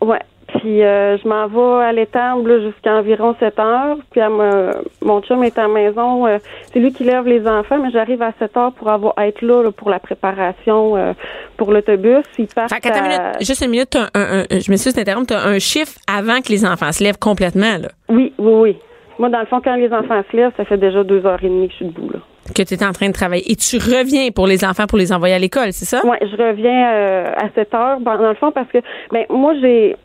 Ouais. 0.00 0.20
Puis 0.58 0.82
euh, 0.82 1.18
je 1.18 1.28
m'en 1.28 1.48
vais 1.48 1.84
à 1.84 1.92
l'étable 1.92 2.62
jusqu'à 2.62 2.94
environ 2.94 3.34
7 3.40 3.58
heures. 3.58 3.96
Puis 4.10 4.20
mon 5.02 5.20
chum 5.22 5.42
est 5.42 5.58
à 5.58 5.62
la 5.62 5.68
maison. 5.68 6.26
Euh, 6.26 6.38
c'est 6.72 6.78
lui 6.78 6.92
qui 6.92 7.04
lève 7.04 7.26
les 7.26 7.46
enfants, 7.46 7.78
mais 7.78 7.90
j'arrive 7.90 8.22
à 8.22 8.32
7 8.38 8.56
heures 8.56 8.72
pour 8.72 8.88
avoir 8.88 9.14
être 9.18 9.42
là, 9.42 9.70
pour 9.72 9.90
la 9.90 9.98
préparation 9.98 10.96
euh, 10.96 11.12
pour 11.56 11.72
l'autobus. 11.72 12.24
Ils 12.38 12.46
partent 12.46 12.72
juste 13.40 13.64
une 13.64 13.70
minute. 13.70 13.96
je 14.14 14.70
me 14.70 14.76
suis 14.76 14.92
d'interrompre. 14.92 15.26
Tu 15.28 15.34
as 15.34 15.44
un 15.44 15.58
chiffre 15.58 15.92
avant 16.06 16.40
que 16.40 16.50
les 16.50 16.64
enfants 16.64 16.92
se 16.92 17.02
lèvent 17.02 17.18
complètement. 17.18 17.78
Là. 17.78 17.88
Oui, 18.08 18.32
oui, 18.38 18.52
oui. 18.54 18.76
Moi, 19.18 19.28
dans 19.28 19.40
le 19.40 19.46
fond, 19.46 19.60
quand 19.62 19.76
les 19.76 19.92
enfants 19.92 20.22
se 20.30 20.36
lèvent, 20.36 20.52
ça 20.56 20.64
fait 20.64 20.78
déjà 20.78 21.04
deux 21.04 21.24
heures 21.26 21.42
et 21.42 21.48
demie 21.48 21.68
que 21.68 21.72
je 21.72 21.76
suis 21.76 21.86
debout. 21.86 22.10
Là 22.12 22.20
que 22.54 22.62
tu 22.62 22.74
es 22.74 22.84
en 22.84 22.92
train 22.92 23.08
de 23.08 23.14
travailler. 23.14 23.50
Et 23.50 23.56
tu 23.56 23.76
reviens 23.76 24.30
pour 24.30 24.46
les 24.46 24.64
enfants 24.64 24.86
pour 24.86 24.98
les 24.98 25.12
envoyer 25.12 25.34
à 25.34 25.38
l'école, 25.38 25.72
c'est 25.72 25.86
ça? 25.86 26.02
Oui, 26.04 26.16
je 26.20 26.36
reviens 26.36 27.32
à 27.36 27.48
7 27.54 27.74
heures, 27.74 28.00
dans 28.00 28.16
le 28.16 28.34
fond, 28.34 28.52
parce 28.52 28.68
que 28.68 28.78
ben 29.12 29.24
moi, 29.30 29.54
j'ai 29.60 29.96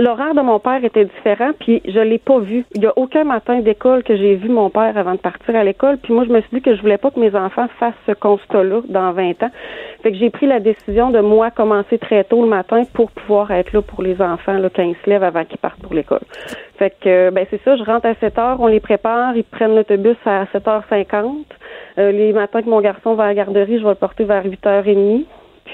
L'horaire 0.00 0.34
de 0.34 0.40
mon 0.40 0.58
père 0.58 0.82
était 0.82 1.04
différent, 1.04 1.50
puis 1.60 1.82
je 1.86 2.00
l'ai 2.00 2.16
pas 2.16 2.38
vu. 2.38 2.64
Il 2.74 2.82
y 2.82 2.86
a 2.86 2.92
aucun 2.96 3.24
matin 3.24 3.60
d'école 3.60 4.02
que 4.02 4.16
j'ai 4.16 4.34
vu 4.34 4.48
mon 4.48 4.70
père 4.70 4.96
avant 4.96 5.12
de 5.12 5.18
partir 5.18 5.54
à 5.54 5.62
l'école. 5.62 5.98
Puis 5.98 6.14
moi, 6.14 6.24
je 6.24 6.32
me 6.32 6.40
suis 6.40 6.48
dit 6.54 6.62
que 6.62 6.74
je 6.74 6.80
voulais 6.80 6.96
pas 6.96 7.10
que 7.10 7.20
mes 7.20 7.34
enfants 7.34 7.66
fassent 7.78 7.92
ce 8.06 8.12
constat-là 8.12 8.80
dans 8.88 9.12
20 9.12 9.42
ans. 9.42 9.50
Fait 10.02 10.12
que 10.12 10.16
j'ai 10.16 10.30
pris 10.30 10.46
la 10.46 10.58
décision 10.58 11.10
de 11.10 11.20
moi 11.20 11.50
commencer 11.50 11.98
très 11.98 12.24
tôt 12.24 12.40
le 12.40 12.48
matin 12.48 12.84
pour 12.94 13.10
pouvoir 13.10 13.50
être 13.50 13.74
là 13.74 13.82
pour 13.82 14.02
les 14.02 14.22
enfants 14.22 14.54
là, 14.54 14.70
quand 14.74 14.82
ils 14.82 14.96
se 15.04 15.10
lèvent 15.10 15.22
avant 15.22 15.44
qu'ils 15.44 15.58
partent 15.58 15.82
pour 15.82 15.92
l'école. 15.92 16.22
Fait 16.78 16.94
que 16.98 17.28
ben 17.28 17.44
c'est 17.50 17.62
ça, 17.62 17.76
je 17.76 17.82
rentre 17.82 18.06
à 18.06 18.14
7 18.14 18.38
heures, 18.38 18.56
on 18.58 18.68
les 18.68 18.80
prépare, 18.80 19.36
ils 19.36 19.44
prennent 19.44 19.76
l'autobus 19.76 20.16
à 20.24 20.44
7h50. 20.44 21.44
Euh, 21.98 22.10
les 22.10 22.32
matins 22.32 22.62
que 22.62 22.70
mon 22.70 22.80
garçon 22.80 23.12
va 23.16 23.24
à 23.24 23.26
la 23.26 23.34
garderie, 23.34 23.78
je 23.78 23.82
vais 23.82 23.90
le 23.90 23.96
porter 23.96 24.24
vers 24.24 24.46
8h30. 24.46 25.26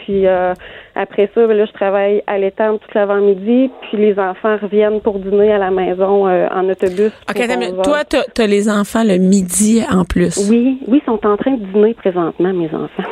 Puis 0.06 0.24
euh, 0.24 0.54
après 0.94 1.28
ça, 1.34 1.46
ben 1.48 1.56
là, 1.56 1.66
je 1.66 1.72
travaille 1.72 2.22
à 2.28 2.38
l'étang 2.38 2.78
toute 2.78 2.94
l'avant-midi, 2.94 3.70
puis 3.82 3.98
les 3.98 4.16
enfants 4.18 4.56
reviennent 4.62 5.00
pour 5.00 5.18
dîner 5.18 5.52
à 5.52 5.58
la 5.58 5.72
maison 5.72 6.28
euh, 6.28 6.46
en 6.54 6.68
autobus. 6.68 7.10
OK, 7.28 7.82
toi, 7.82 8.04
tu 8.04 8.40
as 8.40 8.46
les 8.46 8.70
enfants 8.70 9.02
le 9.02 9.18
midi 9.18 9.82
en 9.90 10.04
plus? 10.04 10.48
Oui, 10.48 10.78
oui, 10.86 11.02
ils 11.02 11.06
sont 11.06 11.26
en 11.26 11.36
train 11.36 11.56
de 11.56 11.64
dîner 11.72 11.94
présentement, 11.94 12.52
mes 12.52 12.72
enfants. 12.72 13.10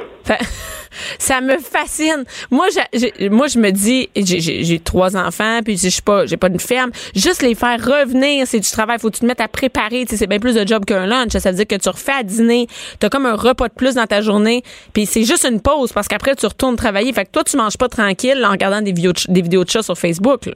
Ça 1.19 1.41
me 1.41 1.59
fascine. 1.59 2.25
Moi, 2.51 2.69
je, 2.71 3.29
moi, 3.29 3.47
je 3.47 3.59
me 3.59 3.71
dis, 3.71 4.09
j'ai 4.15 4.79
trois 4.81 5.17
enfants, 5.17 5.61
puis 5.65 5.77
je 5.77 5.89
suis 5.89 6.03
pas, 6.03 6.27
j'ai 6.27 6.37
pas 6.37 6.49
une 6.49 6.61
ferme. 6.61 6.91
Juste 7.15 7.43
les 7.43 7.55
faire 7.55 7.79
revenir, 7.79 8.47
c'est 8.47 8.61
du 8.61 8.71
travail. 8.71 8.99
Faut 8.99 9.11
que 9.11 9.15
tu 9.15 9.21
te 9.21 9.27
mettes 9.27 9.41
à 9.41 9.49
préparer. 9.49 10.05
C'est 10.09 10.27
bien 10.27 10.39
plus 10.39 10.55
de 10.55 10.67
job 10.67 10.85
qu'un 10.85 11.07
lunch. 11.07 11.33
Ça 11.33 11.51
veut 11.51 11.57
dire 11.57 11.67
que 11.67 11.77
tu 11.77 11.89
refais 11.89 12.13
à 12.13 12.23
dîner. 12.23 12.67
T'as 12.99 13.09
comme 13.09 13.27
un 13.27 13.37
repas 13.37 13.69
de 13.69 13.75
plus 13.75 13.95
dans 13.95 14.07
ta 14.07 14.21
journée. 14.21 14.63
Puis 14.93 15.07
c'est 15.07 15.25
juste 15.25 15.45
une 15.45 15.61
pause 15.61 15.93
parce 15.93 16.09
qu'après 16.09 16.35
tu 16.37 16.47
retournes 16.47 16.77
travailler. 16.77 17.13
Fait 17.13 17.25
que 17.25 17.31
toi, 17.31 17.45
tu 17.45 17.57
manges 17.57 17.77
pas 17.77 17.89
tranquille 17.89 18.45
en 18.45 18.51
regardant 18.51 18.81
des 18.81 18.93
vidéos, 18.93 19.13
de, 19.13 19.33
des 19.33 19.43
vidéos 19.43 19.65
de 19.65 19.71
chat 19.71 19.83
sur 19.83 19.97
Facebook. 19.99 20.49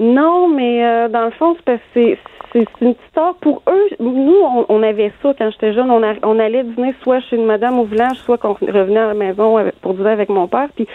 Non, 0.00 0.48
mais 0.48 0.82
euh, 0.82 1.08
dans 1.08 1.26
le 1.26 1.30
fond, 1.32 1.56
c'est 1.66 2.18
c'est 2.52 2.58
une 2.58 2.64
petite 2.64 2.98
histoire. 3.06 3.34
Pour 3.36 3.62
eux, 3.68 3.88
nous, 4.00 4.34
on, 4.68 4.82
avait 4.82 5.12
ça 5.22 5.34
quand 5.38 5.50
j'étais 5.50 5.72
jeune. 5.72 5.90
On, 5.90 6.02
on, 6.22 6.38
allait 6.38 6.64
dîner 6.64 6.94
soit 7.02 7.20
chez 7.20 7.36
une 7.36 7.44
madame 7.44 7.78
au 7.78 7.84
village, 7.84 8.16
soit 8.24 8.38
qu'on 8.38 8.54
revenait 8.54 8.98
à 8.98 9.08
la 9.08 9.14
maison 9.14 9.58
pour 9.82 9.94
dîner 9.94 10.10
avec 10.10 10.30
mon 10.30 10.48
père. 10.48 10.68
Puis 10.74 10.88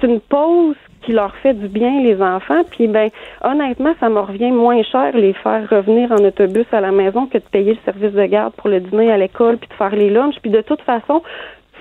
c'est 0.00 0.06
une 0.06 0.20
pause 0.20 0.74
qui 1.02 1.12
leur 1.12 1.36
fait 1.36 1.54
du 1.54 1.68
bien, 1.68 2.00
les 2.00 2.20
enfants. 2.20 2.62
Puis 2.70 2.88
ben, 2.88 3.10
honnêtement, 3.42 3.94
ça 4.00 4.08
me 4.08 4.20
revient 4.20 4.50
moins 4.50 4.82
cher 4.82 5.14
les 5.14 5.32
faire 5.34 5.68
revenir 5.68 6.10
en 6.12 6.24
autobus 6.24 6.66
à 6.72 6.80
la 6.80 6.92
maison 6.92 7.26
que 7.26 7.38
de 7.38 7.44
payer 7.44 7.74
le 7.74 7.78
service 7.84 8.12
de 8.12 8.24
garde 8.24 8.54
pour 8.54 8.68
le 8.68 8.80
dîner 8.80 9.12
à 9.12 9.18
l'école 9.18 9.58
puis 9.58 9.68
de 9.68 9.74
faire 9.74 9.94
les 9.94 10.10
lunchs. 10.10 10.40
Puis 10.40 10.50
de 10.50 10.62
toute 10.62 10.80
façon, 10.82 11.22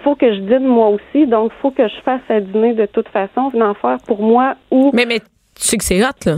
faut 0.03 0.15
que 0.15 0.33
je 0.33 0.39
dîne 0.39 0.67
moi 0.67 0.89
aussi, 0.89 1.25
donc 1.25 1.51
faut 1.61 1.71
que 1.71 1.87
je 1.87 2.01
fasse 2.03 2.21
à 2.29 2.41
dîner 2.41 2.73
de 2.73 2.85
toute 2.85 3.07
façon, 3.09 3.49
venant 3.49 3.73
faire 3.73 3.97
pour 4.05 4.21
moi 4.21 4.55
ou. 4.71 4.91
Mais 4.93 5.05
mais 5.05 5.19
tu 5.19 5.25
sais 5.55 5.77
que 5.77 5.83
c'est 5.83 6.03
hot 6.03 6.11
là. 6.25 6.35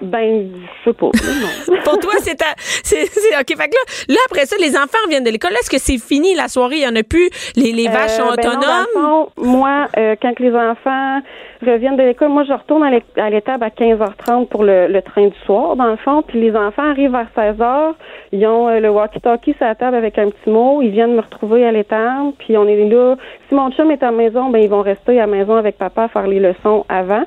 Ben, 0.00 0.50
je 0.84 0.90
sais 0.90 0.94
pas. 0.94 1.10
Pour 1.84 1.98
toi, 1.98 2.12
c'est 2.18 2.36
c'est 2.82 3.04
OK. 3.40 3.56
Fait 3.56 3.68
que 3.68 3.74
là, 3.74 3.84
là, 4.08 4.18
après 4.26 4.44
ça, 4.44 4.56
les 4.60 4.76
enfants 4.76 4.98
reviennent 5.04 5.24
de 5.24 5.30
l'école. 5.30 5.52
Est-ce 5.52 5.70
que 5.70 5.78
c'est 5.78 5.98
fini 5.98 6.34
la 6.34 6.48
soirée? 6.48 6.76
Il 6.76 6.82
y 6.82 6.86
en 6.86 6.96
a 6.96 7.02
plus? 7.02 7.30
Les, 7.56 7.72
les 7.72 7.88
vaches 7.88 8.12
sont 8.12 8.30
euh, 8.30 8.36
ben 8.36 8.48
autonomes? 8.50 9.28
moi, 9.38 9.86
euh, 9.96 10.14
quand 10.20 10.38
les 10.38 10.54
enfants 10.54 11.20
reviennent 11.64 11.96
de 11.96 12.02
l'école, 12.02 12.28
moi, 12.28 12.44
je 12.44 12.52
retourne 12.52 12.82
à 12.84 13.30
l'étable 13.30 13.64
à 13.64 13.70
15h30 13.70 14.48
pour 14.48 14.64
le, 14.64 14.86
le, 14.88 15.00
train 15.00 15.28
du 15.28 15.38
soir, 15.46 15.76
dans 15.76 15.86
le 15.86 15.96
fond. 15.96 16.22
Puis 16.22 16.40
les 16.40 16.54
enfants 16.54 16.90
arrivent 16.90 17.12
vers 17.12 17.28
16h. 17.34 17.94
Ils 18.32 18.46
ont 18.46 18.68
euh, 18.68 18.80
le 18.80 18.90
walkie-talkie 18.90 19.54
sur 19.54 19.66
la 19.66 19.74
table 19.74 19.96
avec 19.96 20.18
un 20.18 20.28
petit 20.28 20.50
mot. 20.50 20.82
Ils 20.82 20.90
viennent 20.90 21.14
me 21.14 21.22
retrouver 21.22 21.64
à 21.66 21.72
l'étable. 21.72 22.32
Puis 22.38 22.56
on 22.58 22.68
est 22.68 22.84
là. 22.88 23.16
Si 23.48 23.54
mon 23.54 23.70
chum 23.70 23.90
est 23.90 24.02
à 24.02 24.10
la 24.10 24.12
maison, 24.12 24.50
ben 24.50 24.58
ils 24.58 24.68
vont 24.68 24.82
rester 24.82 25.18
à 25.18 25.26
la 25.26 25.26
maison 25.26 25.54
avec 25.54 25.78
papa 25.78 26.04
à 26.04 26.08
faire 26.08 26.26
les 26.26 26.40
leçons 26.40 26.84
avant. 26.88 27.24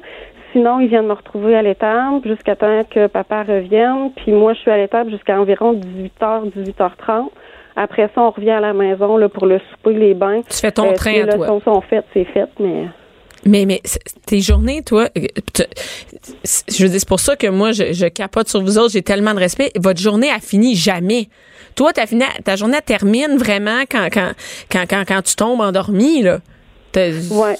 Sinon, 0.51 0.79
ils 0.79 0.87
viennent 0.87 1.07
me 1.07 1.13
retrouver 1.13 1.55
à 1.55 1.61
l'étable 1.61 2.27
jusqu'à 2.27 2.55
temps 2.55 2.83
que 2.89 3.07
papa 3.07 3.43
revienne. 3.43 4.11
Puis 4.15 4.31
moi, 4.31 4.53
je 4.53 4.59
suis 4.59 4.71
à 4.71 4.77
l'étable 4.77 5.11
jusqu'à 5.11 5.39
environ 5.39 5.73
18h, 5.73 6.51
18h30. 6.51 7.29
Après 7.75 8.09
ça, 8.13 8.21
on 8.21 8.31
revient 8.31 8.51
à 8.51 8.59
la 8.59 8.73
maison 8.73 9.17
là, 9.17 9.29
pour 9.29 9.45
le 9.45 9.59
souper, 9.71 9.93
les 9.93 10.13
bains. 10.13 10.41
Tu 10.49 10.57
fais 10.57 10.71
ton 10.71 10.89
euh, 10.89 10.93
train 10.93 11.21
à 11.21 11.27
toi. 11.27 11.35
Les 11.35 11.41
leçons 11.41 11.61
sont 11.61 11.81
faites, 11.81 12.05
c'est 12.13 12.25
fait, 12.25 12.49
mais... 12.59 12.87
Mais, 13.45 13.65
mais 13.65 13.81
tes 14.25 14.41
journées, 14.41 14.83
toi, 14.83 15.07
euh, 15.17 15.21
je 16.67 16.83
veux 16.83 16.89
dire, 16.89 16.99
c'est 16.99 17.07
pour 17.07 17.21
ça 17.21 17.37
que 17.37 17.47
moi, 17.47 17.71
je, 17.71 18.07
capote 18.09 18.49
sur 18.49 18.61
vous 18.61 18.77
autres, 18.77 18.91
j'ai 18.91 19.01
tellement 19.01 19.33
de 19.33 19.39
respect. 19.39 19.71
Votre 19.77 20.01
journée 20.01 20.29
a 20.29 20.39
fini 20.39 20.75
jamais. 20.75 21.29
Toi, 21.73 21.93
ta, 21.93 22.03
ta 22.43 22.57
journée 22.57 22.79
termine 22.85 23.37
vraiment 23.37 23.83
quand, 23.89 24.09
quand, 24.11 24.31
quand, 24.69 24.83
quand, 24.89 25.03
quand 25.07 25.21
tu 25.21 25.35
tombes 25.35 25.61
endormi, 25.61 26.21
là. 26.21 26.39
Ouais 26.97 27.55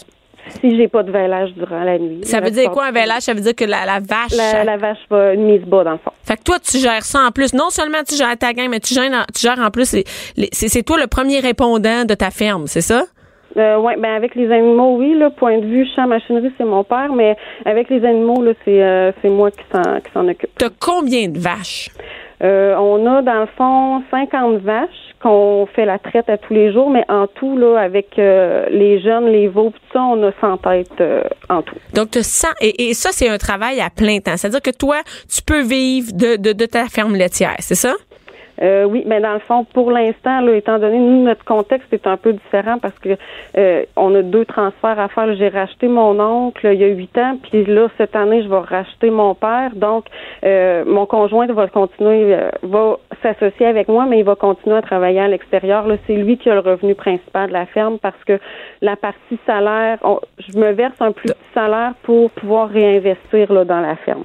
si 0.50 0.78
j'ai 0.78 0.88
pas 0.88 1.04
de 1.04 1.12
vêlage 1.12 1.54
durant 1.54 1.84
la 1.84 1.98
nuit. 1.98 2.22
Ça 2.24 2.40
veut 2.40 2.52
dire 2.52 2.72
quoi 2.72 2.86
un 2.88 2.92
vêlage? 2.92 3.22
Ça 3.22 3.34
veut 3.34 3.42
dire 3.42 3.56
que 3.56 3.66
la, 3.66 4.00
vache. 4.00 4.36
La, 4.36 4.78
vache 4.78 5.00
va 5.10 5.36
mise 5.36 5.62
bas 5.62 5.84
dans 5.84 5.94
le 5.94 5.98
fond. 5.98 6.12
Fait 6.24 6.38
que 6.38 6.44
toi, 6.44 6.58
tu 6.60 6.78
gères 6.78 7.04
ça 7.04 7.20
en 7.28 7.32
plus. 7.32 7.54
Non 7.54 7.70
seulement 7.70 8.04
tu 8.08 8.16
gères 8.16 8.38
ta 8.38 8.54
gang, 8.54 8.70
mais 8.70 8.80
tu 8.80 8.94
gères, 8.94 9.26
tu 9.34 9.42
gères 9.42 9.60
en 9.60 9.72
plus. 9.72 9.96
C'est 10.52 10.84
toi 10.84 10.98
le 11.00 11.08
premier 11.08 11.40
répondant 11.40 12.06
de 12.06 12.14
ta 12.14 12.32
ferme, 12.32 12.68
c'est 12.68 12.82
ça? 12.82 13.04
Euh, 13.58 13.78
oui, 13.78 13.94
ben 13.98 14.14
avec 14.14 14.36
les 14.36 14.52
animaux, 14.52 14.98
oui, 14.98 15.18
là, 15.18 15.32
point 15.32 15.58
de 15.58 15.66
vue 15.66 15.88
champ 15.96 16.08
machinerie, 16.08 16.52
c'est 16.58 16.66
mon 16.66 16.84
père, 16.84 17.12
mais 17.12 17.36
avec 17.66 17.90
les 17.90 18.06
animaux, 18.06 18.44
là, 18.44 18.52
c'est 18.64 18.82
euh, 18.82 19.12
moi 19.26 19.50
qui 19.50 19.64
s'en 20.14 20.28
occupe. 20.28 20.52
T'as 20.58 20.70
combien 20.80 21.28
de 21.28 21.40
vaches? 21.40 21.90
Euh, 22.44 22.76
on 22.76 23.06
a 23.06 23.22
dans 23.22 23.42
le 23.42 23.48
fond 23.58 24.04
50 24.12 24.62
vaches 24.62 25.09
qu'on 25.22 25.68
fait 25.76 25.86
la 25.86 26.00
traite 26.00 26.30
à 26.30 26.38
tous 26.38 26.54
les 26.54 26.72
jours, 26.72 26.90
mais 26.90 27.04
en 27.10 27.28
tout, 27.28 27.58
là, 27.58 27.80
avec 27.80 28.18
euh, 28.18 28.66
les 28.70 29.02
jeunes, 29.02 29.28
les 29.28 29.48
veaux, 29.48 29.70
tout 29.70 29.80
ça, 29.94 30.02
on 30.02 30.22
a 30.24 30.32
100 30.40 30.58
têtes 30.58 31.02
euh, 31.02 31.24
en 31.50 31.62
tout. 31.62 31.76
Donc, 31.94 32.12
tu 32.12 32.24
sens, 32.24 32.54
et, 32.62 32.90
et, 32.90 32.94
ça, 32.94 33.10
c'est 33.12 33.28
un 33.28 33.38
travail 33.38 33.82
à 33.82 33.90
plein 33.90 34.20
temps. 34.20 34.38
C'est-à-dire 34.38 34.62
que 34.62 34.72
toi, 34.72 35.02
tu 35.34 35.42
peux 35.42 35.62
vivre 35.62 36.12
de, 36.14 36.38
de, 36.38 36.54
de 36.54 36.66
ta 36.66 36.86
ferme 36.86 37.16
laitière, 37.16 37.56
c'est 37.60 37.76
ça? 37.76 37.96
Euh, 38.62 38.84
oui, 38.86 39.04
mais 39.06 39.22
dans 39.22 39.34
le 39.34 39.40
fond, 39.40 39.64
pour 39.64 39.92
l'instant, 39.92 40.42
là, 40.42 40.56
étant 40.56 40.80
donné 40.80 40.98
nous 40.98 41.24
notre 41.24 41.46
contexte 41.46 41.92
est 41.94 42.08
un 42.08 42.18
peu 42.18 42.34
différent 42.34 42.78
parce 42.80 42.98
que 43.00 43.18
euh, 43.58 43.84
on 43.96 44.14
a 44.16 44.22
deux 44.22 44.46
transferts 44.46 45.00
à 45.00 45.08
faire. 45.08 45.34
J'ai 45.36 45.50
racheté 45.50 45.88
mon 45.88 46.20
oncle 46.20 46.68
il 46.72 46.80
y 46.80 46.84
a 46.84 46.88
huit 46.88 47.18
ans, 47.18 47.38
puis 47.42 47.66
là 47.66 47.88
cette 47.98 48.16
année, 48.16 48.44
je 48.44 48.50
vais 48.50 48.60
racheter 48.60 49.10
mon 49.10 49.34
père. 49.36 49.72
Donc, 49.76 50.06
euh, 50.44 50.84
mon 50.86 51.06
conjoint 51.06 51.48
va 51.48 51.68
continuer, 51.68 52.36
va 52.64 52.98
s'associer 53.22 53.66
avec 53.66 53.88
moi, 53.88 54.06
mais 54.06 54.20
il 54.20 54.26
va 54.26 54.36
continuer 54.36 54.78
à 54.78 54.82
travailler 54.82 55.20
à 55.20 55.28
l'extérieur. 55.28 55.88
Là, 55.88 55.96
c'est 56.06 56.16
lui 56.16 56.38
qui 56.38 56.50
a 56.50 56.56
le 56.56 56.62
revenu 56.62 56.96
principal 56.96 57.48
de 57.48 57.54
la 57.54 57.66
ferme 57.66 57.98
parce 58.00 58.24
que 58.26 58.40
la 58.82 58.96
partie 58.96 59.40
salaire, 59.46 60.00
je 60.38 60.58
me 60.58 60.72
verse 60.72 61.00
un 61.00 61.12
plus 61.12 61.30
petit 61.30 61.54
salaire 61.54 61.94
pour 62.04 62.30
pouvoir 62.32 62.70
réinvestir 62.70 63.52
là 63.54 63.64
dans 63.66 63.80
la 63.80 63.96
ferme. 63.96 64.24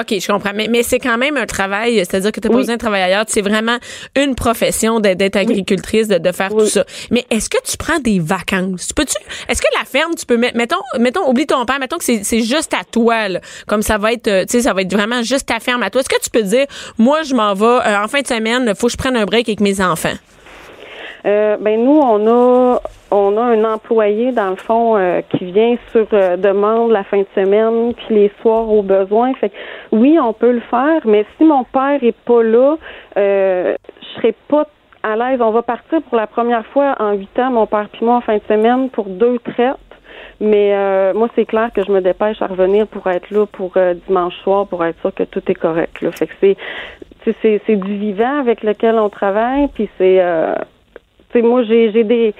OK, 0.00 0.18
je 0.20 0.26
comprends. 0.26 0.52
Mais, 0.54 0.68
mais 0.68 0.82
c'est 0.82 0.98
quand 0.98 1.18
même 1.18 1.36
un 1.36 1.46
travail, 1.46 1.96
c'est-à-dire 1.98 2.32
que 2.32 2.40
tu 2.40 2.48
n'as 2.48 2.52
pas 2.52 2.58
besoin 2.58 2.74
de 2.74 2.80
travailler 2.80 3.04
ailleurs. 3.04 3.24
C'est 3.26 3.42
vraiment 3.42 3.78
une 4.16 4.34
profession 4.34 5.00
d'être 5.00 5.36
agricultrice, 5.36 6.08
de, 6.08 6.18
de 6.18 6.32
faire 6.32 6.50
tout 6.50 6.66
ça. 6.66 6.84
Mais 7.10 7.24
est-ce 7.30 7.48
que 7.48 7.58
tu 7.64 7.76
prends 7.76 7.98
des 7.98 8.20
vacances? 8.20 8.92
Peux-tu, 8.92 9.16
est-ce 9.48 9.60
que 9.60 9.68
la 9.78 9.84
ferme, 9.84 10.14
tu 10.14 10.26
peux 10.26 10.36
mettre, 10.36 10.56
mettons, 10.56 10.76
mettons, 10.98 11.28
oublie 11.28 11.46
ton 11.46 11.64
père, 11.64 11.78
mettons 11.78 11.98
que 11.98 12.04
c'est 12.04 12.40
juste 12.42 12.74
à 12.74 12.84
toi, 12.84 13.28
là, 13.28 13.40
comme 13.66 13.82
ça 13.82 13.98
va 13.98 14.12
être, 14.12 14.28
euh, 14.28 14.44
tu 14.44 14.52
sais, 14.52 14.62
ça 14.62 14.72
va 14.72 14.82
être 14.82 14.92
vraiment 14.92 15.22
juste 15.22 15.46
ta 15.46 15.60
ferme 15.60 15.82
à 15.82 15.90
toi. 15.90 16.00
Est-ce 16.00 16.08
que 16.08 16.22
tu 16.22 16.30
peux 16.30 16.42
dire, 16.42 16.66
moi, 16.98 17.22
je 17.22 17.34
m'en 17.34 17.54
vais, 17.54 17.64
euh, 17.64 18.02
en 18.02 18.08
fin 18.08 18.20
de 18.20 18.26
semaine, 18.26 18.74
faut 18.74 18.86
que 18.86 18.92
je 18.92 18.96
prenne 18.98 19.16
un 19.16 19.24
break 19.24 19.48
avec 19.48 19.60
mes 19.60 19.80
enfants? 19.80 20.14
Euh, 21.26 21.56
ben 21.58 21.82
nous, 21.82 21.98
on 22.00 22.26
a 22.26 22.80
on 23.10 23.36
a 23.36 23.42
un 23.42 23.64
employé 23.64 24.32
dans 24.32 24.50
le 24.50 24.56
fond 24.56 24.96
euh, 24.96 25.20
qui 25.22 25.46
vient 25.46 25.76
sur 25.92 26.06
euh, 26.12 26.36
demande 26.36 26.90
la 26.90 27.04
fin 27.04 27.18
de 27.18 27.26
semaine 27.34 27.94
puis 27.94 28.14
les 28.14 28.32
soirs 28.40 28.70
au 28.70 28.82
besoin. 28.82 29.32
Fait 29.34 29.52
oui, 29.92 30.18
on 30.20 30.32
peut 30.32 30.52
le 30.52 30.60
faire, 30.60 31.00
mais 31.04 31.24
si 31.36 31.44
mon 31.44 31.64
père 31.64 32.02
est 32.02 32.16
pas 32.24 32.42
là, 32.42 32.76
euh, 33.16 33.74
je 34.00 34.20
serais 34.20 34.34
pas 34.48 34.66
à 35.02 35.16
l'aise. 35.16 35.40
On 35.40 35.50
va 35.50 35.62
partir 35.62 36.02
pour 36.02 36.16
la 36.16 36.26
première 36.26 36.66
fois 36.66 36.94
en 36.98 37.12
huit 37.12 37.38
ans, 37.38 37.50
mon 37.50 37.66
père 37.66 37.88
puis 37.92 38.04
moi 38.04 38.16
en 38.16 38.20
fin 38.20 38.36
de 38.36 38.42
semaine 38.48 38.90
pour 38.90 39.06
deux 39.06 39.38
traites. 39.38 39.76
Mais 40.40 41.12
moi, 41.14 41.28
c'est 41.34 41.46
clair 41.46 41.70
que 41.74 41.82
je 41.84 41.90
me 41.90 42.00
dépêche 42.00 42.40
à 42.42 42.46
revenir 42.46 42.86
pour 42.86 43.08
être 43.08 43.28
là 43.30 43.44
pour 43.46 43.72
dimanche 44.06 44.34
soir 44.44 44.68
pour 44.68 44.84
être 44.84 45.00
sûr 45.00 45.12
que 45.12 45.24
tout 45.24 45.42
est 45.48 45.54
correct. 45.54 46.00
Là. 46.00 46.12
Fait 46.12 46.28
que 46.28 46.32
c'est 46.40 46.56
c'est, 47.42 47.60
c'est 47.66 47.76
du 47.76 47.96
vivant 47.96 48.38
avec 48.38 48.62
lequel 48.62 48.98
on 48.98 49.08
travaille, 49.08 49.68
puis 49.68 49.88
c'est 49.98 50.20
sais, 51.32 51.42
moi, 51.42 51.62
j'ai, 51.64 51.92
j'ai 51.92 52.04
des 52.04 52.34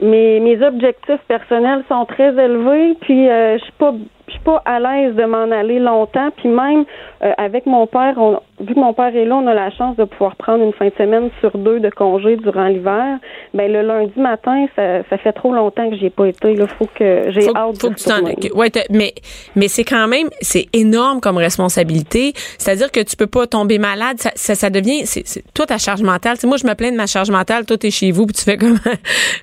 mes, 0.00 0.40
mes 0.40 0.62
objectifs 0.62 1.20
personnels 1.28 1.84
sont 1.88 2.04
très 2.06 2.30
élevés, 2.30 2.96
puis 3.00 3.28
euh, 3.28 3.58
je 3.58 3.64
suis 3.64 3.72
pas 3.72 3.92
je 4.30 4.34
suis 4.34 4.40
suis 4.40 4.44
pas 4.44 4.62
à 4.64 4.78
l'aise 4.78 5.14
de 5.14 5.24
m'en 5.24 5.50
aller 5.50 5.78
longtemps. 5.78 6.30
Puis 6.36 6.48
même 6.48 6.84
euh, 7.22 7.32
avec 7.36 7.66
mon 7.66 7.86
père, 7.86 8.14
on, 8.16 8.40
vu 8.60 8.74
que 8.74 8.78
mon 8.78 8.92
père 8.92 9.14
est 9.14 9.24
là, 9.24 9.36
on 9.36 9.46
a 9.46 9.54
la 9.54 9.70
chance 9.70 9.96
de 9.96 10.04
pouvoir 10.04 10.36
prendre 10.36 10.62
une 10.62 10.72
fin 10.72 10.86
de 10.86 10.94
semaine 10.96 11.30
sur 11.40 11.56
deux 11.56 11.80
de 11.80 11.90
congé 11.90 12.36
durant 12.36 12.66
l'hiver. 12.66 13.18
Ben 13.54 13.72
le 13.72 13.82
lundi 13.82 14.18
matin, 14.18 14.66
ça, 14.76 15.02
ça 15.08 15.18
fait 15.18 15.32
trop 15.32 15.52
longtemps 15.52 15.88
que 15.90 15.96
j'ai 15.96 16.10
pas 16.10 16.26
été. 16.26 16.52
Il 16.52 16.66
faut 16.78 16.86
que 16.94 17.30
j'ai 17.30 17.48
hâte 17.48 17.80
faut 17.80 17.90
que 17.90 18.54
ouais, 18.54 18.70
mais 18.90 19.14
mais 19.56 19.68
c'est 19.68 19.84
quand 19.84 20.08
même 20.08 20.28
c'est 20.40 20.66
énorme 20.72 21.20
comme 21.20 21.36
responsabilité. 21.36 22.32
C'est-à-dire 22.58 22.90
que 22.90 23.00
tu 23.00 23.16
peux 23.16 23.26
pas 23.26 23.46
tomber 23.46 23.78
malade. 23.78 24.18
Ça, 24.18 24.30
ça, 24.34 24.54
ça 24.54 24.70
devient 24.70 25.06
c'est 25.06 25.24
toi 25.54 25.66
ta 25.66 25.78
charge 25.78 26.02
mentale. 26.02 26.36
moi 26.44 26.56
je 26.56 26.66
me 26.66 26.74
plains 26.74 26.92
de 26.92 26.96
ma 26.96 27.06
charge 27.06 27.30
mentale. 27.30 27.66
Toi 27.66 27.76
t'es 27.76 27.90
chez 27.90 28.12
vous 28.12 28.26
puis 28.26 28.34
tu 28.34 28.44
fais 28.44 28.56
comme 28.56 28.78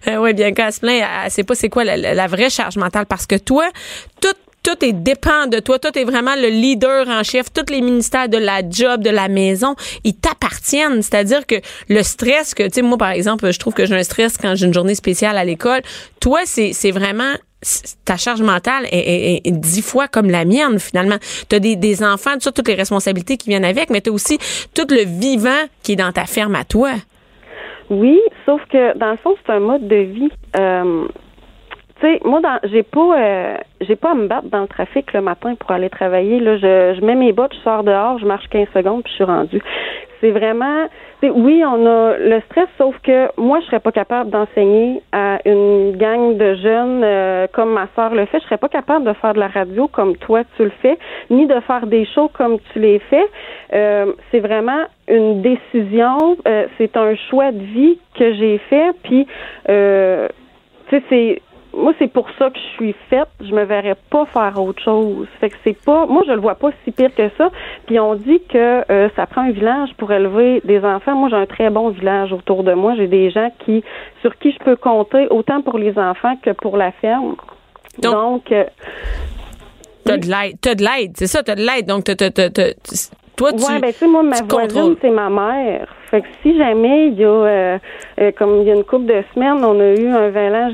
ouais 0.22 0.34
bien 0.34 0.52
qu'à 0.54 0.72
se 0.72 0.80
plaint. 0.80 1.04
C'est 1.30 1.44
pas 1.44 1.56
c'est 1.56 1.70
quoi 1.70 1.84
la, 1.84 1.98
la, 1.98 2.28
vraie 2.28 2.50
charge 2.50 2.78
mentale 2.78 3.06
parce 3.06 3.26
que 3.26 3.36
toi 3.36 3.66
tout 4.22 4.47
tout 4.68 4.84
est 4.84 4.91
dépend 4.91 5.47
de 5.47 5.59
toi. 5.59 5.80
Toi, 5.80 5.91
est 5.95 6.03
vraiment 6.03 6.36
le 6.36 6.49
leader 6.49 7.07
en 7.07 7.24
chef. 7.24 7.53
Tous 7.53 7.72
les 7.72 7.80
ministères 7.80 8.28
de 8.28 8.38
la 8.38 8.61
job, 8.70 9.01
de 9.01 9.09
la 9.09 9.30
maison, 9.30 9.76
ils 10.03 10.13
t'appartiennent. 10.13 11.01
C'est-à-dire 11.01 11.47
que 11.47 11.55
le 11.88 12.03
stress 12.03 12.53
que, 12.53 12.63
tu 12.63 12.70
sais, 12.74 12.82
moi, 12.82 12.97
par 12.97 13.11
exemple, 13.11 13.49
je 13.49 13.59
trouve 13.59 13.74
que 13.74 13.86
j'ai 13.86 13.95
un 13.95 14.03
stress 14.03 14.38
quand 14.38 14.55
j'ai 14.55 14.65
une 14.65 14.74
journée 14.74 14.95
spéciale 14.95 15.38
à 15.38 15.45
l'école. 15.45 15.82
Toi, 16.20 16.41
c'est, 16.45 16.91
vraiment 16.91 17.34
ta 18.05 18.18
charge 18.18 18.41
mentale 18.41 18.86
est, 18.91 19.49
dix 19.51 19.82
fois 19.82 20.09
comme 20.09 20.30
la 20.30 20.43
mienne 20.43 20.80
finalement. 20.80 21.18
Tu 21.49 21.55
as 21.55 21.59
des, 21.59 21.76
des 21.76 22.03
enfants, 22.03 22.38
tu 22.38 22.49
as 22.49 22.51
toutes 22.51 22.68
les 22.68 22.76
responsabilités 22.76 23.38
qui 23.38 23.49
viennent 23.49 23.65
avec, 23.65 23.89
mais 23.89 24.01
tu 24.01 24.09
as 24.09 24.13
aussi 24.13 24.38
tout 24.76 24.88
le 24.89 25.05
vivant 25.05 25.63
qui 25.82 25.93
est 25.93 25.95
dans 25.95 26.11
ta 26.11 26.26
ferme 26.26 26.55
à 26.55 26.65
toi. 26.65 26.91
Oui, 27.89 28.20
sauf 28.45 28.61
que 28.70 28.97
dans 28.97 29.11
le 29.11 29.18
fond, 29.18 29.36
c'est 29.45 29.53
un 29.53 29.59
mode 29.59 29.88
de 29.88 29.95
vie. 29.95 30.30
Euh, 30.59 31.07
tu 32.00 32.06
sais, 32.06 32.20
moi, 32.26 32.41
dans, 32.41 32.60
j'ai 32.64 32.84
pas, 32.84 33.20
euh, 33.20 33.58
j'ai 33.82 33.95
pas 33.95 34.12
à 34.12 34.16
me 34.16 34.28
battre 34.28 34.50
dans 34.50 34.62
le 34.62 34.68
trafic 34.68 35.14
le 35.14 35.22
matin 35.22 35.56
pour 35.56 35.72
aller 35.72 35.89
travailler. 35.89 36.39
Là, 36.39 36.58
je, 36.58 36.95
je 37.00 37.06
mets 37.06 37.16
mes 37.16 37.34
bottes, 37.34 37.54
je 37.54 37.60
sors 37.62 37.84
dehors, 37.84 38.20
je 38.20 38.26
marche 38.26 38.48
15 38.50 38.68
secondes, 38.74 39.04
puis 39.04 39.12
je 39.12 39.16
suis 39.16 39.24
rendue. 39.24 39.62
C'est 40.20 40.32
vraiment, 40.32 40.88
oui, 41.24 41.64
on 41.66 41.86
a 41.86 42.18
le 42.18 42.41
stress, 42.48 42.68
sauf 42.78 42.95
que 43.04 43.28
moi, 43.39 43.60
je 43.62 43.66
serais 43.68 43.80
pas 43.80 43.91
capable 43.91 44.32
d'enseigner 44.32 45.02
à 45.12 45.39
une 45.45 45.95
gang 45.95 46.38
de 46.38 46.56
jeunes 46.56 47.04
euh, 47.04 47.48
comme 47.54 47.74
ma 47.74 47.88
soeur 47.95 48.14
le 48.14 48.26
fait. 48.26 48.39
Je 48.39 48.45
serais 48.45 48.58
pas 48.58 48.70
capable 48.70 49.06
de 49.06 49.14
faire 49.14 49.34
de 49.34 49.39
la 49.39 49.48
radio 49.48 49.88
comme 49.88 50.18
toi 50.18 50.41
tu 50.56 50.64
le 50.64 50.72
fais, 50.82 50.98
ni 51.30 51.45
de 51.45 51.60
faire 51.62 51.86
des 51.86 52.06
shows 52.06 52.30
comme 52.34 52.58
tu 52.74 52.80
les 52.80 53.00
fais. 53.00 53.26
Euh, 53.74 54.14
c'est 54.32 54.39
vraiment 54.39 54.86
une 55.08 55.41
décision, 55.41 56.38
c'est 56.78 56.98
un 56.98 57.16
choix 57.30 57.52
de 57.52 57.60
vie 57.60 57.98
que 58.18 58.34
j'ai 58.34 58.58
fait, 58.70 58.91
puis 59.04 59.26
tu 59.66 59.72
sais, 60.89 61.04
c'est 61.10 61.41
moi, 61.74 61.93
c'est 61.99 62.11
pour 62.11 62.28
ça 62.38 62.49
que 62.49 62.57
je 62.57 62.76
suis 62.76 62.95
faite. 63.09 63.28
Je 63.39 63.53
me 63.53 63.63
verrais 63.63 63.97
pas 64.09 64.26
faire 64.28 64.61
autre 64.61 64.82
chose. 64.84 65.28
Fait 65.39 65.49
que 65.49 65.55
c'est 65.63 65.78
pas, 65.84 66.05
moi, 66.05 66.24
je 66.28 66.32
le 66.32 66.39
vois 66.39 66.55
pas 66.55 66.70
si 66.84 66.91
pire 66.91 67.13
que 67.15 67.30
ça. 67.38 67.49
Puis 67.86 67.99
on 67.99 68.15
dit 68.15 68.41
que 68.49 68.91
euh, 68.91 69.09
ça 69.15 69.26
prend 69.26 69.41
un 69.41 69.51
village 69.51 69.89
pour 69.97 70.11
élever 70.11 70.61
des 70.65 70.84
enfants. 70.84 71.15
Moi, 71.15 71.30
j'ai 71.30 71.36
un 71.36 71.45
très 71.45 71.70
bon 71.70 71.89
village 71.89 72.34
autour 72.34 72.63
de 72.63 72.74
moi. 72.74 72.95
J'ai 72.95 73.07
des 73.07 73.30
gens 73.30 73.51
qui, 73.65 73.84
sur 74.22 74.38
qui 74.38 74.51
je 74.51 74.59
peux 74.59 74.76
compter 74.76 75.28
autant 75.30 75.61
pour 75.61 75.78
les 75.78 75.97
enfants 75.97 76.36
que 76.41 76.51
pour 76.51 76.78
la 76.78 76.91
ferme. 76.91 77.36
Donc, 77.99 78.51
euh, 78.51 78.65
t'as 80.03 80.18
de 80.18 80.28
l'aide, 80.28 80.57
t'as 80.61 80.76
de 80.76 80.84
l'aide, 80.84 81.11
c'est 81.15 81.28
ça, 81.28 81.41
t'as 81.41 81.55
de 81.55 81.61
l'aide. 81.61 81.88
Donc, 81.88 82.03
t'as, 82.03 82.15
t'as, 82.15 82.30
t'as, 82.30 82.74
toi, 83.36 83.53
tu, 83.53 83.63
ouais, 83.63 83.80
ben, 83.80 83.91
tu 83.91 83.99
sais, 83.99 84.07
moi, 84.07 84.24
ma 84.24 84.41
voisine, 84.41 84.95
c'est 84.99 85.09
ma 85.09 85.30
mère. 85.30 85.88
Fait 86.09 86.22
que 86.22 86.28
si 86.41 86.57
jamais 86.57 87.09
il 87.09 87.20
y 87.20 87.24
a, 87.24 87.28
euh, 87.28 87.78
comme 88.38 88.61
il 88.61 88.68
y 88.68 88.72
a 88.72 88.76
une 88.76 88.84
couple 88.84 89.05
de 89.05 89.24
semaines, 89.34 89.63
on 89.63 89.80
a 89.80 89.93
eu 89.93 90.07
un 90.07 90.30
village 90.30 90.74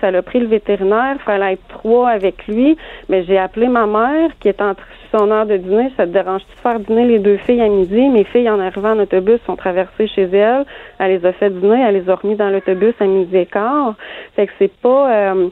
ça 0.00 0.10
l'a 0.10 0.22
pris 0.22 0.40
le 0.40 0.46
vétérinaire. 0.46 1.16
Fallait 1.24 1.54
être 1.54 1.68
trois 1.68 2.10
avec 2.10 2.46
lui. 2.46 2.76
Mais 3.08 3.24
j'ai 3.24 3.38
appelé 3.38 3.68
ma 3.68 3.86
mère 3.86 4.30
qui 4.40 4.48
est 4.48 4.60
en 4.60 4.74
son 5.12 5.30
heure 5.30 5.46
de 5.46 5.56
dîner. 5.56 5.90
Ça 5.96 6.06
te 6.06 6.10
dérange-tu 6.10 6.54
de 6.54 6.60
faire 6.60 6.80
dîner 6.80 7.04
les 7.06 7.18
deux 7.18 7.36
filles 7.38 7.62
à 7.62 7.68
midi? 7.68 8.08
Mes 8.08 8.24
filles, 8.24 8.50
en 8.50 8.60
arrivant 8.60 8.92
en 8.92 9.00
autobus, 9.00 9.40
sont 9.46 9.56
traversées 9.56 10.08
chez 10.08 10.28
elle. 10.32 10.64
Elle 10.98 11.12
les 11.12 11.26
a 11.26 11.32
fait 11.32 11.50
dîner. 11.50 11.84
Elle 11.86 11.94
les 11.94 12.10
a 12.10 12.14
remis 12.14 12.36
dans 12.36 12.50
l'autobus 12.50 12.94
à 13.00 13.04
midi 13.04 13.36
et 13.36 13.46
quart. 13.46 13.94
Fait 14.34 14.46
que 14.46 14.52
c'est 14.58 14.72
pas... 14.80 15.32
Euh, 15.32 15.48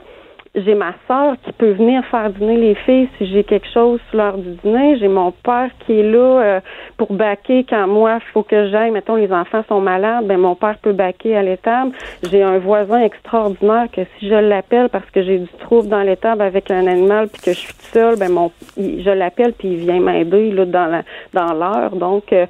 j'ai 0.54 0.74
ma 0.74 0.94
sœur 1.08 1.34
qui 1.44 1.52
peut 1.52 1.72
venir 1.72 2.04
faire 2.06 2.30
dîner 2.30 2.56
les 2.56 2.74
filles 2.74 3.08
si 3.18 3.26
j'ai 3.26 3.42
quelque 3.42 3.66
chose 3.72 4.00
sur 4.08 4.18
l'heure 4.18 4.38
du 4.38 4.50
dîner. 4.62 4.96
J'ai 4.98 5.08
mon 5.08 5.32
père 5.32 5.70
qui 5.80 5.98
est 5.98 6.02
là 6.02 6.18
euh, 6.18 6.60
pour 6.96 7.12
baquer 7.12 7.66
quand 7.68 7.88
moi, 7.88 8.18
il 8.20 8.32
faut 8.32 8.44
que 8.44 8.68
j'aille. 8.70 8.92
Mettons, 8.92 9.16
les 9.16 9.32
enfants 9.32 9.64
sont 9.68 9.80
malades, 9.80 10.26
ben 10.26 10.38
mon 10.38 10.54
père 10.54 10.78
peut 10.78 10.92
baquer 10.92 11.36
à 11.36 11.42
l'étable. 11.42 11.92
J'ai 12.30 12.42
un 12.42 12.58
voisin 12.58 13.00
extraordinaire 13.00 13.88
que 13.92 14.02
si 14.18 14.28
je 14.28 14.34
l'appelle 14.34 14.88
parce 14.90 15.08
que 15.10 15.22
j'ai 15.22 15.38
du 15.38 15.48
trouble 15.60 15.88
dans 15.88 16.02
l'étable 16.02 16.42
avec 16.42 16.70
un 16.70 16.86
animal 16.86 17.28
puis 17.28 17.42
que 17.42 17.52
je 17.52 17.58
suis 17.58 17.74
seule, 17.92 18.16
ben 18.16 18.30
mon, 18.30 18.52
je 18.76 19.10
l'appelle 19.10 19.54
puis 19.54 19.68
il 19.68 19.78
vient 19.78 20.00
m'aider 20.00 20.52
là 20.52 20.66
dans 20.66 20.86
la 20.86 21.02
dans 21.32 21.52
l'heure. 21.52 21.96
Donc 21.96 22.32
euh, 22.32 22.46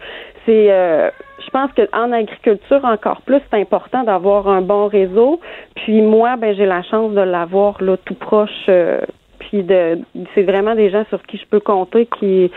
c'est 0.46 0.70
euh, 0.70 1.10
je 1.44 1.50
pense 1.50 1.70
qu'en 1.72 2.12
agriculture, 2.12 2.84
encore 2.84 3.22
plus, 3.22 3.40
c'est 3.50 3.60
important 3.60 4.04
d'avoir 4.04 4.48
un 4.48 4.62
bon 4.62 4.86
réseau. 4.86 5.40
Puis 5.76 6.02
moi, 6.02 6.36
ben 6.36 6.54
j'ai 6.56 6.66
la 6.66 6.82
chance 6.82 7.12
de 7.12 7.20
l'avoir 7.20 7.82
là 7.82 7.96
tout 8.04 8.14
proche. 8.14 8.50
Euh, 8.68 9.00
puis 9.38 9.62
de, 9.62 9.98
c'est 10.34 10.42
vraiment 10.42 10.74
des 10.74 10.90
gens 10.90 11.04
sur 11.08 11.22
qui 11.22 11.36
je 11.36 11.46
peux 11.46 11.60
compter 11.60 12.06
qui 12.18 12.50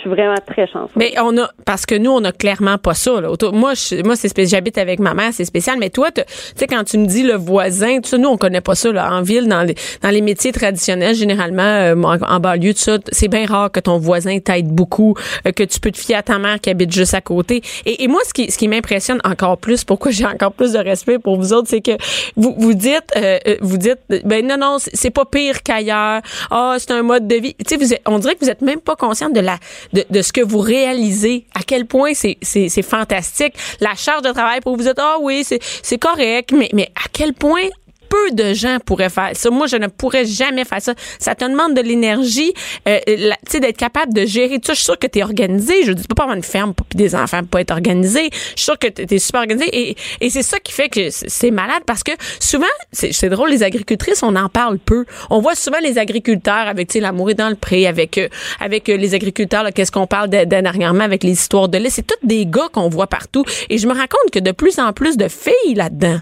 suis 0.00 0.10
vraiment 0.10 0.36
très 0.46 0.66
chanceuse. 0.66 0.90
Mais 0.96 1.14
on 1.20 1.36
a 1.38 1.50
parce 1.64 1.86
que 1.86 1.94
nous 1.94 2.10
on 2.10 2.24
a 2.24 2.32
clairement 2.32 2.78
pas 2.78 2.94
ça 2.94 3.20
là. 3.20 3.28
Moi 3.52 3.74
je, 3.74 4.02
moi 4.02 4.16
c'est 4.16 4.30
j'habite 4.46 4.78
avec 4.78 4.98
ma 4.98 5.14
mère, 5.14 5.30
c'est 5.32 5.44
spécial 5.44 5.76
mais 5.78 5.90
toi 5.90 6.10
tu 6.10 6.22
sais 6.56 6.66
quand 6.66 6.84
tu 6.84 6.98
me 6.98 7.06
dis 7.06 7.22
le 7.22 7.34
voisin, 7.34 7.98
ça 8.02 8.18
nous 8.18 8.28
on 8.28 8.36
connaît 8.36 8.60
pas 8.60 8.74
ça 8.74 8.90
là 8.92 9.12
en 9.12 9.22
ville 9.22 9.48
dans 9.48 9.62
les 9.62 9.74
dans 10.02 10.10
les 10.10 10.20
métiers 10.20 10.52
traditionnels 10.52 11.14
généralement 11.14 11.62
euh, 11.62 11.94
en, 11.94 12.40
banlieue 12.40 12.72
tout 12.72 12.80
ça, 12.80 12.98
c'est 13.10 13.28
bien 13.28 13.46
rare 13.46 13.70
que 13.70 13.80
ton 13.80 13.98
voisin 13.98 14.38
t'aide 14.38 14.68
beaucoup, 14.68 15.14
euh, 15.46 15.52
que 15.52 15.62
tu 15.62 15.80
peux 15.80 15.90
te 15.90 15.98
fier 15.98 16.16
à 16.16 16.22
ta 16.22 16.38
mère 16.38 16.60
qui 16.60 16.70
habite 16.70 16.92
juste 16.92 17.14
à 17.14 17.20
côté. 17.20 17.62
Et, 17.86 18.04
et 18.04 18.08
moi 18.08 18.20
ce 18.26 18.32
qui 18.32 18.50
ce 18.50 18.58
qui 18.58 18.68
m'impressionne 18.68 19.20
encore 19.24 19.58
plus, 19.58 19.84
pourquoi 19.84 20.10
j'ai 20.12 20.26
encore 20.26 20.52
plus 20.52 20.72
de 20.72 20.78
respect 20.78 21.18
pour 21.18 21.36
vous 21.36 21.52
autres, 21.52 21.68
c'est 21.68 21.80
que 21.80 21.92
vous 22.36 22.54
vous 22.58 22.74
dites 22.74 23.10
euh, 23.16 23.38
vous 23.60 23.76
dites 23.76 23.98
ben 24.24 24.46
non 24.46 24.56
non, 24.56 24.76
c'est 24.78 25.10
pas 25.10 25.24
pire 25.24 25.62
qu'ailleurs. 25.62 26.22
Ah, 26.50 26.76
c'est 26.78 26.92
un 26.92 27.02
mode 27.02 27.26
de 27.26 27.36
vie. 27.36 27.54
Tu 27.66 27.78
sais 27.86 28.00
on 28.06 28.18
dirait 28.18 28.34
que 28.34 28.44
vous 28.44 28.50
êtes 28.50 28.62
même 28.62 28.80
pas 28.80 28.96
consciente 28.96 29.32
de 29.32 29.40
la 29.40 29.58
de, 29.92 30.04
de, 30.08 30.22
ce 30.22 30.32
que 30.32 30.40
vous 30.40 30.60
réalisez, 30.60 31.46
à 31.54 31.62
quel 31.62 31.86
point 31.86 32.14
c'est, 32.14 32.38
c'est, 32.42 32.68
c'est 32.68 32.82
fantastique. 32.82 33.54
La 33.80 33.94
charge 33.94 34.22
de 34.22 34.30
travail 34.30 34.60
pour 34.60 34.76
vous 34.76 34.82
dire, 34.82 34.94
ah 34.98 35.16
oui, 35.20 35.42
c'est, 35.44 35.60
c'est 35.82 35.98
correct, 35.98 36.52
mais, 36.52 36.68
mais 36.72 36.90
à 36.96 37.08
quel 37.12 37.34
point 37.34 37.68
peu 38.10 38.32
de 38.32 38.52
gens 38.52 38.76
pourraient 38.84 39.08
faire 39.08 39.30
ça. 39.32 39.48
Moi, 39.50 39.66
je 39.66 39.76
ne 39.76 39.86
pourrais 39.86 40.26
jamais 40.26 40.64
faire 40.64 40.82
ça. 40.82 40.94
Ça 41.18 41.34
te 41.34 41.44
demande 41.44 41.74
de 41.74 41.80
l'énergie, 41.80 42.52
euh, 42.86 42.98
tu 43.06 43.14
sais, 43.48 43.60
d'être 43.60 43.78
capable 43.78 44.12
de 44.12 44.26
gérer 44.26 44.58
tout. 44.58 44.72
Je 44.72 44.74
suis 44.74 44.84
sûre 44.84 44.98
que 44.98 45.06
tu 45.06 45.20
es 45.20 45.22
organisé. 45.22 45.84
Je 45.84 45.92
dis 45.92 46.06
pas 46.06 46.24
avoir 46.24 46.36
une 46.36 46.42
ferme 46.42 46.74
puis 46.74 46.96
des 46.96 47.14
enfants 47.14 47.40
pour 47.40 47.48
pas 47.48 47.60
être 47.62 47.70
organisé. 47.70 48.28
Je 48.32 48.36
suis 48.36 48.64
sûre 48.64 48.78
que 48.78 48.88
tu 48.88 49.14
es 49.14 49.18
super 49.18 49.40
organisé. 49.40 49.68
Et, 49.72 49.96
et 50.20 50.28
c'est 50.28 50.42
ça 50.42 50.58
qui 50.58 50.72
fait 50.72 50.88
que 50.88 51.08
c'est 51.10 51.50
malade 51.50 51.82
parce 51.86 52.02
que 52.02 52.12
souvent, 52.40 52.66
c'est 52.92 53.28
drôle, 53.28 53.50
les 53.50 53.62
agricultrices, 53.62 54.22
on 54.22 54.36
en 54.36 54.48
parle 54.48 54.78
peu. 54.78 55.06
On 55.30 55.40
voit 55.40 55.54
souvent 55.54 55.78
les 55.82 55.98
agriculteurs 55.98 56.66
avec, 56.66 56.88
tu 56.88 56.94
sais, 56.94 57.00
l'amour 57.00 57.30
est 57.30 57.34
dans 57.34 57.48
le 57.48 57.54
pré, 57.54 57.86
avec, 57.86 58.18
euh, 58.18 58.28
avec 58.58 58.88
euh, 58.88 58.96
les 58.96 59.14
agriculteurs, 59.14 59.64
qu'est-ce 59.74 59.92
qu'on 59.92 60.06
parle 60.06 60.28
dernièrement 60.28 61.04
avec 61.04 61.22
les 61.22 61.32
histoires 61.32 61.68
de 61.68 61.78
lait. 61.78 61.90
C'est 61.90 62.06
tous 62.06 62.26
des 62.26 62.46
gars 62.46 62.68
qu'on 62.72 62.88
voit 62.88 63.06
partout. 63.06 63.44
Et 63.68 63.78
je 63.78 63.86
me 63.86 63.92
rends 63.92 64.00
compte 64.00 64.32
que 64.32 64.40
de 64.40 64.52
plus 64.52 64.78
en 64.78 64.92
plus 64.92 65.16
de 65.16 65.28
filles 65.28 65.74
là-dedans. 65.74 66.20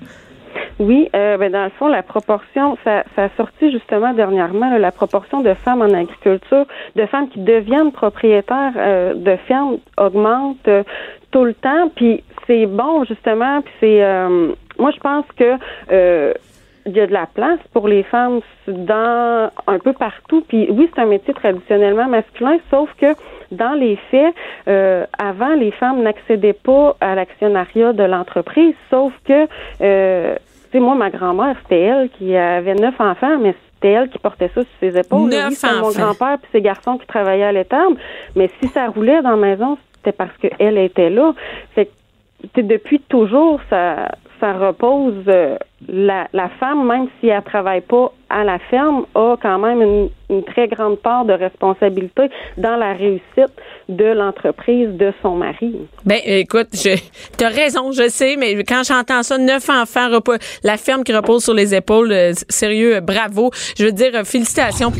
Oui, 0.78 1.08
euh, 1.14 1.36
ben 1.36 1.50
dans 1.50 1.64
le 1.64 1.70
fond, 1.70 1.88
la 1.88 2.02
proportion, 2.02 2.76
ça, 2.84 3.04
ça 3.16 3.24
a 3.24 3.28
sorti 3.36 3.70
justement 3.70 4.12
dernièrement, 4.12 4.76
la 4.78 4.92
proportion 4.92 5.40
de 5.40 5.54
femmes 5.54 5.82
en 5.82 5.92
agriculture, 5.92 6.66
de 6.96 7.06
femmes 7.06 7.28
qui 7.28 7.40
deviennent 7.40 7.92
propriétaires 7.92 8.72
euh, 8.76 9.14
de 9.14 9.36
fermes 9.46 9.78
augmente 9.96 10.68
euh, 10.68 10.82
tout 11.30 11.44
le 11.44 11.54
temps. 11.54 11.88
Puis 11.94 12.22
c'est 12.46 12.66
bon 12.66 13.04
justement. 13.04 13.62
Puis 13.62 13.74
c'est, 13.80 14.02
euh, 14.02 14.52
moi 14.78 14.90
je 14.92 15.00
pense 15.00 15.26
que 15.36 16.34
il 16.88 16.96
y 16.96 17.00
a 17.00 17.06
de 17.06 17.12
la 17.12 17.26
place 17.26 17.60
pour 17.72 17.86
les 17.86 18.02
femmes 18.02 18.40
dans 18.66 19.50
un 19.66 19.78
peu 19.78 19.92
partout. 19.92 20.42
Puis 20.48 20.68
oui, 20.70 20.90
c'est 20.94 21.02
un 21.02 21.06
métier 21.06 21.34
traditionnellement 21.34 22.08
masculin, 22.08 22.56
sauf 22.70 22.88
que 22.98 23.14
dans 23.52 23.74
les 23.74 23.96
faits, 24.10 24.34
euh, 24.68 25.04
avant, 25.18 25.54
les 25.54 25.70
femmes 25.72 26.02
n'accédaient 26.02 26.54
pas 26.54 26.96
à 27.00 27.14
l'actionnariat 27.14 27.92
de 27.92 28.04
l'entreprise, 28.04 28.74
sauf 28.90 29.12
que 29.26 29.46
euh, 29.80 30.36
sais, 30.72 30.80
moi, 30.80 30.94
ma 30.94 31.10
grand-mère, 31.10 31.56
c'était 31.62 31.80
elle 31.80 32.10
qui 32.10 32.36
avait 32.36 32.74
neuf 32.74 33.00
enfants, 33.00 33.38
mais 33.38 33.54
c'était 33.74 33.92
elle 33.92 34.08
qui 34.08 34.18
portait 34.18 34.50
ça 34.54 34.62
sur 34.62 34.70
ses 34.80 34.98
épaules. 34.98 35.30
Neuf 35.30 35.54
oui, 35.62 35.70
mon 35.80 35.90
grand-père 35.90 36.38
puis 36.38 36.50
ses 36.52 36.60
garçons 36.60 36.98
qui 36.98 37.06
travaillaient 37.06 37.44
à 37.44 37.52
l'étable. 37.52 37.96
Mais 38.36 38.50
si 38.60 38.68
ça 38.68 38.86
roulait 38.88 39.22
dans 39.22 39.30
la 39.30 39.36
maison, 39.36 39.78
c'était 39.96 40.12
parce 40.12 40.36
qu'elle 40.38 40.78
était 40.78 41.10
là. 41.10 41.32
Fait 41.74 41.90
que 42.54 42.60
depuis 42.60 43.00
toujours, 43.00 43.60
ça, 43.70 44.10
ça 44.40 44.52
repose 44.52 45.24
euh, 45.28 45.56
la, 45.88 46.28
la, 46.32 46.48
femme, 46.60 46.86
même 46.86 47.06
si 47.20 47.28
elle 47.28 47.42
travaille 47.42 47.80
pas 47.80 48.12
à 48.28 48.44
la 48.44 48.58
ferme, 48.58 49.04
a 49.14 49.36
quand 49.40 49.58
même 49.58 49.82
une, 49.82 50.08
une 50.30 50.44
très 50.44 50.68
grande 50.68 50.98
part 50.98 51.24
de 51.24 51.32
responsabilité 51.32 52.30
dans 52.56 52.76
la 52.76 52.92
réussite 52.94 53.52
de 53.88 54.04
l'entreprise 54.04 54.88
de 54.90 55.12
son 55.22 55.36
mari. 55.36 55.76
Ben 56.04 56.18
écoute, 56.24 56.68
tu 56.72 57.44
as 57.44 57.48
raison, 57.48 57.92
je 57.92 58.08
sais, 58.08 58.36
mais 58.36 58.62
quand 58.64 58.82
j'entends 58.86 59.22
ça, 59.22 59.38
neuf 59.38 59.68
enfants, 59.68 60.08
la 60.62 60.76
ferme 60.76 61.04
qui 61.04 61.14
repose 61.14 61.44
sur 61.44 61.54
les 61.54 61.74
épaules, 61.74 62.12
euh, 62.12 62.32
sérieux, 62.48 63.00
bravo. 63.00 63.50
Je 63.78 63.84
veux 63.84 63.92
dire, 63.92 64.12
félicitations. 64.24 64.92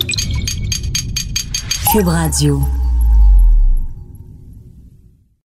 Cube 1.92 2.08
Radio. 2.08 2.58